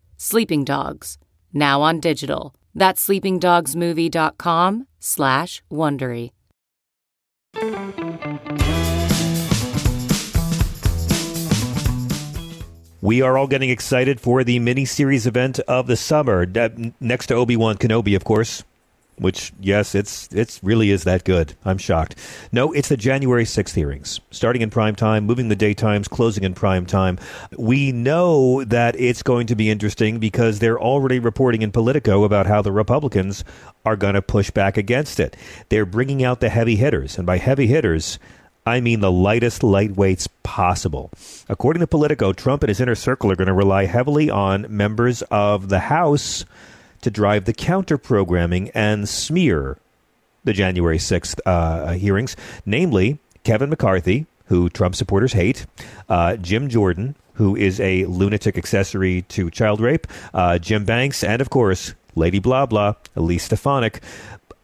Sleeping 0.23 0.63
Dogs, 0.63 1.17
now 1.51 1.81
on 1.81 1.99
digital. 1.99 2.53
That's 2.75 3.07
sleepingdogsmovie.com 3.07 4.87
slash 4.99 5.63
Wondery. 5.71 6.29
We 13.01 13.23
are 13.23 13.35
all 13.35 13.47
getting 13.47 13.71
excited 13.71 14.21
for 14.21 14.43
the 14.43 14.59
mini-series 14.59 15.25
event 15.25 15.59
of 15.61 15.87
the 15.87 15.97
summer, 15.97 16.45
next 16.99 17.25
to 17.25 17.33
Obi-Wan 17.33 17.77
Kenobi, 17.77 18.15
of 18.15 18.23
course 18.23 18.63
which 19.21 19.53
yes, 19.59 19.93
it's 19.93 20.27
it's 20.31 20.59
really 20.63 20.89
is 20.89 21.03
that 21.03 21.23
good. 21.23 21.53
I'm 21.63 21.77
shocked. 21.77 22.15
No, 22.51 22.71
it's 22.73 22.89
the 22.89 22.97
January 22.97 23.45
6th 23.45 23.75
hearings, 23.75 24.19
starting 24.31 24.63
in 24.63 24.71
prime 24.71 24.95
time, 24.95 25.25
moving 25.25 25.47
the 25.47 25.55
daytimes, 25.55 26.09
closing 26.09 26.43
in 26.43 26.55
prime 26.55 26.87
time. 26.87 27.19
We 27.55 27.91
know 27.91 28.63
that 28.63 28.99
it's 28.99 29.21
going 29.21 29.47
to 29.47 29.55
be 29.55 29.69
interesting 29.69 30.17
because 30.17 30.57
they're 30.57 30.81
already 30.81 31.19
reporting 31.19 31.61
in 31.61 31.71
Politico 31.71 32.23
about 32.23 32.47
how 32.47 32.63
the 32.63 32.71
Republicans 32.71 33.43
are 33.85 33.95
going 33.95 34.15
to 34.15 34.23
push 34.23 34.49
back 34.49 34.75
against 34.75 35.19
it. 35.19 35.37
They're 35.69 35.85
bringing 35.85 36.23
out 36.23 36.39
the 36.39 36.49
heavy 36.49 36.75
hitters, 36.75 37.17
and 37.17 37.27
by 37.27 37.37
heavy 37.37 37.67
hitters, 37.67 38.17
I 38.65 38.79
mean 38.79 39.01
the 39.01 39.11
lightest 39.11 39.61
lightweights 39.61 40.27
possible. 40.43 41.11
According 41.47 41.81
to 41.81 41.87
Politico, 41.87 42.33
Trump 42.33 42.63
and 42.63 42.69
his 42.69 42.81
inner 42.81 42.95
circle 42.95 43.31
are 43.31 43.35
going 43.35 43.47
to 43.47 43.53
rely 43.53 43.85
heavily 43.85 44.29
on 44.31 44.65
members 44.69 45.21
of 45.29 45.69
the 45.69 45.79
House 45.79 46.45
to 47.01 47.11
drive 47.11 47.45
the 47.45 47.53
counter 47.53 47.97
programming 47.97 48.69
and 48.71 49.07
smear 49.07 49.77
the 50.43 50.53
January 50.53 50.97
6th 50.97 51.39
uh, 51.45 51.93
hearings, 51.93 52.35
namely 52.65 53.19
Kevin 53.43 53.69
McCarthy, 53.69 54.25
who 54.45 54.69
Trump 54.69 54.95
supporters 54.95 55.33
hate, 55.33 55.65
uh, 56.09 56.35
Jim 56.37 56.69
Jordan, 56.69 57.15
who 57.35 57.55
is 57.55 57.79
a 57.79 58.05
lunatic 58.05 58.57
accessory 58.57 59.23
to 59.23 59.49
child 59.49 59.79
rape, 59.79 60.07
uh, 60.33 60.57
Jim 60.57 60.85
Banks, 60.85 61.23
and 61.23 61.41
of 61.41 61.49
course, 61.49 61.93
Lady 62.15 62.39
Blah 62.39 62.65
Blah, 62.65 62.95
Elise 63.15 63.45
Stefanik. 63.45 64.01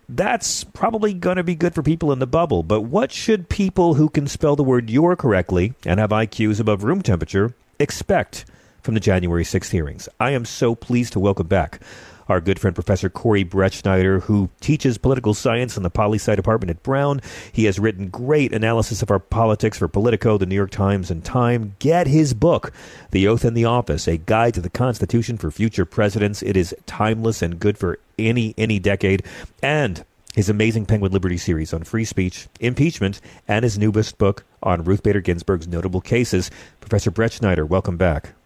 That's 0.09 0.63
probably 0.63 1.13
going 1.13 1.37
to 1.37 1.43
be 1.43 1.55
good 1.55 1.75
for 1.75 1.83
people 1.83 2.11
in 2.11 2.19
the 2.19 2.27
bubble, 2.27 2.63
but 2.63 2.81
what 2.81 3.11
should 3.11 3.49
people 3.49 3.95
who 3.95 4.09
can 4.09 4.27
spell 4.27 4.55
the 4.55 4.63
word 4.63 4.89
your 4.89 5.15
correctly 5.15 5.73
and 5.85 5.99
have 5.99 6.11
IQs 6.11 6.59
above 6.59 6.83
room 6.83 7.01
temperature 7.01 7.53
expect 7.79 8.45
from 8.81 8.93
the 8.93 9.01
January 9.01 9.43
6th 9.43 9.71
hearings? 9.71 10.07
I 10.19 10.31
am 10.31 10.45
so 10.45 10.75
pleased 10.75 11.13
to 11.13 11.19
welcome 11.19 11.47
back 11.47 11.81
our 12.29 12.41
good 12.41 12.59
friend 12.59 12.75
Professor 12.75 13.09
Corey 13.09 13.43
Brettschneider, 13.43 14.21
who 14.23 14.49
teaches 14.59 14.97
political 14.97 15.33
science 15.33 15.77
in 15.77 15.83
the 15.83 15.89
poli 15.89 16.17
sci 16.17 16.35
department 16.35 16.69
at 16.69 16.83
Brown. 16.83 17.21
He 17.51 17.65
has 17.65 17.79
written 17.79 18.09
great 18.09 18.53
analysis 18.53 19.01
of 19.01 19.11
our 19.11 19.19
politics 19.19 19.77
for 19.77 19.87
Politico, 19.87 20.37
the 20.37 20.45
New 20.45 20.55
York 20.55 20.71
Times, 20.71 21.11
and 21.11 21.23
Time. 21.23 21.75
Get 21.79 22.07
his 22.07 22.33
book, 22.33 22.71
The 23.11 23.27
Oath 23.27 23.45
in 23.45 23.53
the 23.53 23.65
Office, 23.65 24.07
a 24.07 24.17
guide 24.17 24.53
to 24.55 24.61
the 24.61 24.69
Constitution 24.69 25.37
for 25.37 25.51
future 25.51 25.85
presidents. 25.85 26.41
It 26.41 26.57
is 26.57 26.75
timeless 26.85 27.41
and 27.41 27.59
good 27.59 27.77
for 27.77 27.99
any 28.19 28.53
any 28.57 28.79
decade. 28.79 29.23
And 29.61 30.03
his 30.35 30.49
amazing 30.49 30.85
Penguin 30.85 31.11
Liberty 31.11 31.37
series 31.37 31.73
on 31.73 31.83
free 31.83 32.05
speech, 32.05 32.47
impeachment, 32.59 33.21
and 33.47 33.63
his 33.63 33.79
newest 33.79 34.19
book 34.19 34.45
on 34.61 34.83
Ruth 34.83 35.01
Bader 35.01 35.21
Ginsburg's 35.21 35.67
notable 35.67 36.01
cases. 36.01 36.51
Professor 36.79 37.09
Brettschneider, 37.09 37.67
welcome 37.67 37.97
back. 37.97 38.36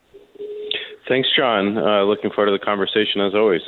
Thanks, 1.11 1.27
John. 1.35 1.77
Uh, 1.77 2.03
looking 2.03 2.31
forward 2.31 2.51
to 2.51 2.57
the 2.57 2.63
conversation 2.63 3.19
as 3.19 3.35
always. 3.35 3.59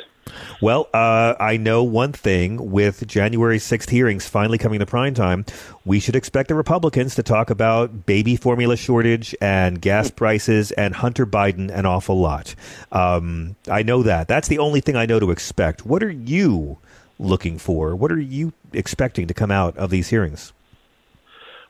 Well, 0.62 0.88
uh, 0.94 1.34
I 1.38 1.58
know 1.58 1.84
one 1.84 2.14
thing 2.14 2.70
with 2.70 3.06
January 3.06 3.58
6th 3.58 3.90
hearings 3.90 4.26
finally 4.26 4.56
coming 4.56 4.78
to 4.78 4.86
prime 4.86 5.12
time, 5.12 5.44
we 5.84 6.00
should 6.00 6.16
expect 6.16 6.48
the 6.48 6.54
Republicans 6.54 7.14
to 7.16 7.22
talk 7.22 7.50
about 7.50 8.06
baby 8.06 8.36
formula 8.36 8.78
shortage 8.78 9.36
and 9.42 9.78
gas 9.78 10.08
hmm. 10.08 10.14
prices 10.14 10.72
and 10.72 10.94
Hunter 10.94 11.26
Biden 11.26 11.70
an 11.70 11.84
awful 11.84 12.18
lot. 12.18 12.54
Um, 12.90 13.56
I 13.70 13.82
know 13.82 14.02
that. 14.04 14.26
That's 14.26 14.48
the 14.48 14.58
only 14.58 14.80
thing 14.80 14.96
I 14.96 15.04
know 15.04 15.20
to 15.20 15.30
expect. 15.30 15.84
What 15.84 16.02
are 16.02 16.10
you 16.10 16.78
looking 17.18 17.58
for? 17.58 17.94
What 17.94 18.10
are 18.10 18.18
you 18.18 18.54
expecting 18.72 19.26
to 19.26 19.34
come 19.34 19.50
out 19.50 19.76
of 19.76 19.90
these 19.90 20.08
hearings? 20.08 20.54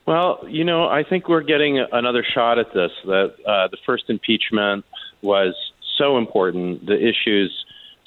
Well, 0.06 0.44
you 0.46 0.62
know, 0.62 0.86
I 0.86 1.02
think 1.02 1.28
we're 1.28 1.42
getting 1.42 1.84
another 1.90 2.24
shot 2.32 2.60
at 2.60 2.72
this. 2.72 2.92
That 3.06 3.34
uh, 3.44 3.66
the 3.68 3.78
first 3.84 4.04
impeachment 4.08 4.84
was 5.24 5.54
so 5.98 6.18
important, 6.18 6.86
the 6.86 6.96
issues 6.96 7.64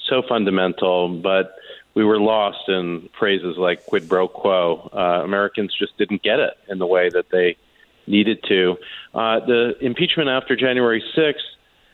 so 0.08 0.22
fundamental, 0.28 1.10
but 1.10 1.56
we 1.94 2.04
were 2.04 2.20
lost 2.20 2.70
in 2.70 3.10
phrases 3.18 3.58
like 3.58 3.86
quid 3.88 4.08
pro 4.08 4.28
quo. 4.28 4.90
Uh, 4.94 5.24
Americans 5.24 5.74
just 5.78 5.98
didn't 5.98 6.22
get 6.22 6.40
it 6.40 6.54
in 6.70 6.80
the 6.80 6.86
way 6.86 7.10
that 7.10 7.30
they 7.32 7.58
needed 8.06 8.44
to. 8.48 8.78
Uh, 9.14 9.40
the 9.40 9.74
impeachment 9.82 10.30
after 10.30 10.56
January 10.56 11.04
6th, 11.18 11.34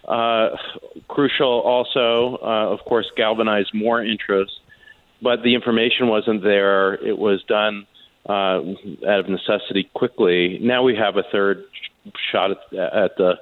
uh, 0.06 0.58
crucial 1.08 1.62
also, 1.62 2.38
uh, 2.44 2.74
of 2.74 2.80
course, 2.82 3.10
galvanized 3.16 3.74
more 3.74 4.04
interest, 4.04 4.60
but 5.22 5.42
the 5.42 5.56
information 5.56 6.08
wasn't 6.08 6.44
there. 6.44 6.96
It 6.96 7.18
was 7.18 7.42
done 7.44 7.88
uh, 8.28 8.60
out 9.08 9.20
of 9.20 9.30
necessity 9.30 9.90
quickly. 9.94 10.60
Now 10.62 10.84
we 10.84 10.96
have 10.96 11.16
a 11.16 11.24
third 11.32 11.64
shot 12.32 12.52
at, 12.52 12.74
at 12.74 13.18
the 13.18 13.36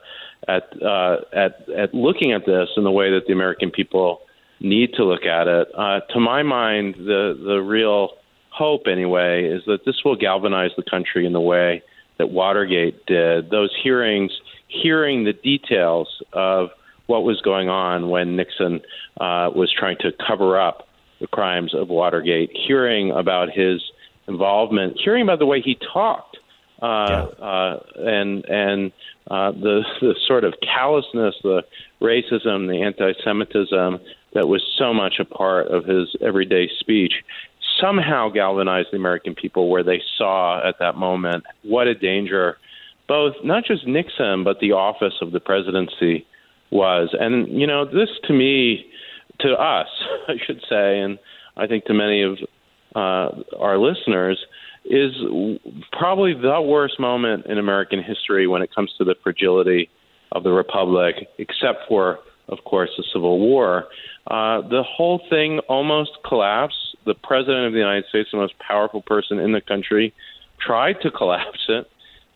at 0.47 0.63
uh, 0.82 1.17
at 1.34 1.69
at 1.69 1.93
looking 1.93 2.32
at 2.32 2.45
this 2.45 2.69
in 2.77 2.84
the 2.84 2.91
way 2.91 3.12
that 3.12 3.27
the 3.27 3.34
American 3.34 3.71
people 3.71 4.21
need 4.60 4.93
to 4.93 5.04
look 5.04 5.25
at 5.25 5.47
it. 5.47 5.67
Uh, 5.77 5.99
to 6.13 6.19
my 6.19 6.43
mind, 6.43 6.95
the 6.97 7.39
the 7.43 7.62
real 7.62 8.10
hope, 8.49 8.84
anyway, 8.88 9.45
is 9.45 9.63
that 9.65 9.86
this 9.86 9.95
will 10.04 10.15
galvanize 10.15 10.71
the 10.75 10.84
country 10.84 11.25
in 11.25 11.34
the 11.34 11.41
way 11.41 11.82
that 12.17 12.30
Watergate 12.30 13.06
did. 13.06 13.49
Those 13.49 13.75
hearings, 13.82 14.32
hearing 14.67 15.23
the 15.23 15.34
details 15.34 16.08
of 16.34 16.69
what 17.08 17.23
was 17.23 17.41
going 17.41 17.69
on 17.69 18.10
when 18.10 18.36
Nixon 18.36 18.82
uh, 19.19 19.49
was 19.56 19.71
trying 19.77 19.97
to 20.01 20.12
cover 20.27 20.60
up 20.60 20.88
the 21.19 21.27
crimes 21.27 21.73
of 21.73 21.89
Watergate, 21.89 22.51
hearing 22.67 23.12
about 23.12 23.49
his 23.51 23.82
involvement, 24.27 24.97
hearing 25.04 25.23
about 25.23 25.39
the 25.39 25.45
way 25.45 25.62
he 25.62 25.77
talked, 25.93 26.38
uh, 26.82 27.08
yeah. 27.10 27.46
uh, 27.46 27.80
and 27.98 28.46
and 28.46 28.91
uh, 29.30 29.52
the 29.52 29.82
the 30.02 30.15
sort 30.28 30.44
of 30.44 30.54
callousness, 30.62 31.36
the 31.44 31.63
racism, 32.02 32.67
the 32.67 32.82
anti-Semitism 32.84 34.00
that 34.34 34.48
was 34.48 34.63
so 34.78 34.94
much 34.94 35.15
a 35.20 35.26
part 35.26 35.67
of 35.67 35.86
his 35.86 36.15
everyday 36.22 36.70
speech 36.80 37.13
somehow 37.80 38.30
galvanized 38.30 38.89
the 38.91 38.98
American 38.98 39.34
people 39.34 39.70
where 39.70 39.84
they 39.84 40.02
saw 40.17 40.67
at 40.67 40.80
that 40.80 40.96
moment 40.96 41.44
what 41.63 41.88
a 41.88 41.96
danger 41.96 42.58
both 43.08 43.34
not 43.44 43.65
just 43.65 43.86
Nixon 43.88 44.44
but 44.44 44.60
the 44.60 44.72
office 44.72 45.15
of 45.22 45.32
the 45.32 45.39
presidency 45.39 46.26
was. 46.72 47.10
And 47.20 47.48
you 47.50 47.67
know, 47.67 47.86
this 47.86 48.10
to 48.24 48.34
me, 48.34 48.86
to 49.41 49.54
us, 49.54 49.88
I 50.28 50.36
should 50.44 50.62
say, 50.67 51.00
and 51.00 51.20
I 51.56 51.67
think 51.67 51.86
to 51.86 51.94
many 51.94 52.24
of 52.24 52.38
uh, 52.96 53.30
our 53.60 53.78
listeners, 53.78 54.39
is 54.86 55.12
probably 55.91 56.34
the 56.34 56.62
worst 56.62 57.00
moment 57.00 57.46
in 57.46 57.58
American 57.58 58.02
history 58.04 58.48
when 58.48 58.62
it 58.62 58.74
comes 58.74 58.91
to 58.98 59.04
the 59.04 59.15
fragility 59.24 59.89
of 60.32 60.44
the 60.44 60.52
republic, 60.52 61.28
except 61.38 61.88
for, 61.88 62.20
of 62.48 62.60
course, 62.63 62.89
the 62.98 63.04
Civil 63.13 63.39
War. 63.39 63.86
Uh, 64.28 64.62
the 64.62 64.84
whole 64.84 65.22
thing 65.30 65.60
almost 65.67 66.12
collapsed. 66.28 66.76
The 67.06 67.15
president 67.15 67.65
of 67.65 67.74
the 67.74 67.80
United 67.80 68.06
States, 68.10 68.30
the 68.32 68.38
most 68.38 68.54
powerful 68.60 69.02
person 69.02 69.39
in 69.39 69.52
the 69.52 69.62
country, 69.62 70.13
tried 70.60 71.02
to 71.02 71.12
collapse 71.17 71.65
it, 71.67 71.88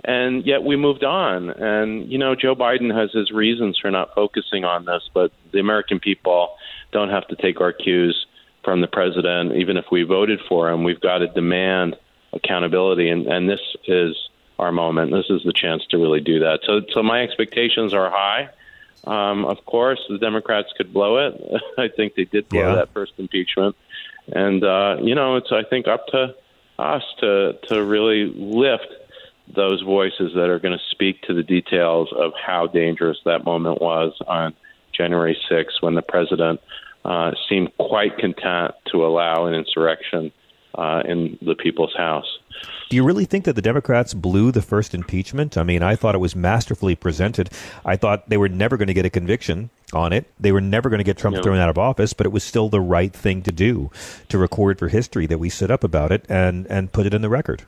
and 0.03 0.45
yet 0.45 0.63
we 0.63 0.75
moved 0.75 1.03
on. 1.03 1.49
And 1.49 2.12
you 2.12 2.17
know, 2.17 2.36
Joe 2.36 2.55
Biden 2.55 2.95
has 2.95 3.12
his 3.12 3.31
reasons 3.31 3.77
for 3.81 3.91
not 3.91 4.13
focusing 4.13 4.65
on 4.65 4.86
this, 4.86 5.03
but 5.13 5.31
the 5.51 5.60
American 5.60 5.99
people 5.99 6.55
don't 6.91 7.10
have 7.10 7.27
to 7.27 7.36
take 7.36 7.62
our 7.62 7.73
cues 7.73 8.25
from 8.63 8.81
the 8.81 8.88
president. 8.88 9.53
Even 9.55 9.77
if 9.77 9.86
we 9.91 10.03
voted 10.03 10.39
for 10.49 10.69
him, 10.69 10.84
we've 10.84 11.01
got 11.01 11.19
to 11.19 11.27
demand 11.27 11.95
accountability, 12.36 13.10
and, 13.10 13.28
and 13.28 13.50
this 13.50 13.62
is 13.88 14.15
our 14.60 14.71
moment. 14.71 15.12
This 15.12 15.30
is 15.30 15.43
the 15.43 15.54
chance 15.54 15.86
to 15.89 15.98
really 15.98 16.21
do 16.21 16.39
that. 16.39 16.60
So, 16.65 16.82
so 16.93 17.04
my 17.04 17.21
expectations 17.24 17.93
are 17.93 18.10
high. 18.10 18.50
Um, 19.06 19.45
of 19.45 19.63
course, 19.65 20.00
the 20.10 20.17
Democrats 20.17 20.69
could 20.78 20.93
blow 20.93 21.28
it. 21.28 21.62
I 21.78 21.88
think 21.89 22.15
they 22.15 22.26
did 22.26 22.50
blow 22.50 22.69
yeah. 22.69 22.76
that 22.76 22.93
first 22.93 23.13
impeachment, 23.17 23.76
and 24.28 24.63
uh, 24.63 24.98
you 25.02 25.15
know, 25.15 25.36
it's 25.36 25.52
I 25.52 25.63
think 25.63 25.88
up 25.88 26.08
to 26.08 26.36
us 26.80 27.04
to 27.19 27.54
to 27.69 27.84
really 27.84 28.32
lift 28.36 28.88
those 29.54 29.82
voices 29.82 30.34
that 30.34 30.50
are 30.50 30.60
going 30.60 30.78
to 30.78 30.84
speak 30.89 31.21
to 31.24 31.34
the 31.34 31.43
details 31.43 32.12
of 32.17 32.32
how 32.34 32.65
dangerous 32.65 33.17
that 33.26 33.45
moment 33.45 33.80
was 33.80 34.13
on 34.28 34.56
January 34.91 35.38
6th 35.50 35.82
when 35.82 35.93
the 35.93 36.02
president 36.02 36.60
uh, 37.04 37.32
seemed 37.48 37.71
quite 37.78 38.17
content 38.17 38.74
to 38.91 39.06
allow 39.06 39.45
an 39.45 39.54
insurrection 39.54 40.32
uh, 40.77 41.03
in 41.05 41.38
the 41.41 41.55
people's 41.55 41.93
house. 41.95 42.39
Do 42.89 42.95
you 42.95 43.03
really 43.03 43.25
think 43.25 43.45
that 43.45 43.53
the 43.53 43.61
Democrats 43.61 44.13
blew 44.13 44.51
the 44.51 44.61
first 44.61 44.93
impeachment? 44.93 45.57
I 45.57 45.63
mean, 45.63 45.81
I 45.81 45.95
thought 45.95 46.13
it 46.13 46.19
was 46.19 46.35
masterfully 46.35 46.95
presented. 46.95 47.49
I 47.83 47.95
thought 47.95 48.29
they 48.29 48.38
were 48.38 48.49
never 48.49 48.77
going 48.77 48.88
to 48.88 48.93
get 48.93 49.05
a 49.05 49.09
conviction 49.09 49.71
on 49.91 50.13
it. 50.13 50.25
They 50.39 50.51
were 50.51 50.61
never 50.61 50.89
going 50.89 50.99
to 50.99 51.03
get 51.03 51.17
Trump 51.17 51.41
thrown 51.41 51.57
out 51.57 51.69
of 51.69 51.77
office, 51.77 52.13
but 52.13 52.25
it 52.25 52.31
was 52.31 52.43
still 52.43 52.69
the 52.69 52.81
right 52.81 53.11
thing 53.11 53.41
to 53.43 53.51
do 53.51 53.89
to 54.29 54.38
record 54.38 54.77
for 54.77 54.88
history 54.88 55.25
that 55.25 55.39
we 55.39 55.49
stood 55.49 55.71
up 55.71 55.83
about 55.83 56.11
it 56.11 56.25
and, 56.29 56.67
and 56.67 56.91
put 56.91 57.05
it 57.05 57.13
in 57.13 57.21
the 57.21 57.29
record. 57.29 57.63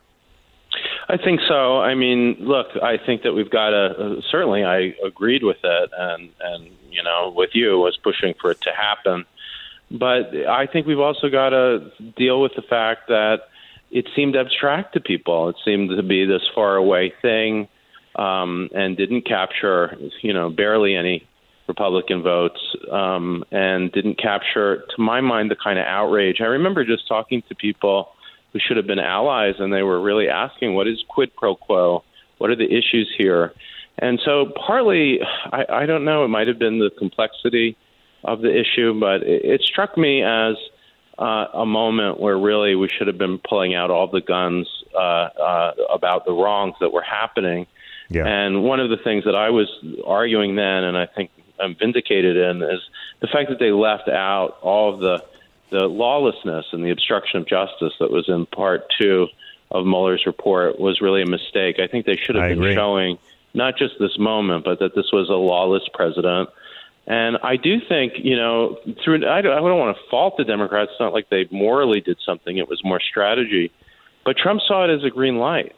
I 1.10 1.18
think 1.18 1.40
so. 1.48 1.80
I 1.80 1.96
mean, 1.96 2.36
look, 2.40 2.68
I 2.84 2.98
think 2.98 3.24
that 3.24 3.34
we've 3.34 3.50
got 3.50 3.70
to 3.70 4.18
uh, 4.18 4.22
certainly. 4.30 4.66
I 4.66 4.94
agreed 5.06 5.42
with 5.42 5.58
it, 5.64 5.90
and 5.98 6.30
and 6.42 6.70
you 6.92 7.02
know, 7.02 7.34
with 7.34 7.52
you 7.54 7.78
was 7.80 7.98
pushing 8.04 8.34
for 8.42 8.52
it 8.52 8.60
to 8.62 8.72
happen. 8.72 9.26
But 9.90 10.36
I 10.48 10.68
think 10.68 10.86
we've 10.86 11.00
also 11.00 11.30
got 11.30 11.50
to 11.50 11.92
deal 12.18 12.42
with 12.42 12.52
the 12.56 12.62
fact 12.62 13.08
that 13.08 13.38
it 13.90 14.06
seemed 14.16 14.36
abstract 14.36 14.94
to 14.94 15.00
people. 15.00 15.50
It 15.50 15.56
seemed 15.64 15.90
to 15.96 16.04
be 16.04 16.26
this 16.26 16.42
far 16.54 16.76
away 16.76 17.14
thing, 17.22 17.70
um, 18.18 18.70
and 18.76 18.98
didn't 18.98 19.26
capture, 19.26 19.96
you 20.22 20.34
know, 20.34 20.50
barely 20.50 20.96
any 20.96 21.26
Republican 21.68 22.22
votes, 22.22 22.60
um, 22.92 23.46
and 23.52 23.92
didn't 23.92 24.18
capture, 24.18 24.84
to 24.96 25.02
my 25.02 25.22
mind, 25.22 25.52
the 25.52 25.56
kind 25.56 25.80
of 25.80 25.86
outrage. 25.86 26.38
I 26.42 26.46
remember 26.46 26.84
just 26.84 27.08
talking 27.08 27.44
to 27.48 27.56
people 27.56 28.10
who 28.52 28.60
should 28.60 28.78
have 28.78 28.88
been 28.88 29.00
allies, 29.00 29.56
and 29.60 29.72
they 29.72 29.84
were 29.84 30.02
really 30.02 30.30
asking, 30.30 30.74
"What 30.74 30.88
is 30.88 31.04
quid 31.08 31.36
pro 31.36 31.56
quo? 31.56 32.04
What 32.40 32.50
are 32.50 32.56
the 32.56 32.66
issues 32.66 33.14
here?" 33.18 33.54
And 34.00 34.20
so, 34.24 34.52
partly, 34.66 35.20
I, 35.52 35.66
I 35.70 35.86
don't 35.86 36.06
know. 36.06 36.24
It 36.24 36.30
might 36.30 36.48
have 36.48 36.60
been 36.60 36.80
the 36.80 36.92
complexity 36.98 37.78
of 38.28 38.42
the 38.42 38.54
issue, 38.54 39.00
but 39.00 39.24
it, 39.24 39.46
it 39.46 39.62
struck 39.62 39.98
me 39.98 40.22
as 40.22 40.56
uh, 41.18 41.48
a 41.54 41.66
moment 41.66 42.20
where 42.20 42.38
really 42.38 42.76
we 42.76 42.90
should 42.90 43.08
have 43.08 43.18
been 43.18 43.40
pulling 43.40 43.74
out 43.74 43.90
all 43.90 44.08
the 44.08 44.22
guns 44.22 44.68
uh, 44.94 44.98
uh, 44.98 45.72
about 45.90 46.26
the 46.26 46.34
wrongs 46.34 46.76
that 46.82 46.92
were 46.92 47.02
happening. 47.02 47.66
Yeah. 48.10 48.26
And 48.26 48.64
one 48.64 48.80
of 48.80 48.90
the 48.90 48.98
things 48.98 49.24
that 49.24 49.36
I 49.36 49.50
was 49.50 49.68
arguing 50.06 50.56
then, 50.56 50.84
and 50.84 50.98
I 50.98 51.08
think 51.08 51.32
I'm 51.60 51.76
vindicated 51.76 52.38
in, 52.38 52.62
is 52.62 52.82
the 53.22 53.28
fact 53.28 53.50
that 53.50 53.60
they 53.60 53.72
left 53.72 54.10
out 54.10 54.58
all 54.62 54.94
of 54.94 55.00
the 55.00 55.24
the 55.70 55.86
lawlessness 55.86 56.66
and 56.72 56.82
the 56.82 56.92
obstruction 56.92 57.42
of 57.42 57.46
justice 57.46 57.92
that 58.00 58.10
was 58.10 58.30
in 58.30 58.46
part 58.46 58.86
two 58.98 59.28
of 59.70 59.86
Mueller's 59.86 60.26
report 60.26 60.80
was 60.80 61.02
really 61.02 61.22
a 61.22 61.26
mistake. 61.26 61.78
I 61.78 61.88
think 61.88 62.06
they 62.06 62.16
should 62.16 62.36
have 62.36 62.46
I 62.46 62.50
been 62.50 62.60
agree. 62.60 62.76
showing 62.76 63.18
not 63.54 63.78
just 63.78 63.96
this 64.00 64.18
moment, 64.18 64.64
but 64.64 64.80
that 64.80 64.96
this 64.96 65.12
was 65.12 65.28
a 65.30 65.34
lawless 65.34 65.84
president 65.94 66.48
and 67.08 67.38
I 67.42 67.56
do 67.56 67.78
think, 67.88 68.14
you 68.18 68.36
know, 68.36 68.78
through 69.04 69.26
I 69.28 69.42
don't, 69.42 69.54
I 69.54 69.60
don't 69.60 69.80
want 69.80 69.96
to 69.96 70.04
fault 70.10 70.36
the 70.38 70.44
Democrats. 70.44 70.92
It's 70.92 71.00
not 71.00 71.14
like 71.14 71.30
they 71.30 71.48
morally 71.50 72.02
did 72.02 72.18
something; 72.26 72.58
it 72.58 72.68
was 72.68 72.82
more 72.84 73.00
strategy. 73.00 73.72
But 74.26 74.36
Trump 74.36 74.60
saw 74.68 74.84
it 74.84 74.94
as 74.94 75.06
a 75.06 75.10
green 75.10 75.38
light. 75.38 75.74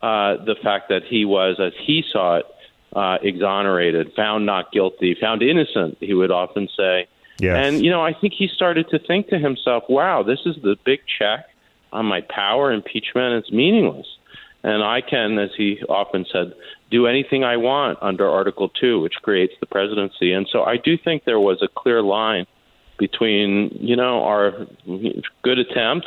Uh, 0.00 0.36
the 0.44 0.54
fact 0.62 0.90
that 0.90 1.02
he 1.02 1.24
was, 1.24 1.58
as 1.58 1.72
he 1.84 2.04
saw 2.12 2.36
it, 2.36 2.46
uh, 2.94 3.18
exonerated, 3.20 4.12
found 4.14 4.46
not 4.46 4.70
guilty, 4.70 5.16
found 5.20 5.42
innocent. 5.42 5.98
He 6.00 6.14
would 6.14 6.30
often 6.30 6.68
say. 6.76 7.08
Yes. 7.40 7.56
And 7.56 7.84
you 7.84 7.90
know, 7.90 8.02
I 8.02 8.12
think 8.12 8.34
he 8.34 8.46
started 8.46 8.88
to 8.90 9.00
think 9.00 9.28
to 9.30 9.38
himself, 9.38 9.82
"Wow, 9.88 10.22
this 10.22 10.40
is 10.46 10.54
the 10.62 10.76
big 10.84 11.00
check 11.18 11.46
on 11.92 12.06
my 12.06 12.20
power. 12.20 12.70
Impeachment. 12.70 13.44
is 13.44 13.52
meaningless." 13.52 14.06
And 14.62 14.82
I 14.84 15.00
can, 15.00 15.38
as 15.38 15.50
he 15.56 15.80
often 15.88 16.24
said, 16.32 16.52
do 16.90 17.06
anything 17.06 17.44
I 17.44 17.56
want 17.56 17.98
under 18.00 18.28
Article 18.28 18.68
2, 18.68 19.00
which 19.00 19.14
creates 19.22 19.54
the 19.60 19.66
presidency. 19.66 20.32
And 20.32 20.48
so 20.50 20.62
I 20.62 20.76
do 20.76 20.96
think 20.96 21.24
there 21.24 21.40
was 21.40 21.62
a 21.62 21.68
clear 21.68 22.02
line 22.02 22.46
between, 22.98 23.70
you 23.80 23.96
know, 23.96 24.24
our 24.24 24.66
good 25.42 25.58
attempt, 25.58 26.06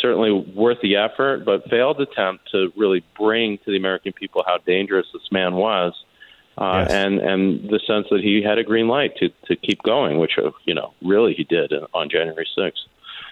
certainly 0.00 0.32
worth 0.32 0.78
the 0.82 0.96
effort, 0.96 1.44
but 1.44 1.68
failed 1.68 2.00
attempt 2.00 2.50
to 2.52 2.72
really 2.76 3.04
bring 3.18 3.58
to 3.58 3.70
the 3.70 3.76
American 3.76 4.12
people 4.12 4.42
how 4.46 4.58
dangerous 4.58 5.06
this 5.12 5.30
man 5.30 5.54
was. 5.54 5.92
Uh, 6.58 6.86
yes. 6.88 6.90
and 6.90 7.18
and 7.18 7.68
the 7.68 7.78
sense 7.86 8.06
that 8.10 8.20
he 8.22 8.42
had 8.42 8.56
a 8.56 8.64
green 8.64 8.88
light 8.88 9.14
to 9.16 9.28
to 9.44 9.54
keep 9.56 9.82
going, 9.82 10.18
which 10.18 10.38
uh, 10.42 10.50
you 10.64 10.72
know 10.72 10.94
really 11.02 11.34
he 11.34 11.44
did 11.44 11.70
on 11.92 12.08
January 12.08 12.48
6th. 12.56 12.72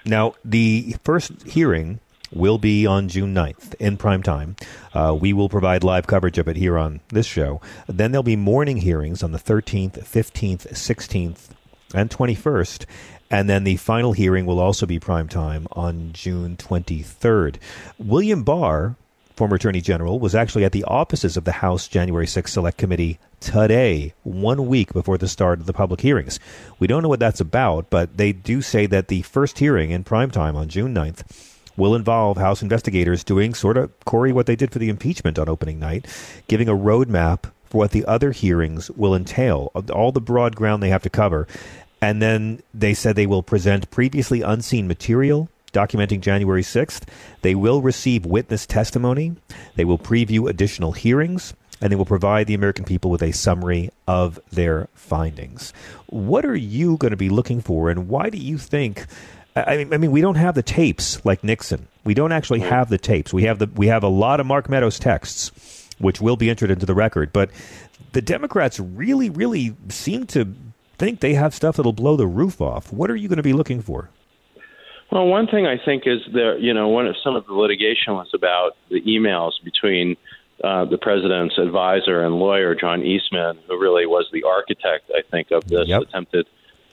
Now 0.05 0.35
the 0.45 0.95
first 1.03 1.43
hearing 1.45 2.01
will 2.35 2.59
be 2.59 2.87
on 2.87 3.09
June 3.09 3.35
9th 3.35 3.75
in 3.77 3.97
prime 3.97 4.23
time. 4.23 4.57
Uh, 4.93 5.17
we 5.19 5.33
will 5.33 5.49
provide 5.49 5.85
live 5.85 6.07
coverage 6.07 6.39
of 6.39 6.49
it 6.49 6.57
here 6.57 6.77
on 6.77 7.01
this 7.09 7.27
show. 7.27 7.61
Then 7.87 8.13
there'll 8.13 8.23
be 8.23 8.37
morning 8.37 8.79
hearings 8.79 9.23
on 9.23 9.33
the 9.33 9.39
13th, 9.39 10.05
15th, 10.05 10.69
16th, 10.73 11.49
and 11.95 12.11
21st. 12.11 12.87
And 13.31 13.49
then 13.49 13.65
the 13.65 13.77
final 13.77 14.13
hearing 14.13 14.47
will 14.47 14.61
also 14.61 14.87
be 14.87 14.99
prime 14.99 15.29
time 15.29 15.67
on 15.73 16.13
June 16.13 16.57
23rd. 16.57 17.57
William 17.99 18.43
Barr, 18.43 18.97
former 19.35 19.57
Attorney 19.57 19.81
General, 19.81 20.21
was 20.21 20.35
actually 20.35 20.65
at 20.65 20.73
the 20.73 20.85
offices 20.85 21.37
of 21.37 21.45
the 21.45 21.53
House 21.53 21.89
January 21.89 22.27
6th 22.27 22.49
Select 22.49 22.79
Committee 22.79 23.19
today, 23.41 24.15
one 24.23 24.67
week 24.67 24.93
before 24.93 25.19
the 25.19 25.29
start 25.29 25.59
of 25.59 25.67
the 25.67 25.73
public 25.73 26.01
hearings. 26.01 26.39
We 26.79 26.87
don't 26.87 27.03
know 27.03 27.09
what 27.09 27.21
that's 27.21 27.41
about, 27.41 27.91
but 27.91 28.17
they 28.17 28.33
do 28.33 28.63
say 28.63 28.87
that 28.87 29.09
the 29.09 29.23
first 29.23 29.59
hearing 29.59 29.91
in 29.91 30.05
prime 30.05 30.31
time 30.31 30.57
on 30.57 30.69
June 30.69 30.95
9th 30.95 31.54
will 31.77 31.95
involve 31.95 32.37
House 32.37 32.63
investigators 32.63 33.25
doing 33.25 33.55
sort 33.55 33.77
of, 33.77 33.91
Corey, 34.05 34.33
what 34.33 34.47
they 34.47 34.57
did 34.57 34.73
for 34.73 34.79
the 34.79 34.89
impeachment 34.89 35.39
on 35.39 35.49
opening 35.49 35.79
night, 35.79 36.07
giving 36.49 36.69
a 36.69 36.75
roadmap 36.75 37.45
for 37.65 37.79
what 37.79 37.91
the 37.91 38.05
other 38.05 38.31
hearings 38.31 38.91
will 38.93 39.15
entail, 39.15 39.73
all 39.93 40.13
the 40.13 40.21
broad 40.21 40.55
ground 40.55 40.83
they 40.83 40.91
have 40.91 41.03
to 41.03 41.11
cover. 41.11 41.49
And 42.01 42.21
then 42.23 42.63
they 42.73 42.95
said 42.95 43.17
they 43.17 43.27
will 43.27 43.43
present 43.43 43.91
previously 43.91 44.43
unseen 44.43 44.87
material 44.87 45.49
documenting 45.73 46.21
January 46.21 46.63
6th. 46.63 47.03
They 47.43 47.57
will 47.57 47.83
receive 47.83 48.25
witness 48.25 48.65
testimony. 48.67 49.35
They 49.75 49.85
will 49.85 49.99
preview 49.99 50.49
additional 50.49 50.93
hearings. 50.93 51.55
and 51.81 51.93
they 51.93 51.97
will 51.97 52.07
provide 52.07 52.47
the 52.47 52.55
American 52.55 52.85
people 52.85 53.11
with 53.11 53.23
a 53.23 53.33
summary 53.33 53.91
of 54.07 54.41
their 54.51 54.89
findings. 54.95 55.73
What 56.07 56.45
are 56.45 56.57
you 56.57 56.97
going 56.97 57.11
to 57.11 57.17
be 57.17 57.29
looking 57.29 57.61
for, 57.61 57.91
and 57.91 58.09
why 58.09 58.31
do 58.31 58.39
you 58.39 58.57
think? 58.57 59.07
I 59.57 59.77
mean, 59.77 59.95
I 59.95 59.99
mean, 59.99 60.11
we 60.11 60.21
don't 60.21 60.35
have 60.35 60.55
the 60.55 60.63
tapes 60.63 61.25
like 61.25 61.45
Nixon. 61.45 61.87
We 62.03 62.15
don't 62.15 62.33
actually 62.33 62.61
have 62.61 62.89
the 62.89 62.99
tapes. 62.99 63.33
We 63.33 63.45
have 63.45 63.59
the 63.61 63.71
we 63.75 63.87
have 63.87 64.03
a 64.03 64.09
lot 64.09 64.41
of 64.41 64.47
Mark 64.47 64.69
Meadows 64.69 64.99
texts, 64.99 65.89
which 65.99 66.21
will 66.21 66.37
be 66.37 66.51
entered 66.51 66.71
into 66.71 66.87
the 66.87 66.95
record. 66.95 67.33
But 67.33 67.51
the 68.13 68.23
Democrats 68.23 68.81
really, 68.81 69.31
really 69.31 69.77
seem 69.89 70.27
to 70.29 70.53
think 70.99 71.21
they 71.21 71.35
have 71.35 71.55
stuff 71.55 71.77
that'll 71.77 71.93
blow 71.93 72.17
the 72.17 72.27
roof 72.27 72.61
off. 72.61 72.93
What 72.93 73.11
are 73.11 73.17
you 73.17 73.29
going 73.29 73.37
to 73.37 73.45
be 73.45 73.53
looking 73.53 73.81
for? 73.81 74.11
Well, 75.13 75.27
one 75.27 75.47
thing 75.47 75.67
I 75.67 75.77
think 75.79 76.05
is 76.07 76.21
that 76.33 76.59
You 76.61 76.75
know, 76.75 76.89
one 76.89 77.07
of 77.07 77.15
some 77.23 77.37
of 77.37 77.47
the 77.47 77.55
litigation 77.55 78.15
was 78.15 78.31
about 78.35 78.77
the 78.91 79.03
emails 79.03 79.53
between 79.63 80.17
uh, 80.65 80.85
the 80.85 80.99
president's 80.99 81.59
advisor 81.59 82.25
and 82.25 82.37
lawyer, 82.37 82.75
John 82.75 83.03
Eastman, 83.03 83.59
who 83.69 83.81
really 83.81 84.07
was 84.07 84.27
the 84.33 84.43
architect, 84.43 85.11
I 85.15 85.23
think, 85.31 85.53
of 85.53 85.65
this 85.69 85.87
yep. 85.87 86.03
attempted 86.03 86.47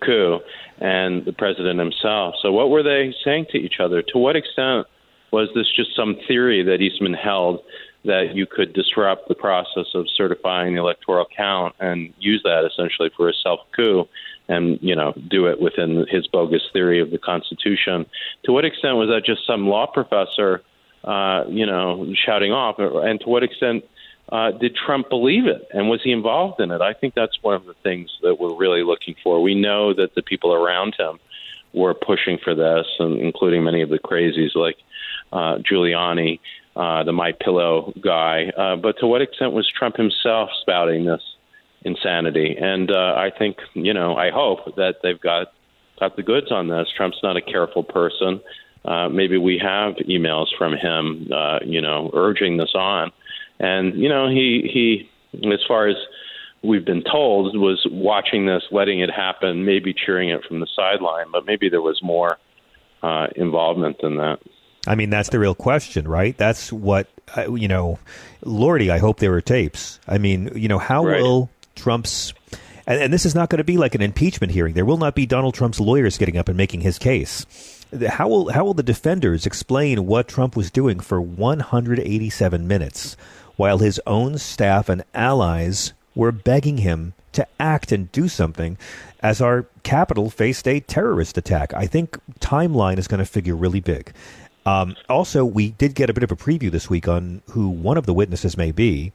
coup, 0.04 0.40
and 0.80 1.26
the 1.26 1.34
president 1.34 1.80
himself. 1.80 2.36
So, 2.42 2.52
what 2.52 2.70
were 2.70 2.84
they 2.84 3.14
saying 3.24 3.48
to 3.52 3.58
each 3.58 3.76
other? 3.80 4.02
To 4.02 4.18
what 4.18 4.36
extent 4.36 4.88
was 5.32 5.50
this 5.56 5.68
just 5.76 5.96
some 5.96 6.18
theory 6.28 6.64
that 6.64 6.82
Eastman 6.82 7.14
held 7.14 7.62
that 8.04 8.34
you 8.34 8.46
could 8.46 8.74
disrupt 8.74 9.28
the 9.28 9.36
process 9.36 9.86
of 9.94 10.08
certifying 10.16 10.74
the 10.74 10.82
electoral 10.82 11.28
count 11.36 11.76
and 11.80 12.14
use 12.20 12.42
that 12.44 12.66
essentially 12.66 13.10
for 13.16 13.30
a 13.30 13.34
self 13.34 13.60
coup? 13.76 14.08
and 14.50 14.80
you 14.82 14.96
know 14.96 15.14
do 15.30 15.46
it 15.46 15.62
within 15.62 16.06
his 16.10 16.28
bogus 16.28 16.64
theory 16.74 17.00
of 17.00 17.12
the 17.12 17.18
Constitution. 17.18 18.06
To 18.44 18.52
what 18.52 18.66
extent 18.66 18.98
was 18.98 19.08
that 19.08 19.24
just 19.24 19.46
some 19.46 19.68
law 19.68 19.86
professor 19.86 20.62
uh, 21.04 21.46
you 21.50 21.66
know, 21.66 22.14
shouting 22.26 22.52
off? 22.52 22.76
And 22.78 23.20
to 23.22 23.30
what 23.30 23.44
extent 23.44 23.84
uh, 24.32 24.52
did 24.52 24.76
Trump 24.76 25.10
believe 25.10 25.46
it? 25.46 25.68
And 25.72 25.90
was 25.90 26.02
he 26.04 26.12
involved 26.12 26.60
in 26.62 26.72
it? 26.72 26.82
I 26.82 26.94
think 26.94 27.14
that's 27.14 27.38
one 27.42 27.56
of 27.56 27.66
the 27.66 27.74
things 27.84 28.10
that 28.22 28.40
we're 28.40 28.56
really 28.56 28.84
looking 28.84 29.16
for. 29.24 29.42
We 29.42 29.56
know 29.56 29.94
that 29.94 30.16
the 30.16 30.22
people 30.22 30.54
around 30.54 30.96
him 30.98 31.20
were 31.74 31.94
pushing 31.94 32.38
for 32.44 32.56
this, 32.56 32.86
and 33.00 33.20
including 33.20 33.64
many 33.64 33.82
of 33.82 33.90
the 33.90 34.00
crazies 34.00 34.56
like 34.56 34.78
uh, 35.32 35.58
Giuliani, 35.60 36.40
uh, 36.76 37.04
the 37.04 37.14
My 37.14 37.34
Pillow 37.34 37.94
guy. 38.02 38.52
Uh, 38.58 38.76
but 38.76 39.00
to 39.00 39.08
what 39.08 39.22
extent 39.22 39.54
was 39.54 39.70
Trump 39.70 39.98
himself 39.98 40.50
spouting 40.62 41.06
this 41.06 41.22
insanity? 41.84 42.58
And 42.60 42.92
uh, 42.92 43.16
I 43.18 43.32
think, 43.38 43.58
you 43.74 43.94
know, 43.94 44.16
I 44.16 44.32
hope 44.32 44.76
that 44.76 44.98
they've 45.04 45.20
got 45.20 45.54
got 46.00 46.16
the 46.16 46.24
goods 46.24 46.52
on 46.52 46.68
this. 46.68 46.88
Trump's 46.98 47.20
not 47.22 47.38
a 47.38 47.42
careful 47.42 47.84
person 47.84 48.42
uh, 48.84 49.10
maybe 49.10 49.38
we 49.38 49.60
have 49.60 49.96
emails 50.08 50.48
from 50.58 50.74
him, 50.74 51.30
uh, 51.32 51.60
you 51.64 51.82
know, 51.82 52.10
urging 52.14 52.58
this 52.58 52.72
on. 52.74 53.12
And 53.62 53.96
you 53.96 54.10
know, 54.10 54.28
he 54.28 54.68
he, 55.34 55.48
as 55.48 55.60
far 55.68 55.88
as 55.88 55.96
we've 56.64 56.84
been 56.84 57.04
told, 57.04 57.56
was 57.56 57.86
watching 57.92 58.48
this, 58.48 58.64
letting 58.72 59.02
it 59.02 59.12
happen, 59.12 59.66
maybe 59.66 59.94
cheering 59.94 60.30
it 60.30 60.44
from 60.46 60.60
the 60.60 60.68
sideline, 60.76 61.28
but 61.32 61.46
maybe 61.46 61.70
there 61.70 61.82
was 61.82 62.00
more 62.02 62.38
uh, 63.04 63.28
involvement 63.36 64.02
than 64.02 64.18
that. 64.18 64.40
I 64.88 64.96
mean, 64.96 65.12
that's 65.12 65.30
the 65.30 65.38
real 65.38 65.54
question, 65.54 66.08
right? 66.08 66.36
That's 66.36 66.74
what 66.74 67.08
uh, 67.38 67.54
you 67.54 67.68
know. 67.68 68.00
Lordy, 68.44 68.90
I 68.90 68.98
hope 68.98 69.20
there 69.20 69.30
were 69.30 69.42
tapes. 69.42 70.00
I 70.08 70.18
mean, 70.18 70.52
you 70.56 70.68
know, 70.68 70.80
how 70.80 71.06
right. 71.06 71.22
will 71.22 71.52
Trump's 71.76 72.34
and, 72.88 73.00
and 73.00 73.14
this 73.14 73.28
is 73.28 73.36
not 73.36 73.52
going 73.52 73.60
to 73.60 73.64
be 73.64 73.78
like 73.78 73.94
an 73.94 74.02
impeachment 74.02 74.54
hearing. 74.54 74.74
There 74.74 74.86
will 74.86 74.98
not 74.98 75.14
be 75.14 75.28
Donald 75.28 75.54
Trump's 75.54 75.80
lawyers 75.80 76.18
getting 76.18 76.36
up 76.36 76.48
and 76.48 76.58
making 76.58 76.82
his 76.82 76.98
case 76.98 77.46
how 78.08 78.28
will 78.28 78.52
how 78.52 78.64
will 78.64 78.74
the 78.74 78.84
defenders 78.84 79.46
explain 79.46 80.06
what 80.06 80.28
Trump 80.28 80.56
was 80.56 80.72
doing 80.72 81.00
for 81.00 81.20
187 81.20 82.68
minutes 82.68 83.18
while 83.62 83.78
his 83.78 84.02
own 84.08 84.40
staff 84.40 84.90
and 84.90 85.04
allies 85.14 85.94
were 86.16 86.32
begging 86.32 86.78
him 86.78 87.14
to 87.32 87.46
act 87.60 87.92
and 87.92 88.12
do 88.12 88.28
something 88.28 88.76
as 89.20 89.40
our 89.40 89.68
Capitol 89.84 90.32
faced 90.32 90.68
a 90.68 90.80
terrorist 90.80 91.38
attack? 91.38 91.72
I 91.76 91.86
think 91.86 92.18
timeline 92.40 92.98
is 92.98 93.08
going 93.08 93.20
to 93.20 93.26
figure 93.26 93.56
really 93.56 93.80
big. 93.80 94.14
Um, 94.66 94.96
also, 95.08 95.46
we 95.46 95.70
did 95.70 95.94
get 95.94 96.10
a 96.10 96.14
bit 96.14 96.24
of 96.24 96.32
a 96.32 96.36
preview 96.36 96.72
this 96.72 96.90
week 96.90 97.08
on 97.08 97.44
who 97.52 97.70
one 97.70 98.00
of 98.00 98.08
the 98.08 98.16
witnesses 98.16 98.58
may 98.58 98.72
be. 98.72 99.12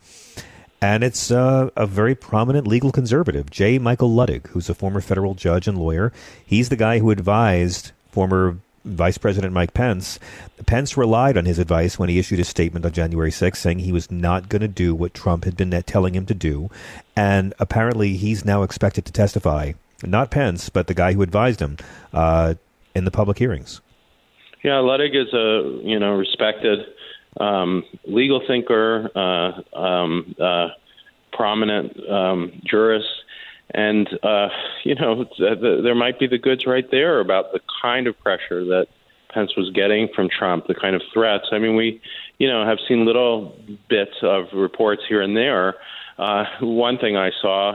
And 0.81 1.03
it's 1.03 1.33
uh, 1.33 1.71
a 1.75 1.85
very 1.85 2.15
prominent 2.15 2.69
legal 2.69 2.93
conservative, 2.93 3.51
J. 3.51 3.81
Michael 3.81 4.11
Luttig, 4.11 4.47
who's 4.51 4.71
a 4.71 4.75
former 4.77 5.01
federal 5.01 5.35
judge 5.35 5.67
and 5.67 5.77
lawyer. 5.77 6.13
He's 6.45 6.69
the 6.69 6.77
guy 6.77 7.01
who 7.01 7.11
advised 7.11 7.91
former 8.13 8.59
Vice 8.87 9.19
President 9.19 9.53
Mike 9.53 9.75
Pence. 9.75 10.19
Pence 10.65 10.97
relied 10.97 11.37
on 11.37 11.45
his 11.45 11.59
advice 11.59 11.99
when 11.99 12.09
he 12.09 12.19
issued 12.19 12.39
his 12.39 12.49
statement 12.49 12.87
on 12.87 12.93
January 12.93 13.31
6th, 13.31 13.57
saying 13.57 13.81
he 13.81 13.93
was 13.93 14.11
not 14.11 14.49
going 14.49 14.63
to 14.63 14.69
do 14.69 14.95
what 14.95 15.13
Trump 15.13 15.45
had 15.45 15.57
been 15.57 15.71
telling 15.83 16.15
him 16.15 16.27
to 16.27 16.35
do. 16.35 16.71
And 17.17 17.53
apparently, 17.59 18.17
he's 18.17 18.45
now 18.45 18.63
expected 18.63 19.05
to 19.07 19.13
testify, 19.13 19.73
not 20.05 20.31
Pence, 20.31 20.69
but 20.69 20.87
the 20.87 20.95
guy 20.95 21.13
who 21.13 21.23
advised 21.23 21.61
him 21.61 21.77
uh, 22.13 22.55
in 22.95 23.05
the 23.05 23.11
public 23.11 23.39
hearings. 23.39 23.81
Yeah, 24.63 24.81
Luttig 24.83 25.15
is 25.15 25.33
a 25.35 25.81
you 25.87 25.99
know 25.99 26.13
respected 26.13 26.81
um, 27.39 27.85
legal 28.07 28.43
thinker, 28.47 29.11
uh, 29.15 29.79
um, 29.79 30.35
uh, 30.41 30.69
prominent 31.33 31.97
um, 32.09 32.61
jurist 32.65 33.07
and 33.75 34.09
uh, 34.23 34.49
you 34.85 34.95
know 34.95 35.25
the, 35.39 35.81
there 35.83 35.95
might 35.95 36.19
be 36.19 36.27
the 36.27 36.39
goods 36.39 36.67
right 36.67 36.89
there 36.91 37.21
about 37.21 37.53
the 37.53 37.61
kind 37.83 38.07
of 38.07 38.19
pressure 38.21 38.65
that 38.65 38.87
Pence 39.33 39.57
was 39.57 39.71
getting 39.75 40.09
from 40.15 40.29
Trump, 40.29 40.67
the 40.67 40.75
kind 40.75 40.97
of 40.97 41.03
threats. 41.13 41.47
I 41.53 41.59
mean, 41.59 41.77
we 41.77 42.01
you 42.39 42.49
know 42.49 42.67
have 42.67 42.79
seen 42.89 43.05
little 43.05 43.57
bits 43.89 44.17
of 44.23 44.47
reports 44.55 45.03
here 45.09 45.23
and 45.23 45.37
there. 45.37 45.75
Uh, 46.19 46.45
one 46.61 46.99
thing 46.99 47.17
I 47.17 47.31
saw 47.43 47.73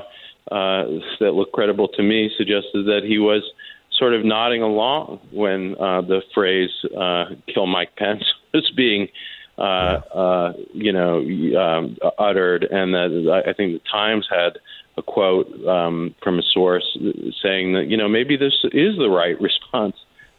uh, 0.52 0.86
that 1.20 1.34
looked 1.34 1.54
credible 1.54 1.88
to 1.90 2.04
me 2.04 2.32
suggested 2.38 2.86
that 2.86 3.02
he 3.06 3.20
was 3.20 3.44
sort 3.92 4.14
of 4.14 4.26
nodding 4.26 4.64
along 4.64 5.20
when 5.32 5.76
uh, 5.76 6.02
the 6.02 6.22
phrase 6.34 6.72
uh, 6.98 7.26
"kill 7.54 7.68
Mike 7.68 7.96
Pence" 7.96 8.24
was 8.54 8.72
being 8.76 9.10
uh, 9.58 10.02
uh, 10.16 10.54
you 10.74 10.92
know, 10.92 11.20
um, 11.60 11.98
uttered, 12.18 12.64
and 12.64 12.94
that 12.94 13.44
I 13.46 13.54
think 13.54 13.74
the 13.74 13.90
Times 13.92 14.28
had 14.30 14.58
a 15.02 15.12
quote 15.12 15.48
um, 15.68 16.16
from 16.24 16.40
a 16.40 16.44
source 16.44 16.98
saying 17.44 17.74
that 17.74 17.86
you 17.88 17.98
know 17.98 18.08
maybe 18.08 18.38
this 18.38 18.54
is 18.72 18.98
the 18.98 19.10
right 19.10 19.40
response 19.50 19.96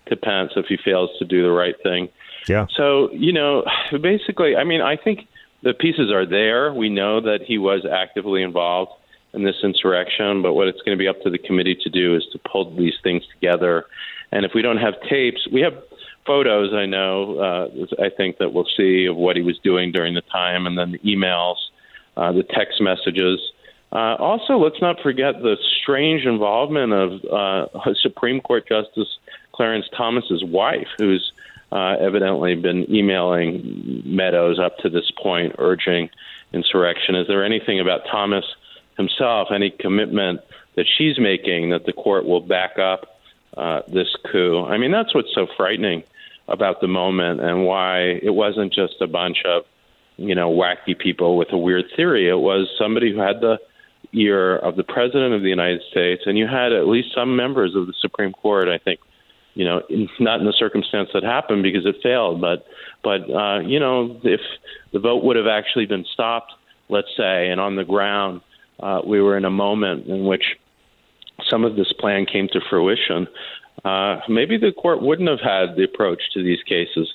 to 0.07 0.17
Pence 0.17 0.53
if 0.57 0.67
he 0.67 0.77
fails 0.77 1.11
to 1.19 1.25
do 1.25 1.43
the 1.43 1.51
right 1.51 1.77
thing. 1.83 2.09
Yeah. 2.49 2.67
So 2.77 3.11
you 3.13 3.33
know, 3.33 3.65
basically, 4.01 4.57
I 4.57 4.65
mean, 4.65 4.81
I 4.81 4.97
think 4.97 5.29
the 5.63 5.75
pieces 5.75 6.11
are 6.11 6.27
there. 6.27 6.73
We 6.73 6.89
know 6.89 7.21
that 7.21 7.41
he 7.47 7.59
was 7.59 7.87
actively 7.91 8.43
involved 8.43 8.93
in 9.35 9.45
this 9.45 9.57
insurrection, 9.63 10.43
but 10.43 10.55
what 10.55 10.69
it's 10.69 10.81
going 10.83 10.97
to 10.97 11.01
be 11.03 11.09
up 11.09 11.21
to 11.23 11.31
the 11.31 11.39
committee 11.39 11.77
to 11.83 11.89
do 11.89 12.15
is 12.17 12.25
to 12.33 12.39
pull 12.39 12.75
these 12.77 12.95
things 13.03 13.23
together. 13.33 13.87
And 14.31 14.45
if 14.45 14.53
we 14.55 14.63
don't 14.63 14.77
have 14.77 14.95
tapes, 15.09 15.47
we 15.51 15.61
have 15.63 15.75
photos. 16.27 16.75
I 16.75 16.87
know. 16.87 17.39
Uh, 17.39 18.05
I 18.05 18.11
think 18.11 18.39
that 18.39 18.53
we'll 18.53 18.69
see 18.77 19.07
of 19.07 19.17
what 19.17 19.37
he 19.37 19.43
was 19.43 19.59
doing 19.59 19.93
during 19.93 20.15
the 20.15 20.23
time, 20.23 20.67
and 20.67 20.77
then 20.77 20.93
the 20.93 20.99
emails, 20.99 21.57
uh, 22.17 22.33
the 22.33 22.43
text 22.43 22.81
messages. 22.81 23.41
Uh, 23.93 24.17
also, 24.19 24.57
let's 24.57 24.81
not 24.81 24.99
forget 25.03 25.43
the 25.43 25.57
strange 25.83 26.25
involvement 26.25 26.93
of 26.93 27.25
uh, 27.31 27.95
Supreme 28.03 28.41
Court 28.41 28.67
Justice 28.67 29.19
Clarence 29.53 29.87
Thomas's 29.95 30.43
wife, 30.43 30.89
who's 30.99 31.33
uh, 31.71 31.97
evidently 32.01 32.55
been 32.55 32.91
emailing 32.91 34.03
Meadows 34.05 34.59
up 34.59 34.79
to 34.79 34.89
this 34.89 35.11
point, 35.23 35.55
urging 35.59 36.09
insurrection. 36.55 37.15
Is 37.15 37.27
there 37.29 37.45
anything 37.45 37.81
about 37.81 38.01
Thomas 38.11 38.45
himself, 38.97 39.49
any 39.55 39.71
commitment 39.71 40.41
that 40.75 40.87
she's 40.99 41.19
making 41.19 41.71
that 41.71 41.85
the 41.85 41.93
court 41.93 42.25
will 42.25 42.41
back 42.41 42.79
up 42.79 43.21
uh, 43.59 43.83
this 43.89 44.09
coup? 44.31 44.65
I 44.65 44.79
mean, 44.79 44.91
that's 44.91 45.15
what's 45.15 45.35
so 45.35 45.47
frightening 45.55 46.03
about 46.49 46.81
the 46.81 46.89
moment 46.89 47.41
and 47.41 47.67
why 47.67 48.01
it 48.23 48.35
wasn't 48.35 48.73
just 48.73 48.95
a 49.03 49.07
bunch 49.07 49.39
of, 49.45 49.65
you 50.17 50.35
know, 50.35 50.51
wacky 50.51 50.99
people 50.99 51.37
with 51.37 51.53
a 51.53 51.59
weird 51.59 51.85
theory. 51.95 52.29
It 52.29 52.39
was 52.39 52.69
somebody 52.79 53.13
who 53.13 53.21
had 53.21 53.41
the 53.41 53.59
ear 54.13 54.57
of 54.57 54.77
the 54.77 54.85
president 54.85 55.35
of 55.35 55.43
the 55.43 55.49
United 55.49 55.83
States, 55.91 56.23
and 56.27 56.37
you 56.37 56.47
had 56.47 56.73
at 56.73 56.87
least 56.87 57.09
some 57.15 57.37
members 57.37 57.75
of 57.75 57.87
the 57.87 57.95
Supreme 58.01 58.33
Court. 58.33 58.69
I 58.69 58.79
think, 58.79 59.01
you 59.55 59.65
know, 59.65 59.83
in, 59.89 60.09
not 60.21 60.41
in 60.41 60.47
the 60.47 60.53
circumstance 60.53 61.11
that 61.15 61.23
happened 61.23 61.63
because 61.63 61.87
it 61.87 61.97
failed, 62.03 62.41
but 62.41 62.67
but 63.03 63.23
uh, 63.31 63.61
you 63.61 63.81
know, 63.81 64.21
if 64.23 64.41
the 64.93 64.99
vote 64.99 65.25
would 65.25 65.37
have 65.37 65.47
actually 65.47 65.87
been 65.87 66.05
stopped, 66.13 66.53
let's 66.89 67.09
say, 67.17 67.49
and 67.49 67.61
on 67.61 67.77
the 67.77 67.85
ground, 67.85 68.43
uh, 68.81 69.01
we 69.05 69.21
were 69.21 69.37
in 69.37 69.45
a 69.45 69.51
moment 69.51 70.07
in 70.07 70.25
which 70.25 70.45
some 71.49 71.65
of 71.65 71.77
this 71.77 71.93
plan 71.99 72.27
came 72.27 72.49
to 72.49 72.61
fruition. 72.69 73.27
Uh, 73.85 74.21
maybe 74.29 74.59
the 74.59 74.73
court 74.73 75.03
wouldn't 75.03 75.29
have 75.29 75.41
had 75.41 75.77
the 75.77 75.85
approach 75.85 76.23
to 76.35 76.43
these 76.43 76.63
cases 76.65 77.13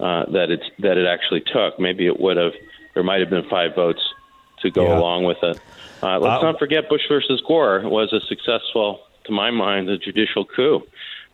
uh, 0.00 0.24
that 0.32 0.50
it's 0.50 0.64
that 0.78 0.96
it 0.96 1.06
actually 1.06 1.42
took. 1.52 1.78
Maybe 1.78 2.06
it 2.06 2.18
would 2.18 2.36
have. 2.36 2.52
There 2.94 3.02
might 3.02 3.20
have 3.20 3.30
been 3.30 3.48
five 3.48 3.74
votes 3.74 4.00
to 4.62 4.70
go 4.70 4.84
yeah. 4.84 4.98
along 4.98 5.24
with 5.24 5.38
it. 5.42 5.60
Uh, 6.02 6.18
let's 6.18 6.42
uh, 6.42 6.46
not 6.46 6.58
forget 6.58 6.88
Bush 6.88 7.02
versus 7.08 7.42
Gore 7.46 7.80
was 7.88 8.12
a 8.12 8.20
successful, 8.26 9.00
to 9.24 9.32
my 9.32 9.50
mind, 9.50 9.88
a 9.88 9.98
judicial 9.98 10.44
coup, 10.44 10.82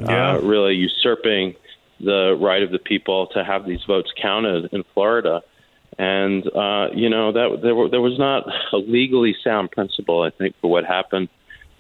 yeah. 0.00 0.32
uh, 0.32 0.38
really 0.38 0.74
usurping 0.74 1.54
the 2.00 2.36
right 2.40 2.62
of 2.62 2.70
the 2.70 2.78
people 2.78 3.28
to 3.28 3.44
have 3.44 3.66
these 3.66 3.82
votes 3.84 4.10
counted 4.20 4.72
in 4.72 4.84
Florida. 4.94 5.42
And 5.98 6.44
uh, 6.54 6.88
you 6.92 7.08
know 7.08 7.32
that 7.32 7.60
there, 7.62 7.74
were, 7.74 7.88
there 7.88 8.00
was 8.00 8.18
not 8.18 8.48
a 8.72 8.76
legally 8.76 9.36
sound 9.44 9.70
principle, 9.70 10.22
I 10.22 10.30
think, 10.30 10.56
for 10.60 10.70
what 10.70 10.84
happened 10.84 11.28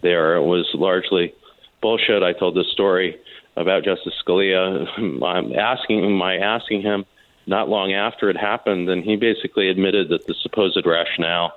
there. 0.02 0.36
It 0.36 0.44
was 0.44 0.70
largely 0.74 1.34
bullshit. 1.80 2.22
I 2.22 2.32
told 2.32 2.54
this 2.54 2.68
story 2.68 3.18
about 3.56 3.84
Justice 3.84 4.14
Scalia. 4.24 4.86
I'm 5.24 5.54
asking 5.54 6.16
my 6.16 6.36
asking 6.36 6.82
him 6.82 7.04
not 7.46 7.68
long 7.68 7.92
after 7.92 8.30
it 8.30 8.36
happened, 8.36 8.88
and 8.88 9.04
he 9.04 9.16
basically 9.16 9.68
admitted 9.68 10.08
that 10.10 10.26
the 10.26 10.34
supposed 10.42 10.80
rationale 10.86 11.52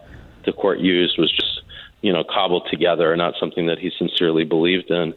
the 0.48 0.54
court 0.54 0.80
used 0.80 1.20
was 1.20 1.32
just 1.32 1.62
you 2.02 2.12
know 2.12 2.24
cobbled 2.24 2.68
together, 2.72 3.16
not 3.16 3.36
something 3.40 3.68
that 3.68 3.78
he 3.78 3.92
sincerely 4.00 4.44
believed 4.44 4.90
in. 4.90 5.14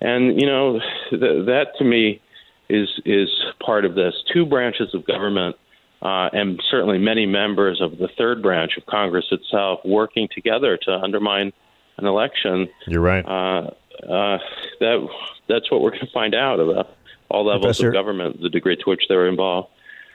And 0.00 0.40
you 0.40 0.46
know 0.48 0.80
th- 1.10 1.46
that 1.46 1.66
to 1.78 1.84
me 1.84 2.20
is 2.68 2.88
is 3.04 3.28
part 3.64 3.84
of 3.84 3.94
this. 3.94 4.14
Two 4.32 4.44
branches 4.44 4.92
of 4.94 5.06
government. 5.06 5.56
Uh, 6.02 6.30
and 6.32 6.62
certainly 6.70 6.96
many 6.96 7.26
members 7.26 7.78
of 7.82 7.98
the 7.98 8.08
third 8.16 8.40
branch 8.40 8.78
of 8.78 8.86
Congress 8.86 9.26
itself 9.30 9.80
working 9.84 10.28
together 10.34 10.78
to 10.78 10.90
undermine 10.90 11.52
an 11.98 12.06
election. 12.06 12.70
You're 12.86 13.02
right. 13.02 13.22
Uh, 13.22 13.70
uh, 14.08 14.38
that 14.80 15.08
that's 15.46 15.70
what 15.70 15.82
we're 15.82 15.90
going 15.90 16.06
to 16.06 16.12
find 16.12 16.34
out 16.34 16.58
about 16.58 16.96
all 17.28 17.44
levels 17.44 17.76
Professor, 17.76 17.88
of 17.88 17.92
government, 17.92 18.40
the 18.40 18.48
degree 18.48 18.76
to 18.76 18.84
which 18.86 19.02
they're 19.10 19.28
involved. 19.28 19.68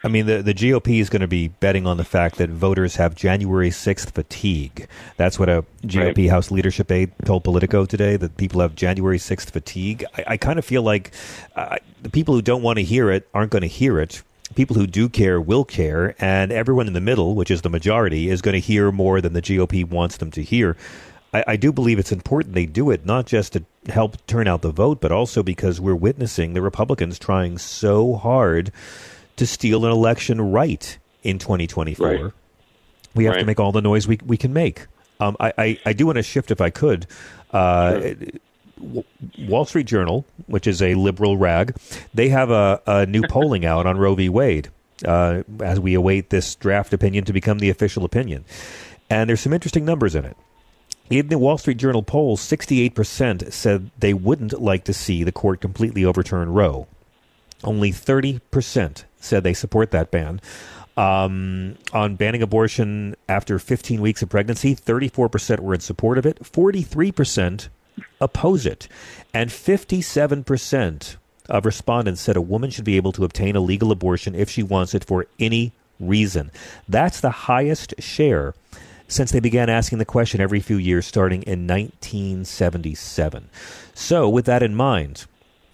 I 0.05 0.07
mean, 0.07 0.27
the, 0.27 0.43
the 0.43 0.53
GOP 0.53 1.01
is 1.01 1.09
going 1.09 1.23
to 1.23 1.27
be 1.27 1.47
betting 1.47 1.87
on 1.87 1.97
the 1.97 2.03
fact 2.03 2.35
that 2.35 2.51
voters 2.51 2.95
have 2.97 3.15
January 3.15 3.71
6th 3.71 4.11
fatigue. 4.11 4.87
That's 5.17 5.39
what 5.39 5.49
a 5.49 5.65
GOP 5.81 6.17
right. 6.17 6.29
House 6.29 6.51
leadership 6.51 6.91
aide 6.91 7.11
told 7.25 7.43
Politico 7.43 7.87
today, 7.87 8.15
that 8.15 8.37
people 8.37 8.61
have 8.61 8.75
January 8.75 9.17
6th 9.17 9.49
fatigue. 9.49 10.05
I, 10.15 10.23
I 10.27 10.37
kind 10.37 10.59
of 10.59 10.65
feel 10.65 10.83
like 10.83 11.09
uh, 11.55 11.77
the 12.03 12.11
people 12.11 12.35
who 12.35 12.43
don't 12.43 12.61
want 12.61 12.77
to 12.77 12.83
hear 12.83 13.09
it 13.09 13.27
aren't 13.33 13.49
going 13.49 13.63
to 13.63 13.67
hear 13.67 13.99
it. 13.99 14.21
People 14.53 14.75
who 14.75 14.85
do 14.85 15.09
care 15.09 15.41
will 15.41 15.65
care, 15.65 16.13
and 16.19 16.51
everyone 16.51 16.85
in 16.85 16.93
the 16.93 17.01
middle, 17.01 17.33
which 17.33 17.49
is 17.49 17.63
the 17.63 17.69
majority, 17.71 18.29
is 18.29 18.43
going 18.43 18.53
to 18.53 18.59
hear 18.59 18.91
more 18.91 19.21
than 19.21 19.33
the 19.33 19.41
GOP 19.41 19.89
wants 19.89 20.17
them 20.17 20.29
to 20.29 20.43
hear. 20.43 20.77
I, 21.33 21.43
I 21.47 21.55
do 21.55 21.71
believe 21.73 21.97
it's 21.97 22.11
important 22.11 22.53
they 22.53 22.67
do 22.67 22.91
it, 22.91 23.07
not 23.07 23.25
just 23.25 23.53
to 23.53 23.65
help 23.87 24.23
turn 24.27 24.47
out 24.47 24.61
the 24.61 24.69
vote, 24.71 25.01
but 25.01 25.11
also 25.11 25.41
because 25.41 25.81
we're 25.81 25.95
witnessing 25.95 26.53
the 26.53 26.61
Republicans 26.61 27.17
trying 27.17 27.57
so 27.57 28.13
hard 28.13 28.71
to 29.37 29.45
steal 29.45 29.85
an 29.85 29.91
election 29.91 30.39
right 30.39 30.97
in 31.23 31.39
2024. 31.39 32.07
Right. 32.07 32.31
We 33.13 33.25
have 33.25 33.33
right. 33.33 33.39
to 33.39 33.45
make 33.45 33.59
all 33.59 33.71
the 33.71 33.81
noise 33.81 34.07
we, 34.07 34.19
we 34.25 34.37
can 34.37 34.53
make. 34.53 34.87
Um, 35.19 35.37
I, 35.39 35.53
I, 35.57 35.79
I, 35.85 35.93
do 35.93 36.05
want 36.07 36.17
to 36.17 36.23
shift, 36.23 36.51
if 36.51 36.59
I 36.59 36.69
could. 36.69 37.07
Uh, 37.51 37.99
sure. 37.99 39.03
Wall 39.39 39.65
Street 39.65 39.87
Journal, 39.87 40.25
which 40.47 40.67
is 40.67 40.81
a 40.81 40.95
liberal 40.95 41.37
rag, 41.37 41.75
they 42.13 42.29
have 42.29 42.51
a, 42.51 42.81
a 42.85 43.05
new 43.05 43.21
polling 43.29 43.65
out 43.65 43.85
on 43.85 43.97
Roe 43.97 44.15
v. 44.15 44.27
Wade 44.27 44.69
uh, 45.05 45.43
as 45.61 45.79
we 45.79 45.93
await 45.93 46.29
this 46.29 46.55
draft 46.55 46.93
opinion 46.93 47.25
to 47.25 47.33
become 47.33 47.59
the 47.59 47.69
official 47.69 48.05
opinion. 48.05 48.45
And 49.09 49.29
there's 49.29 49.41
some 49.41 49.53
interesting 49.53 49.85
numbers 49.85 50.15
in 50.15 50.25
it. 50.25 50.37
In 51.09 51.27
the 51.27 51.37
Wall 51.37 51.57
Street 51.57 51.77
Journal 51.77 52.01
poll, 52.01 52.35
68% 52.35 53.53
said 53.53 53.91
they 53.99 54.13
wouldn't 54.13 54.59
like 54.59 54.85
to 54.85 54.93
see 54.93 55.23
the 55.23 55.31
court 55.31 55.61
completely 55.61 56.03
overturn 56.03 56.51
Roe. 56.51 56.87
Only 57.63 57.91
30% 57.91 59.03
said 59.19 59.43
they 59.43 59.53
support 59.53 59.91
that 59.91 60.11
ban. 60.11 60.41
Um, 60.97 61.77
on 61.91 62.15
banning 62.15 62.41
abortion 62.41 63.15
after 63.27 63.59
15 63.59 63.99
weeks 64.01 64.21
of 64.21 64.29
pregnancy, 64.29 64.75
34% 64.75 65.59
were 65.59 65.73
in 65.73 65.81
support 65.81 66.17
of 66.17 66.25
it, 66.25 66.39
43% 66.41 67.67
oppose 68.21 68.65
it, 68.65 68.87
and 69.33 69.49
57% 69.49 71.15
of 71.49 71.65
respondents 71.65 72.21
said 72.21 72.37
a 72.37 72.41
woman 72.41 72.69
should 72.69 72.85
be 72.85 72.97
able 72.97 73.11
to 73.11 73.25
obtain 73.25 73.55
a 73.55 73.59
legal 73.59 73.91
abortion 73.91 74.35
if 74.35 74.49
she 74.49 74.63
wants 74.63 74.93
it 74.93 75.03
for 75.03 75.25
any 75.39 75.73
reason. 75.99 76.51
That's 76.87 77.19
the 77.19 77.29
highest 77.29 77.93
share 77.99 78.53
since 79.07 79.31
they 79.31 79.39
began 79.39 79.69
asking 79.69 79.99
the 79.99 80.05
question 80.05 80.41
every 80.41 80.59
few 80.59 80.77
years 80.77 81.05
starting 81.05 81.43
in 81.43 81.67
1977. 81.67 83.49
So, 83.93 84.27
with 84.27 84.45
that 84.45 84.63
in 84.63 84.75
mind, 84.75 85.25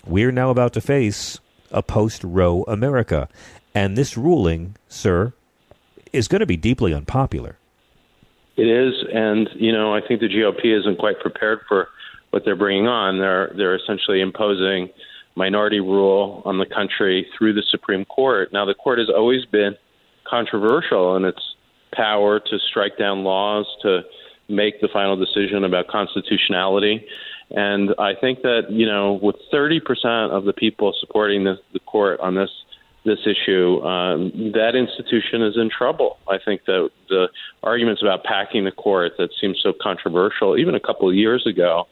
we're 0.06 0.32
now 0.32 0.50
about 0.50 0.74
to 0.74 0.82
face 0.82 1.40
a 1.72 1.84
post 1.84 2.24
Roe 2.24 2.64
America. 2.64 3.28
And 3.74 3.98
this 3.98 4.18
ruling, 4.18 4.76
sir, 4.88 5.34
is 6.12 6.28
going 6.28 6.42
to 6.42 6.46
be 6.46 6.58
deeply 6.58 6.94
unpopular. 6.94 7.58
It 8.58 8.68
is, 8.68 8.94
and 9.14 9.50
you 9.56 9.72
know, 9.72 9.94
I 9.94 10.02
think 10.06 10.20
the 10.20 10.28
GOP 10.28 10.78
isn't 10.78 11.00
quite 11.00 11.20
prepared 11.20 11.62
for 11.68 11.88
what 12.32 12.44
they're 12.44 12.56
bringing 12.56 12.88
on. 12.88 13.18
They're 13.18 13.52
they're 13.56 13.76
essentially 13.76 14.22
imposing 14.22 14.90
minority 15.36 15.80
rule 15.80 16.42
on 16.46 16.58
the 16.58 16.66
country 16.66 17.26
through 17.38 17.54
the 17.54 17.64
Supreme 17.70 18.06
Court. 18.06 18.52
Now, 18.52 18.66
the 18.66 18.74
court 18.74 19.00
has 19.00 19.10
always 19.10 19.46
been 19.46 19.76
controversial 20.26 21.16
in 21.16 21.26
its 21.26 21.40
power 21.94 22.40
to 22.40 22.60
strike 22.70 22.98
down 22.98 23.24
laws, 23.24 23.66
to 23.82 24.02
make 24.50 24.82
the 24.82 24.90
final 24.92 25.16
decision 25.16 25.64
about 25.64 25.88
constitutionality. 25.88 27.06
And 27.56 27.92
I 28.00 28.14
think 28.20 28.42
that 28.42 28.68
you 28.70 28.86
know, 28.86 29.20
with 29.22 29.36
30% 29.54 30.32
of 30.32 30.46
the 30.46 30.54
people 30.54 30.94
supporting 31.00 31.44
the, 31.44 31.56
the 31.74 31.80
court 31.80 32.20
on 32.20 32.36
this 32.36 32.50
this 33.04 33.20
issue, 33.26 33.82
um, 33.82 34.32
that 34.54 34.76
institution 34.76 35.42
is 35.42 35.58
in 35.58 35.72
trouble. 35.76 36.20
I 36.30 36.38
think 36.38 36.66
that 36.66 36.92
the 37.10 37.30
arguments 37.64 38.04
about 38.04 38.24
packing 38.24 38.64
the 38.64 38.72
court 38.72 39.14
that 39.18 39.30
seemed 39.42 39.58
so 39.62 39.74
controversial, 39.82 40.56
even 40.56 40.76
a 40.76 40.80
couple 40.80 41.10
of 41.10 41.16
years 41.16 41.48
ago, 41.48 41.88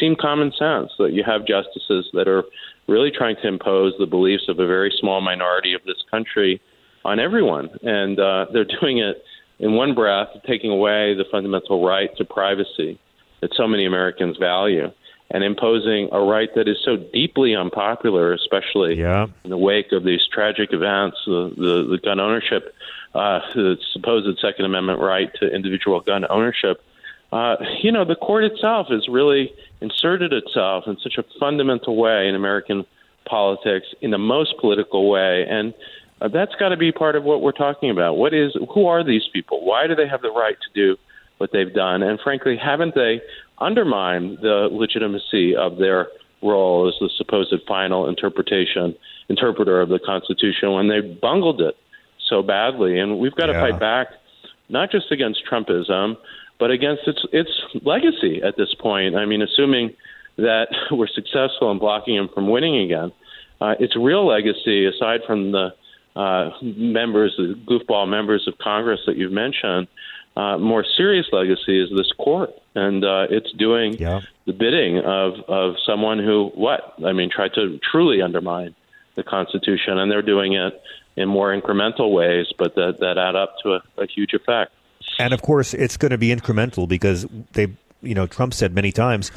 seem 0.00 0.16
common 0.16 0.50
sense. 0.50 0.90
That 0.98 1.12
you 1.12 1.22
have 1.24 1.46
justices 1.46 2.10
that 2.12 2.26
are 2.26 2.42
really 2.88 3.12
trying 3.12 3.36
to 3.36 3.46
impose 3.46 3.92
the 4.00 4.06
beliefs 4.06 4.44
of 4.48 4.58
a 4.58 4.66
very 4.66 4.92
small 4.98 5.20
minority 5.20 5.74
of 5.74 5.84
this 5.84 6.02
country 6.10 6.60
on 7.04 7.20
everyone, 7.20 7.70
and 7.82 8.18
uh, 8.18 8.46
they're 8.52 8.66
doing 8.80 8.98
it 8.98 9.22
in 9.60 9.74
one 9.74 9.94
breath, 9.94 10.28
taking 10.46 10.70
away 10.70 11.14
the 11.14 11.24
fundamental 11.30 11.86
right 11.86 12.10
to 12.16 12.24
privacy 12.24 12.98
that 13.40 13.50
so 13.54 13.68
many 13.68 13.86
Americans 13.86 14.36
value 14.38 14.90
and 15.30 15.44
imposing 15.44 16.08
a 16.12 16.20
right 16.20 16.48
that 16.54 16.68
is 16.68 16.78
so 16.84 16.96
deeply 16.96 17.54
unpopular, 17.54 18.32
especially 18.32 18.94
yeah. 18.98 19.26
in 19.44 19.50
the 19.50 19.58
wake 19.58 19.92
of 19.92 20.02
these 20.04 20.20
tragic 20.32 20.72
events, 20.72 21.18
the, 21.26 21.52
the, 21.56 21.88
the 21.90 21.98
gun 22.02 22.18
ownership, 22.18 22.74
uh, 23.14 23.40
the 23.54 23.76
supposed 23.92 24.38
Second 24.40 24.64
Amendment 24.64 25.00
right 25.00 25.30
to 25.40 25.54
individual 25.54 26.00
gun 26.00 26.24
ownership. 26.30 26.82
Uh, 27.30 27.56
you 27.82 27.92
know, 27.92 28.06
the 28.06 28.14
court 28.14 28.44
itself 28.44 28.86
has 28.88 29.06
really 29.06 29.52
inserted 29.82 30.32
itself 30.32 30.84
in 30.86 30.96
such 31.02 31.18
a 31.18 31.24
fundamental 31.38 31.96
way 31.96 32.26
in 32.26 32.34
American 32.34 32.86
politics, 33.28 33.86
in 34.00 34.10
the 34.10 34.18
most 34.18 34.54
political 34.58 35.10
way, 35.10 35.44
and 35.46 35.74
uh, 36.20 36.28
that's 36.28 36.54
got 36.54 36.70
to 36.70 36.76
be 36.76 36.90
part 36.90 37.16
of 37.16 37.24
what 37.24 37.42
we're 37.42 37.52
talking 37.52 37.90
about. 37.90 38.16
What 38.16 38.32
is, 38.32 38.56
who 38.74 38.86
are 38.86 39.04
these 39.04 39.22
people? 39.32 39.64
Why 39.64 39.86
do 39.86 39.94
they 39.94 40.08
have 40.08 40.22
the 40.22 40.30
right 40.30 40.56
to 40.56 40.68
do 40.74 40.96
what 41.38 41.50
they've 41.52 41.72
done? 41.72 42.02
And 42.02 42.20
frankly, 42.20 42.56
haven't 42.56 42.94
they 42.94 43.20
undermined 43.60 44.38
the 44.42 44.68
legitimacy 44.70 45.56
of 45.56 45.78
their 45.78 46.08
role 46.42 46.88
as 46.88 46.94
the 47.00 47.10
supposed 47.16 47.54
final 47.66 48.08
interpretation 48.08 48.94
interpreter 49.28 49.80
of 49.80 49.88
the 49.88 49.98
Constitution 49.98 50.72
when 50.72 50.88
they 50.88 51.00
bungled 51.00 51.60
it 51.60 51.76
so 52.28 52.42
badly. 52.42 52.98
And 52.98 53.18
we've 53.18 53.34
got 53.34 53.46
to 53.46 53.54
fight 53.54 53.80
back, 53.80 54.08
not 54.68 54.90
just 54.90 55.10
against 55.10 55.42
Trumpism, 55.50 56.16
but 56.58 56.70
against 56.70 57.02
its 57.06 57.24
its 57.32 57.50
legacy 57.84 58.42
at 58.42 58.56
this 58.56 58.74
point. 58.78 59.16
I 59.16 59.24
mean, 59.26 59.42
assuming 59.42 59.94
that 60.36 60.68
we're 60.90 61.08
successful 61.08 61.70
in 61.70 61.78
blocking 61.78 62.16
him 62.16 62.28
from 62.34 62.48
winning 62.48 62.78
again, 62.78 63.12
uh, 63.60 63.74
its 63.80 63.96
real 63.96 64.26
legacy, 64.26 64.86
aside 64.86 65.20
from 65.26 65.52
the 65.52 65.70
uh, 66.16 66.50
members, 66.62 67.34
the 67.36 67.54
goofball 67.68 68.08
members 68.08 68.46
of 68.48 68.58
Congress 68.58 69.00
that 69.06 69.16
you've 69.16 69.32
mentioned, 69.32 69.86
uh, 70.38 70.56
more 70.56 70.84
serious 70.96 71.26
legacy 71.32 71.82
is 71.82 71.90
this 71.90 72.12
court, 72.12 72.50
and 72.76 73.04
uh, 73.04 73.26
it's 73.28 73.50
doing 73.52 73.94
yeah. 73.94 74.20
the 74.46 74.52
bidding 74.52 74.98
of 74.98 75.34
of 75.48 75.74
someone 75.84 76.20
who 76.20 76.52
what 76.54 76.94
I 77.04 77.12
mean 77.12 77.28
tried 77.28 77.54
to 77.54 77.80
truly 77.90 78.22
undermine 78.22 78.76
the 79.16 79.24
Constitution, 79.24 79.98
and 79.98 80.08
they're 80.08 80.22
doing 80.22 80.52
it 80.52 80.80
in 81.16 81.28
more 81.28 81.50
incremental 81.60 82.12
ways, 82.12 82.46
but 82.56 82.76
that 82.76 83.00
that 83.00 83.18
add 83.18 83.34
up 83.34 83.56
to 83.64 83.74
a, 83.74 83.82
a 84.02 84.06
huge 84.06 84.32
effect. 84.32 84.70
And 85.18 85.34
of 85.34 85.42
course, 85.42 85.74
it's 85.74 85.96
going 85.96 86.12
to 86.12 86.18
be 86.18 86.28
incremental 86.28 86.86
because 86.86 87.26
they 87.54 87.74
you 88.00 88.14
know, 88.14 88.28
Trump 88.28 88.54
said 88.54 88.72
many 88.72 88.92
times, 88.92 89.32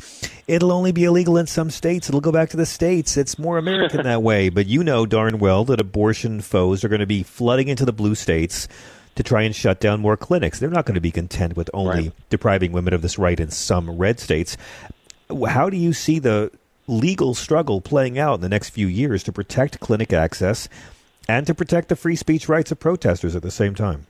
it'll 0.48 0.72
only 0.72 0.92
be 0.92 1.06
illegal 1.06 1.36
in 1.36 1.48
some 1.48 1.72
states. 1.72 2.10
It'll 2.10 2.22
go 2.22 2.32
back 2.32 2.50
to 2.50 2.58
the 2.58 2.68
states. 2.68 3.18
It's 3.18 3.40
more 3.40 3.58
American 3.58 4.04
that 4.04 4.22
way. 4.22 4.50
But 4.50 4.68
you 4.68 4.84
know 4.84 5.08
darn 5.08 5.40
well 5.40 5.66
that 5.66 5.82
abortion 5.82 6.42
foes 6.42 6.84
are 6.84 6.90
going 6.90 7.00
to 7.00 7.08
be 7.08 7.24
flooding 7.24 7.70
into 7.70 7.86
the 7.86 7.92
blue 7.92 8.14
states 8.14 8.68
to 9.16 9.24
try 9.24 9.42
and 9.44 9.56
shut 9.56 9.80
down 9.80 10.00
more 10.00 10.18
clinics. 10.18 10.60
They're 10.60 10.70
not 10.70 10.86
going 10.86 10.96
to 10.96 11.02
be 11.02 11.12
content 11.12 11.56
with 11.56 11.70
only 11.74 12.04
right. 12.04 12.30
depriving 12.30 12.72
women 12.72 12.94
of 12.94 13.02
this 13.02 13.18
right 13.18 13.40
in 13.40 13.50
some 13.50 13.92
red 13.98 14.20
states. 14.20 14.58
How 15.48 15.70
do 15.70 15.78
you 15.78 15.94
see 15.94 16.20
the 16.20 16.52
legal 16.88 17.34
struggle 17.34 17.82
playing 17.82 18.20
out 18.20 18.36
in 18.36 18.42
the 18.42 18.50
next 18.50 18.70
few 18.70 18.88
years 18.88 19.24
to 19.24 19.32
protect 19.32 19.80
clinic 19.80 20.14
access 20.14 20.68
and 21.28 21.46
to 21.48 21.54
protect 21.54 21.90
the 21.90 21.96
free 21.96 22.16
speech 22.16 22.50
rights 22.50 22.72
of 22.72 22.80
protesters 22.80 23.36
at 23.36 23.42
the 23.42 23.52
same 23.52 23.76
time? 23.76 24.08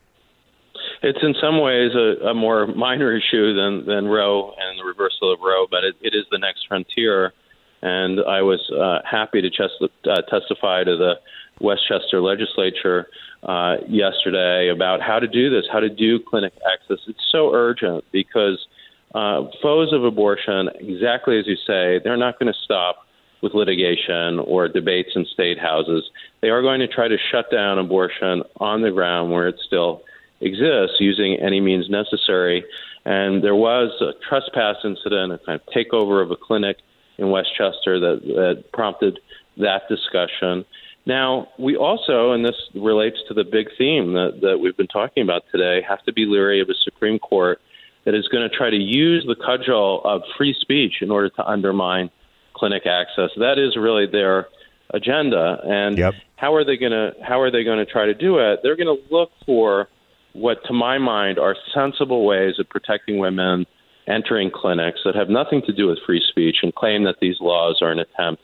It's 1.04 1.20
in 1.24 1.34
some 1.42 1.60
ways 1.60 1.92
a, 1.96 2.28
a 2.28 2.34
more 2.34 2.68
minor 2.68 3.16
issue 3.16 3.56
than, 3.56 3.86
than 3.86 4.06
Roe 4.06 4.54
and 4.60 4.80
the 4.80 4.84
reversal 4.84 5.34
of 5.34 5.40
Roe, 5.40 5.66
but 5.70 5.84
it, 5.84 5.96
it 6.02 6.14
is 6.16 6.26
the 6.32 6.38
next 6.38 6.68
frontier. 6.68 7.34
And 7.82 8.20
I 8.20 8.44
was 8.44 8.62
uh, 8.72 9.00
happy 9.10 9.42
to 9.42 9.50
chest, 9.50 9.74
uh, 9.82 10.22
testify 10.30 10.84
to 10.84 10.96
the 10.98 11.14
Westchester 11.60 12.22
legislature 12.22 13.08
uh, 13.44 13.78
yesterday 13.88 14.70
about 14.70 15.02
how 15.02 15.20
to 15.20 15.28
do 15.28 15.50
this, 15.50 15.66
how 15.72 15.80
to 15.80 15.90
do 15.90 16.20
clinic 16.20 16.54
access. 16.72 17.00
It's 17.08 17.26
so 17.32 17.54
urgent 17.54 18.04
because 18.12 18.66
uh, 19.14 19.44
foes 19.62 19.92
of 19.94 20.04
abortion, 20.04 20.70
exactly 20.80 21.40
as 21.40 21.48
you 21.48 21.56
say, 21.56 22.00
they're 22.04 22.18
not 22.18 22.40
going 22.40 22.52
to 22.52 22.60
stop 22.64 23.06
with 23.42 23.54
litigation 23.54 24.40
or 24.40 24.68
debates 24.68 25.10
in 25.16 25.26
state 25.26 25.60
houses. 25.60 26.10
They 26.42 26.50
are 26.50 26.62
going 26.62 26.80
to 26.80 26.88
try 26.88 27.08
to 27.08 27.18
shut 27.32 27.52
down 27.52 27.80
abortion 27.80 28.44
on 28.58 28.82
the 28.82 28.92
ground 28.92 29.32
where 29.32 29.48
it 29.48 29.56
still 29.66 30.04
exists 30.40 30.98
using 31.00 31.38
any 31.42 31.60
means 31.60 31.90
necessary. 31.90 32.64
And 33.06 33.44
there 33.44 33.56
was 33.56 33.92
a 34.02 34.12
trespass 34.28 34.78
incident, 34.84 35.34
a 35.34 35.40
kind 35.40 35.60
of 35.60 35.74
takeover 35.74 36.22
of 36.24 36.32
a 36.32 36.36
clinic 36.36 36.78
in 37.18 37.32
Westchester 37.32 38.00
that, 38.00 38.22
that 38.24 38.64
prompted 38.72 39.20
that 39.58 39.84
discussion. 39.90 40.66
Now, 41.06 41.48
we 41.58 41.76
also, 41.76 42.32
and 42.32 42.46
this 42.46 42.56
relates 42.76 43.18
to 43.28 43.34
the 43.34 43.44
big 43.44 43.68
theme 43.78 44.14
that, 44.14 44.40
that 44.42 44.60
we've 44.60 44.78
been 44.78 44.88
talking 44.88 45.24
about 45.24 45.44
today, 45.52 45.82
have 45.88 46.04
to 46.04 46.14
be 46.14 46.26
leery 46.26 46.62
of 46.62 46.70
a 46.70 46.76
Supreme 46.84 47.18
Court 47.18 47.60
that 48.06 48.14
is 48.14 48.28
going 48.28 48.48
to 48.48 48.56
try 48.56 48.70
to 48.70 48.78
use 48.78 49.26
the 49.28 49.36
cudgel 49.36 50.02
of 50.04 50.22
free 50.38 50.56
speech 50.60 50.96
in 51.02 51.12
order 51.12 51.30
to 51.30 51.46
undermine 51.46 52.10
clinic 52.54 52.84
access. 52.86 53.30
That 53.38 53.58
is 53.58 53.76
really 53.78 54.06
their 54.06 54.48
agenda. 54.94 55.60
And 55.64 55.98
yep. 55.98 56.14
how 56.36 56.54
are 56.54 56.64
they 56.64 56.78
going 56.78 56.92
to 56.92 57.14
how 57.24 57.40
are 57.42 57.52
they 57.52 57.64
going 57.64 57.80
to 57.80 57.92
try 57.92 58.06
to 58.06 58.14
do 58.14 58.38
it? 58.38 58.60
They're 58.62 58.76
going 58.76 58.96
to 58.96 59.14
look 59.14 59.32
for 59.46 59.88
what, 60.34 60.64
to 60.66 60.74
my 60.74 60.98
mind, 60.98 61.40
are 61.40 61.56
sensible 61.74 62.26
ways 62.26 62.56
of 62.60 62.70
protecting 62.70 63.18
women 63.18 63.66
entering 64.08 64.52
clinics 64.54 65.00
that 65.06 65.16
have 65.16 65.30
nothing 65.30 65.62
to 65.66 65.74
do 65.74 65.88
with 65.88 66.00
free 66.06 66.22
speech 66.30 66.58
and 66.64 66.74
claim 66.74 67.04
that 67.04 67.16
these 67.22 67.36
laws 67.40 67.80
are 67.82 67.92
an 67.92 68.00
attempt 68.00 68.42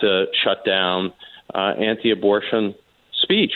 to 0.00 0.26
shut 0.44 0.64
down 0.64 1.12
uh, 1.54 1.74
anti-abortion 1.78 2.74
speech. 3.22 3.52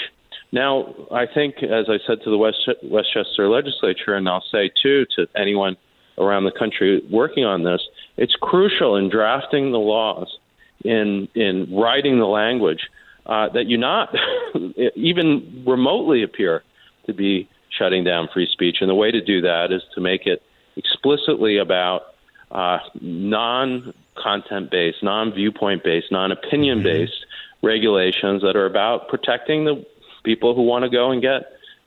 Now, 0.53 0.95
I 1.13 1.27
think, 1.27 1.63
as 1.63 1.87
I 1.89 1.99
said 2.07 2.23
to 2.25 2.31
the 2.31 2.39
West, 2.39 2.69
Westchester 2.83 3.49
legislature, 3.49 4.15
and 4.15 4.29
I'll 4.29 4.45
say 4.51 4.71
too 4.83 5.07
to 5.17 5.27
anyone 5.37 5.77
around 6.19 6.45
the 6.45 6.53
country 6.53 7.03
working 7.11 7.45
on 7.45 7.63
this, 7.63 7.81
it's 8.17 8.35
crucial 8.35 8.97
in 8.97 9.09
drafting 9.09 9.71
the 9.71 9.79
laws, 9.79 10.39
in 10.85 11.29
in 11.35 11.73
writing 11.75 12.19
the 12.19 12.27
language, 12.27 12.89
uh, 13.27 13.49
that 13.51 13.67
you 13.67 13.79
not 13.79 14.15
even 14.97 15.65
remotely 15.67 16.23
appear 16.23 16.65
to 17.07 17.15
be 17.15 17.49
shutting 17.79 18.03
down 18.03 18.29
free 18.33 18.49
speech. 18.51 18.79
And 18.81 18.91
the 18.91 18.95
way 18.95 19.11
to 19.11 19.21
do 19.21 19.41
that 19.43 19.71
is 19.71 19.83
to 19.95 20.01
make 20.01 20.27
it 20.27 20.43
explicitly 20.77 21.59
about 21.59 22.03
uh, 22.51 22.79
non 23.01 23.95
content 24.17 24.71
based, 24.71 25.03
non 25.03 25.33
viewpoint 25.33 25.85
based, 25.85 26.11
non 26.11 26.33
opinion 26.33 26.83
based 26.83 27.13
mm-hmm. 27.13 27.31
Regulations 27.63 28.43
that 28.43 28.57
are 28.57 28.67
about 28.67 29.09
protecting 29.09 29.65
the 29.65 29.85
people 30.25 30.55
who 30.55 30.63
want 30.63 30.85
to 30.85 30.91
go 30.91 31.11
and 31.11 31.23
get 31.23 31.43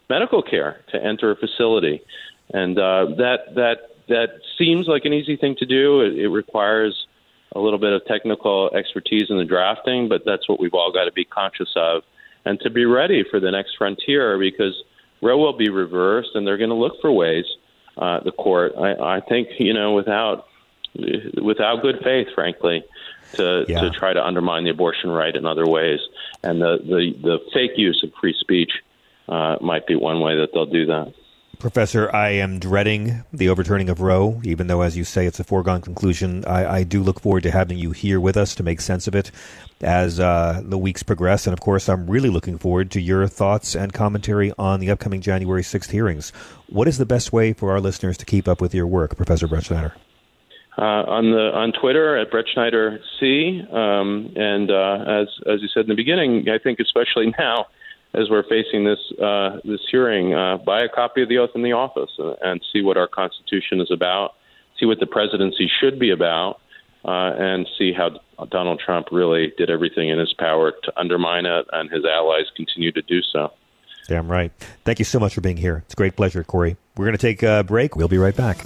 medical 0.09 0.41
care 0.41 0.81
to 0.91 1.03
enter 1.03 1.31
a 1.31 1.35
facility. 1.35 2.01
And 2.53 2.77
uh, 2.77 3.05
that 3.17 3.55
that 3.55 3.77
that 4.09 4.29
seems 4.57 4.87
like 4.87 5.05
an 5.05 5.13
easy 5.13 5.37
thing 5.37 5.55
to 5.59 5.65
do. 5.65 6.01
It, 6.01 6.19
it 6.19 6.29
requires 6.29 7.07
a 7.55 7.59
little 7.59 7.79
bit 7.79 7.93
of 7.93 8.05
technical 8.05 8.69
expertise 8.75 9.29
in 9.29 9.37
the 9.37 9.45
drafting, 9.45 10.09
but 10.09 10.23
that's 10.25 10.49
what 10.49 10.59
we've 10.59 10.73
all 10.73 10.91
got 10.91 11.05
to 11.05 11.11
be 11.11 11.23
conscious 11.23 11.69
of 11.75 12.03
and 12.45 12.59
to 12.61 12.69
be 12.69 12.85
ready 12.85 13.23
for 13.29 13.39
the 13.39 13.51
next 13.51 13.75
frontier 13.77 14.37
because 14.37 14.83
Roe 15.21 15.37
will 15.37 15.57
be 15.57 15.69
reversed 15.69 16.31
and 16.33 16.45
they're 16.45 16.57
going 16.57 16.69
to 16.69 16.75
look 16.75 16.99
for 16.99 17.11
ways. 17.11 17.45
Uh, 17.95 18.19
the 18.23 18.31
court, 18.31 18.73
I, 18.77 19.17
I 19.17 19.21
think, 19.21 19.49
you 19.59 19.73
know, 19.73 19.93
without 19.93 20.47
without 20.95 21.81
good 21.81 21.99
faith, 22.03 22.27
frankly, 22.35 22.83
to 23.33 23.65
yeah. 23.67 23.81
to 23.81 23.89
try 23.89 24.13
to 24.13 24.23
undermine 24.23 24.63
the 24.63 24.69
abortion 24.69 25.09
right 25.09 25.35
in 25.35 25.45
other 25.45 25.65
ways, 25.65 25.99
and 26.43 26.61
the 26.61 26.77
the, 26.83 27.13
the 27.21 27.39
fake 27.53 27.77
use 27.77 28.03
of 28.03 28.11
free 28.19 28.35
speech 28.39 28.71
uh, 29.27 29.57
might 29.61 29.87
be 29.87 29.95
one 29.95 30.19
way 30.19 30.35
that 30.37 30.49
they'll 30.53 30.65
do 30.65 30.85
that. 30.87 31.13
Professor, 31.59 32.13
I 32.13 32.31
am 32.31 32.59
dreading 32.59 33.23
the 33.31 33.47
overturning 33.47 33.87
of 33.87 34.01
Roe, 34.01 34.41
even 34.43 34.67
though, 34.67 34.81
as 34.81 34.97
you 34.97 35.05
say, 35.05 35.27
it's 35.27 35.39
a 35.39 35.45
foregone 35.45 35.79
conclusion. 35.79 36.43
I, 36.43 36.79
I 36.79 36.83
do 36.83 37.01
look 37.01 37.21
forward 37.21 37.43
to 37.43 37.51
having 37.51 37.77
you 37.77 37.91
here 37.91 38.19
with 38.19 38.35
us 38.35 38.53
to 38.55 38.63
make 38.63 38.81
sense 38.81 39.07
of 39.07 39.15
it 39.15 39.31
as 39.79 40.19
uh, 40.19 40.61
the 40.61 40.77
weeks 40.77 41.03
progress. 41.03 41.47
And 41.47 41.53
of 41.53 41.61
course, 41.61 41.87
I'm 41.87 42.09
really 42.09 42.29
looking 42.29 42.57
forward 42.57 42.91
to 42.91 42.99
your 42.99 43.27
thoughts 43.27 43.75
and 43.75 43.93
commentary 43.93 44.51
on 44.57 44.81
the 44.81 44.91
upcoming 44.91 45.21
January 45.21 45.61
6th 45.61 45.91
hearings. 45.91 46.31
What 46.67 46.89
is 46.89 46.97
the 46.97 47.05
best 47.05 47.31
way 47.31 47.53
for 47.53 47.71
our 47.71 47.79
listeners 47.79 48.17
to 48.17 48.25
keep 48.25 48.47
up 48.49 48.59
with 48.59 48.73
your 48.73 48.87
work, 48.87 49.15
Professor 49.15 49.47
Brettschneider? 49.47 49.93
Uh, 50.75 51.05
on 51.05 51.29
the 51.29 51.51
on 51.53 51.71
Twitter 51.71 52.17
at 52.17 52.31
Brettschneider 52.31 52.97
C, 53.19 53.61
um, 53.71 54.33
and 54.35 54.71
uh, 54.71 55.21
as 55.21 55.27
as 55.45 55.61
you 55.61 55.67
said 55.67 55.81
in 55.81 55.89
the 55.89 55.95
beginning, 55.95 56.49
I 56.49 56.57
think 56.57 56.79
especially 56.79 57.31
now 57.39 57.67
as 58.15 58.29
we're 58.29 58.43
facing 58.43 58.83
this 58.83 58.99
uh, 59.21 59.59
this 59.63 59.81
hearing, 59.89 60.33
uh, 60.33 60.57
buy 60.57 60.81
a 60.81 60.89
copy 60.89 61.21
of 61.21 61.29
the 61.29 61.37
Oath 61.37 61.51
and 61.55 61.65
the 61.65 61.73
Office 61.73 62.11
and, 62.17 62.35
and, 62.41 62.61
see 62.71 62.81
what 62.81 62.97
our 62.97 63.07
Constitution 63.07 63.81
is 63.81 63.89
about, 63.91 64.33
see 64.79 64.85
what 64.85 64.99
the 64.99 65.07
presidency 65.07 65.69
should 65.79 65.99
be 65.99 66.11
about, 66.11 66.59
uh, 67.05 67.33
and 67.37 67.67
see 67.77 67.91
how 67.91 68.19
Donald 68.49 68.81
Trump 68.83 69.07
really 69.11 69.53
did 69.57 69.69
everything 69.69 70.09
in 70.09 70.19
his 70.19 70.33
power 70.33 70.71
to 70.71 70.99
undermine 70.99 71.45
it, 71.45 71.65
and 71.71 71.89
his 71.89 72.05
allies 72.05 72.45
continue 72.55 72.91
to 72.91 73.01
do 73.01 73.21
so. 73.21 73.51
Damn 74.07 74.29
right. 74.29 74.51
Thank 74.83 74.99
you 74.99 75.05
so 75.05 75.19
much 75.19 75.33
for 75.33 75.41
being 75.41 75.57
here. 75.57 75.83
It's 75.85 75.93
a 75.93 75.97
great 75.97 76.15
pleasure, 76.15 76.43
Corey. 76.43 76.77
We're 76.97 77.05
going 77.05 77.17
to 77.17 77.21
take 77.21 77.41
a 77.41 77.63
break. 77.63 77.95
We'll 77.95 78.07
be 78.07 78.17
right 78.17 78.35
back. 78.35 78.65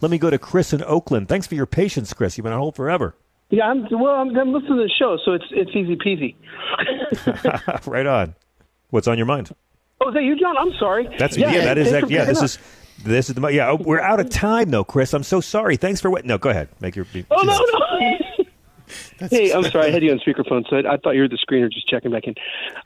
Let 0.00 0.10
me 0.10 0.18
go 0.18 0.30
to 0.30 0.38
Chris 0.38 0.72
in 0.72 0.82
Oakland. 0.84 1.28
Thanks 1.28 1.46
for 1.46 1.54
your 1.54 1.66
patience, 1.66 2.14
Chris. 2.14 2.38
You've 2.38 2.44
been 2.44 2.52
on 2.54 2.58
hold 2.58 2.76
forever. 2.76 3.14
Yeah, 3.50 3.64
I'm, 3.64 3.86
well, 3.90 4.14
I'm, 4.14 4.34
I'm 4.38 4.52
listening 4.52 4.78
to 4.78 4.82
the 4.84 4.90
show, 4.98 5.18
so 5.24 5.32
it's 5.32 5.44
it's 5.50 5.70
easy 5.74 5.96
peasy. 5.96 6.34
right 7.86 8.06
on. 8.06 8.34
What's 8.90 9.08
on 9.08 9.18
your 9.18 9.26
mind? 9.26 9.50
Oh, 10.00 10.08
is 10.08 10.14
that 10.14 10.22
you, 10.22 10.38
John? 10.38 10.56
I'm 10.56 10.72
sorry. 10.78 11.08
That's 11.18 11.36
yeah. 11.36 11.52
yeah 11.52 11.64
that 11.64 11.78
is 11.78 11.90
that, 11.90 12.08
yeah. 12.08 12.24
This 12.24 12.40
is 12.40 12.58
this 13.04 13.28
is 13.28 13.34
the 13.34 13.46
yeah. 13.48 13.70
Oh, 13.70 13.76
we're 13.76 14.00
out 14.00 14.20
of 14.20 14.30
time 14.30 14.70
though, 14.70 14.84
Chris. 14.84 15.12
I'm 15.12 15.24
so 15.24 15.40
sorry. 15.40 15.76
Thanks 15.76 16.00
for 16.00 16.10
what? 16.10 16.24
No, 16.24 16.38
go 16.38 16.50
ahead. 16.50 16.68
Make 16.80 16.96
your. 16.96 17.06
Oh 17.30 17.42
no 17.42 17.58
no. 17.58 18.18
hey, 19.30 19.52
I'm 19.52 19.64
sorry. 19.64 19.86
I 19.86 19.90
had 19.90 20.02
you 20.02 20.12
on 20.12 20.18
speakerphone, 20.18 20.68
so 20.68 20.76
I, 20.76 20.94
I, 20.94 20.96
thought 20.96 21.12
you 21.12 21.22
were 21.22 21.28
the 21.28 21.38
screener 21.38 21.70
just 21.70 21.88
checking 21.88 22.10
back 22.10 22.24
in. 22.24 22.34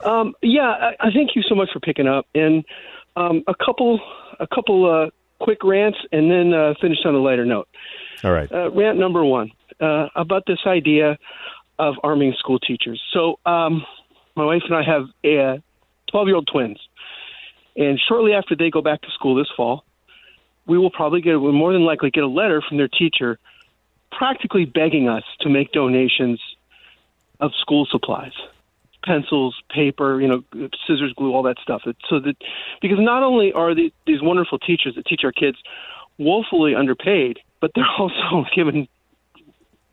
Um, 0.05 0.35
yeah, 0.43 0.71
I, 0.71 1.09
I, 1.09 1.11
thank 1.11 1.37
you 1.37 1.43
so 1.43 1.55
much 1.55 1.71
for 1.73 1.81
picking 1.81 2.07
up. 2.07 2.27
And 2.35 2.65
um, 3.17 3.43
a 3.47 3.55
couple, 3.55 4.01
a 4.41 4.47
couple 4.47 4.91
uh, 4.91 5.11
quick 5.43 5.65
rants, 5.65 5.99
and 6.13 6.31
then 6.31 6.53
uh, 6.53 6.75
finish 6.81 6.99
on 7.05 7.15
a 7.15 7.19
lighter 7.19 7.45
note. 7.45 7.69
All 8.25 8.33
right. 8.33 8.51
Uh, 8.51 8.71
rant 8.71 8.99
number 8.99 9.25
one 9.25 9.51
uh, 9.81 10.09
about 10.15 10.45
this 10.47 10.61
idea 10.67 11.19
of 11.79 11.95
arming 12.03 12.35
school 12.39 12.59
teachers. 12.59 13.03
So, 13.13 13.39
um, 13.45 13.85
my 14.37 14.45
wife 14.45 14.63
and 14.65 14.75
I 14.75 14.83
have 14.83 15.05
a 15.25 15.63
12 16.11 16.27
year 16.27 16.37
old 16.37 16.49
twins, 16.51 16.79
and 17.77 18.01
shortly 18.09 18.33
after 18.33 18.57
they 18.57 18.71
go 18.71 18.81
back 18.81 19.03
to 19.03 19.09
school 19.11 19.35
this 19.35 19.49
fall, 19.57 19.85
we 20.67 20.79
will 20.79 20.91
probably 20.91 21.21
get, 21.21 21.37
we'll 21.41 21.53
more 21.53 21.73
than 21.73 21.85
likely 21.85 22.11
get 22.11 22.23
a 22.23 22.29
letter 22.29 22.63
from 22.67 22.79
their 22.79 22.89
teacher 22.89 23.39
practically 24.17 24.65
begging 24.65 25.09
us 25.09 25.25
to 25.41 25.49
make 25.49 25.73
donations 25.73 26.41
of 27.41 27.53
school 27.61 27.87
supplies 27.91 28.33
pencils, 29.05 29.61
paper, 29.69 30.21
you 30.21 30.29
know, 30.29 30.45
scissors, 30.87 31.13
glue, 31.17 31.35
all 31.35 31.43
that 31.43 31.57
stuff. 31.61 31.83
So 32.09 32.21
that 32.21 32.37
because 32.81 32.99
not 33.01 33.23
only 33.23 33.53
are 33.53 33.75
the, 33.75 33.93
these 34.07 34.23
wonderful 34.23 34.59
teachers 34.59 34.95
that 34.95 35.07
teach 35.07 35.23
our 35.25 35.33
kids 35.33 35.59
woefully 36.19 36.75
underpaid, 36.75 37.41
but 37.61 37.73
they're 37.75 37.85
also 37.99 38.45
given 38.55 38.87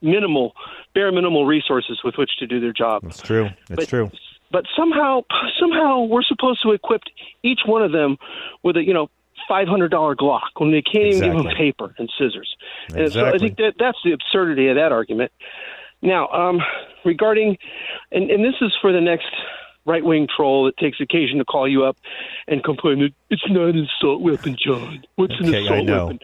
minimal, 0.01 0.53
bare 0.93 1.11
minimal 1.11 1.45
resources 1.45 2.01
with 2.03 2.15
which 2.17 2.37
to 2.39 2.47
do 2.47 2.59
their 2.59 2.73
job. 2.73 3.03
It's 3.05 3.21
true. 3.21 3.49
It's 3.69 3.75
But- 3.75 3.87
true. 3.89 4.11
But 4.51 4.65
somehow, 4.75 5.25
somehow, 5.59 6.05
we're 6.05 6.23
supposed 6.23 6.63
to 6.63 6.71
equip 6.71 7.01
each 7.43 7.59
one 7.67 7.83
of 7.83 7.91
them 7.91 8.17
with 8.63 8.77
a 8.77 8.83
you 8.83 8.95
know 8.95 9.11
five 9.49 9.67
hundred 9.67 9.89
dollar 9.91 10.15
Glock 10.15 10.41
when 10.57 10.71
they 10.71 10.81
can't 10.81 11.07
even 11.07 11.21
give 11.33 11.43
them 11.43 11.53
paper 11.57 11.93
and 11.97 12.09
scissors. 12.17 12.55
And 12.95 13.11
so 13.11 13.25
I 13.25 13.37
think 13.37 13.57
that 13.57 13.73
that's 13.77 13.97
the 14.05 14.13
absurdity 14.13 14.69
of 14.69 14.75
that 14.75 14.93
argument. 14.93 15.31
Now, 16.01 16.29
um, 16.29 16.61
regarding, 17.03 17.57
and, 18.11 18.31
and 18.31 18.45
this 18.45 18.55
is 18.61 18.71
for 18.81 18.93
the 18.93 19.01
next 19.01 19.27
right 19.85 20.05
wing 20.05 20.27
troll 20.33 20.65
that 20.65 20.77
takes 20.77 21.01
occasion 21.01 21.39
to 21.39 21.45
call 21.45 21.67
you 21.67 21.83
up 21.83 21.97
and 22.47 22.63
complain 22.63 22.99
that 22.99 23.11
it's 23.29 23.43
not 23.49 23.69
an 23.69 23.87
assault 23.99 24.21
weapon, 24.21 24.55
John. 24.63 25.03
What's 25.15 25.33
an 25.39 25.47
Okay, 25.49 25.63
assault 25.65 25.79
I 25.79 25.81
know. 25.81 26.05
weapon? 26.05 26.19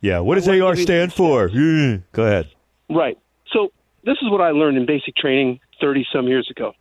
Yeah. 0.00 0.20
What 0.20 0.36
does 0.36 0.46
wanna 0.46 0.64
AR 0.64 0.76
stand 0.76 1.12
for? 1.12 1.48
Go 1.48 2.00
ahead. 2.24 2.48
Right. 2.88 3.18
So 3.52 3.72
this 4.04 4.16
is 4.22 4.30
what 4.30 4.40
I 4.40 4.50
learned 4.50 4.78
in 4.78 4.86
basic 4.86 5.16
training 5.16 5.60
30 5.80 6.06
some 6.12 6.28
years 6.28 6.48
ago. 6.50 6.72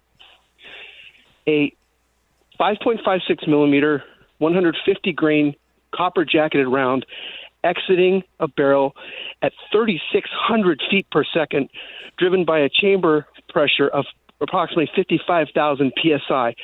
A 1.48 1.74
5.56 2.60 3.48
millimeter, 3.48 4.04
150 4.40 5.14
grain 5.14 5.56
copper 5.96 6.26
jacketed 6.26 6.68
round 6.68 7.06
exiting 7.64 8.24
a 8.40 8.48
barrel 8.48 8.94
at 9.42 9.52
3,600 9.72 10.82
feet 10.90 11.08
per 11.12 11.24
second, 11.34 11.70
driven 12.18 12.46
by 12.46 12.60
a 12.60 12.70
chamber 12.70 13.26
pressure 13.50 13.88
of 13.88 14.06
approximately 14.42 14.90
55,000 14.96 15.92
psi 15.98 16.56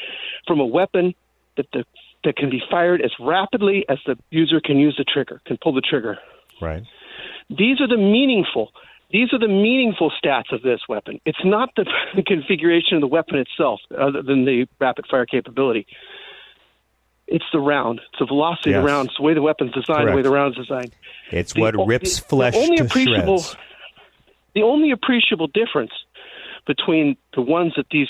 from 0.47 0.59
a 0.59 0.65
weapon 0.65 1.13
that 1.57 1.65
the 1.73 1.83
that 2.23 2.37
can 2.37 2.49
be 2.49 2.61
fired 2.71 3.01
as 3.01 3.11
rapidly 3.19 3.85
as 3.89 3.97
the 4.05 4.15
user 4.29 4.61
can 4.61 4.77
use 4.77 4.95
the 4.97 5.03
trigger, 5.03 5.41
can 5.45 5.57
pull 5.61 5.73
the 5.73 5.81
trigger. 5.81 6.17
Right. 6.61 6.83
These 7.49 7.81
are 7.81 7.87
the 7.87 7.97
meaningful. 7.97 8.71
These 9.11 9.33
are 9.33 9.39
the 9.39 9.47
meaningful 9.47 10.11
stats 10.23 10.51
of 10.51 10.61
this 10.61 10.79
weapon. 10.87 11.19
It's 11.25 11.43
not 11.43 11.69
the, 11.75 11.85
the 12.15 12.23
configuration 12.25 12.95
of 12.95 13.01
the 13.01 13.07
weapon 13.07 13.37
itself, 13.37 13.81
other 13.91 14.21
than 14.21 14.45
the 14.45 14.67
rapid 14.79 15.05
fire 15.11 15.25
capability. 15.25 15.85
It's 17.27 17.45
the 17.53 17.59
round. 17.59 17.99
It's 18.11 18.19
the 18.19 18.25
velocity 18.25 18.73
of 18.73 18.83
the 18.83 18.87
round. 18.87 19.07
It's 19.09 19.17
the 19.17 19.23
way 19.23 19.33
the 19.33 19.41
weapon's 19.41 19.71
designed, 19.71 20.07
the 20.07 20.11
way 20.11 20.21
Correct. 20.21 20.23
the 20.25 20.31
round's 20.31 20.57
designed. 20.57 20.91
It's 21.31 21.53
The 21.53 21.61
what 21.61 21.87
rips 21.87 22.19
the- 22.19 22.27
flesh 22.27 22.53
the 22.53 22.59
only 22.59 22.77
to 22.77 22.83
appreciable, 22.83 23.39
shreds. 23.39 23.57
The 24.55 24.63
only 24.63 24.91
appreciable 24.91 25.47
difference 25.47 25.91
between 26.67 27.17
the 27.33 27.41
ones 27.41 27.73
that 27.75 27.87
these 27.91 28.09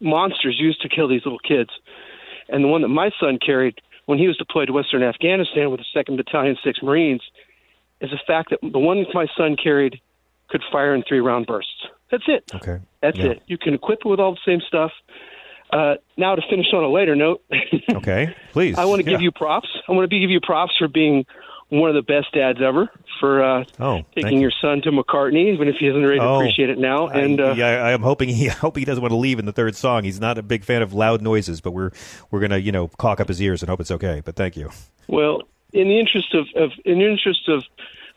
monsters 0.00 0.56
used 0.58 0.80
to 0.82 0.88
kill 0.88 1.08
these 1.08 1.22
little 1.24 1.38
kids 1.40 1.70
and 2.48 2.62
the 2.62 2.68
one 2.68 2.82
that 2.82 2.88
my 2.88 3.10
son 3.20 3.38
carried 3.44 3.80
when 4.06 4.18
he 4.18 4.26
was 4.26 4.36
deployed 4.36 4.68
to 4.68 4.72
Western 4.72 5.02
Afghanistan 5.02 5.70
with 5.70 5.80
the 5.80 5.86
2nd 6.00 6.16
Battalion, 6.16 6.56
6 6.64 6.82
Marines, 6.82 7.20
is 8.00 8.10
the 8.10 8.18
fact 8.26 8.50
that 8.50 8.60
the 8.62 8.78
one 8.78 9.04
my 9.12 9.26
son 9.36 9.56
carried 9.62 10.00
could 10.48 10.62
fire 10.72 10.94
in 10.94 11.02
three 11.02 11.20
round 11.20 11.46
bursts. 11.46 11.86
That's 12.10 12.24
it. 12.26 12.44
Okay. 12.54 12.78
That's 13.02 13.18
Yeah. 13.18 13.32
it. 13.32 13.42
You 13.48 13.58
can 13.58 13.74
equip 13.74 14.00
it 14.00 14.06
with 14.08 14.18
all 14.20 14.32
the 14.32 14.40
same 14.46 14.60
stuff. 14.66 14.92
Uh, 15.70 15.94
now, 16.16 16.34
to 16.34 16.42
finish 16.48 16.66
on 16.72 16.82
a 16.82 16.88
lighter 16.88 17.14
note, 17.16 17.42
Okay. 17.94 18.34
Please. 18.52 18.76
I 18.78 18.84
want 18.86 19.00
to 19.00 19.06
Yeah. 19.06 19.16
give 19.16 19.22
you 19.22 19.30
props. 19.32 19.68
I 19.88 19.92
want 19.92 20.10
to 20.10 20.18
give 20.18 20.30
you 20.30 20.40
props 20.40 20.72
for 20.78 20.88
being 20.88 21.26
one 21.70 21.90
of 21.90 21.94
the 21.94 22.02
best 22.02 22.32
dads 22.32 22.60
ever 22.62 22.88
for 23.20 23.44
uh, 23.44 23.64
Oh, 23.78 24.02
taking 24.14 24.34
you. 24.36 24.40
your 24.40 24.52
son 24.62 24.80
to 24.82 24.90
McCartney, 24.90 25.52
even 25.52 25.68
if 25.68 25.76
he 25.76 25.86
isn't 25.86 26.02
ready 26.02 26.18
to 26.18 26.24
Oh. 26.24 26.36
appreciate 26.36 26.70
it 26.70 26.78
now. 26.78 27.08
And 27.08 27.38
uh, 27.38 27.48
I, 27.48 27.52
yeah, 27.52 27.84
I'm 27.84 28.00
hoping 28.00 28.30
he 28.30 28.48
I 28.50 28.54
hope 28.54 28.76
he 28.78 28.86
doesn't 28.86 29.02
want 29.02 29.12
to 29.12 29.16
leave 29.16 29.38
in 29.38 29.44
the 29.44 29.52
third 29.52 29.76
song. 29.76 30.04
He's 30.04 30.18
not 30.20 30.38
a 30.38 30.42
big 30.42 30.64
fan 30.64 30.80
of 30.80 30.94
loud 30.94 31.20
noises, 31.20 31.60
but 31.60 31.72
we're 31.72 31.90
we're 32.30 32.40
gonna 32.40 32.56
you 32.58 32.72
know 32.72 32.88
caulk 32.88 33.20
up 33.20 33.28
his 33.28 33.42
ears 33.42 33.62
and 33.62 33.68
hope 33.68 33.80
it's 33.80 33.90
okay. 33.90 34.22
But 34.24 34.36
thank 34.36 34.56
you. 34.56 34.70
Well, 35.08 35.42
in 35.74 35.88
the 35.88 35.98
interest 36.00 36.34
of, 36.34 36.46
of 36.56 36.70
in 36.86 36.98
the 37.00 37.06
interest 37.10 37.46
of 37.48 37.62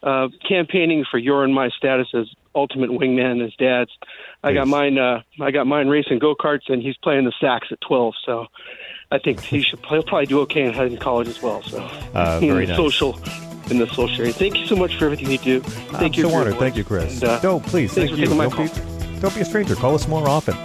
uh, 0.03 0.27
campaigning 0.47 1.05
for 1.09 1.17
your 1.17 1.43
and 1.43 1.53
my 1.53 1.69
status 1.69 2.07
as 2.13 2.27
ultimate 2.53 2.89
wingman 2.89 3.45
as 3.45 3.53
dads, 3.55 3.91
I 4.43 4.53
got 4.53 4.67
mine. 4.67 4.97
Uh, 4.97 5.21
I 5.39 5.51
got 5.51 5.67
mine 5.67 5.87
racing 5.87 6.19
go 6.19 6.35
karts, 6.35 6.69
and 6.69 6.81
he's 6.81 6.97
playing 6.97 7.25
the 7.25 7.33
sax 7.39 7.67
at 7.71 7.79
twelve. 7.81 8.15
So 8.25 8.47
I 9.11 9.19
think 9.19 9.39
he 9.41 9.61
should. 9.67 9.79
He'll 9.85 10.03
probably 10.03 10.25
do 10.25 10.39
okay 10.41 10.63
in, 10.63 10.73
in 10.75 10.97
college 10.97 11.27
as 11.27 11.41
well. 11.41 11.61
So 11.63 11.77
Uh, 12.13 12.39
very 12.39 12.65
nice. 12.67 12.75
social 12.75 13.19
in 13.69 13.77
the 13.77 13.87
social 13.87 14.21
area. 14.21 14.33
Thank 14.33 14.57
you 14.59 14.67
so 14.67 14.75
much 14.75 14.97
for 14.97 15.05
everything 15.05 15.31
you 15.31 15.37
do. 15.37 15.59
Thank 15.61 16.01
I'm 16.01 16.13
you. 16.13 16.23
so 16.23 16.29
for 16.29 16.35
honored. 16.41 16.55
Thank 16.57 16.75
you, 16.75 16.83
Chris. 16.83 17.21
And, 17.21 17.29
uh, 17.29 17.39
no, 17.41 17.59
please. 17.59 17.93
Thank 17.93 18.09
for 18.11 18.17
you. 18.17 18.25
Don't 18.25 18.57
be, 18.57 19.19
don't 19.21 19.33
be 19.35 19.41
a 19.41 19.45
stranger. 19.45 19.75
Call 19.75 19.95
us 19.95 20.07
more 20.07 20.27
often. 20.27 20.55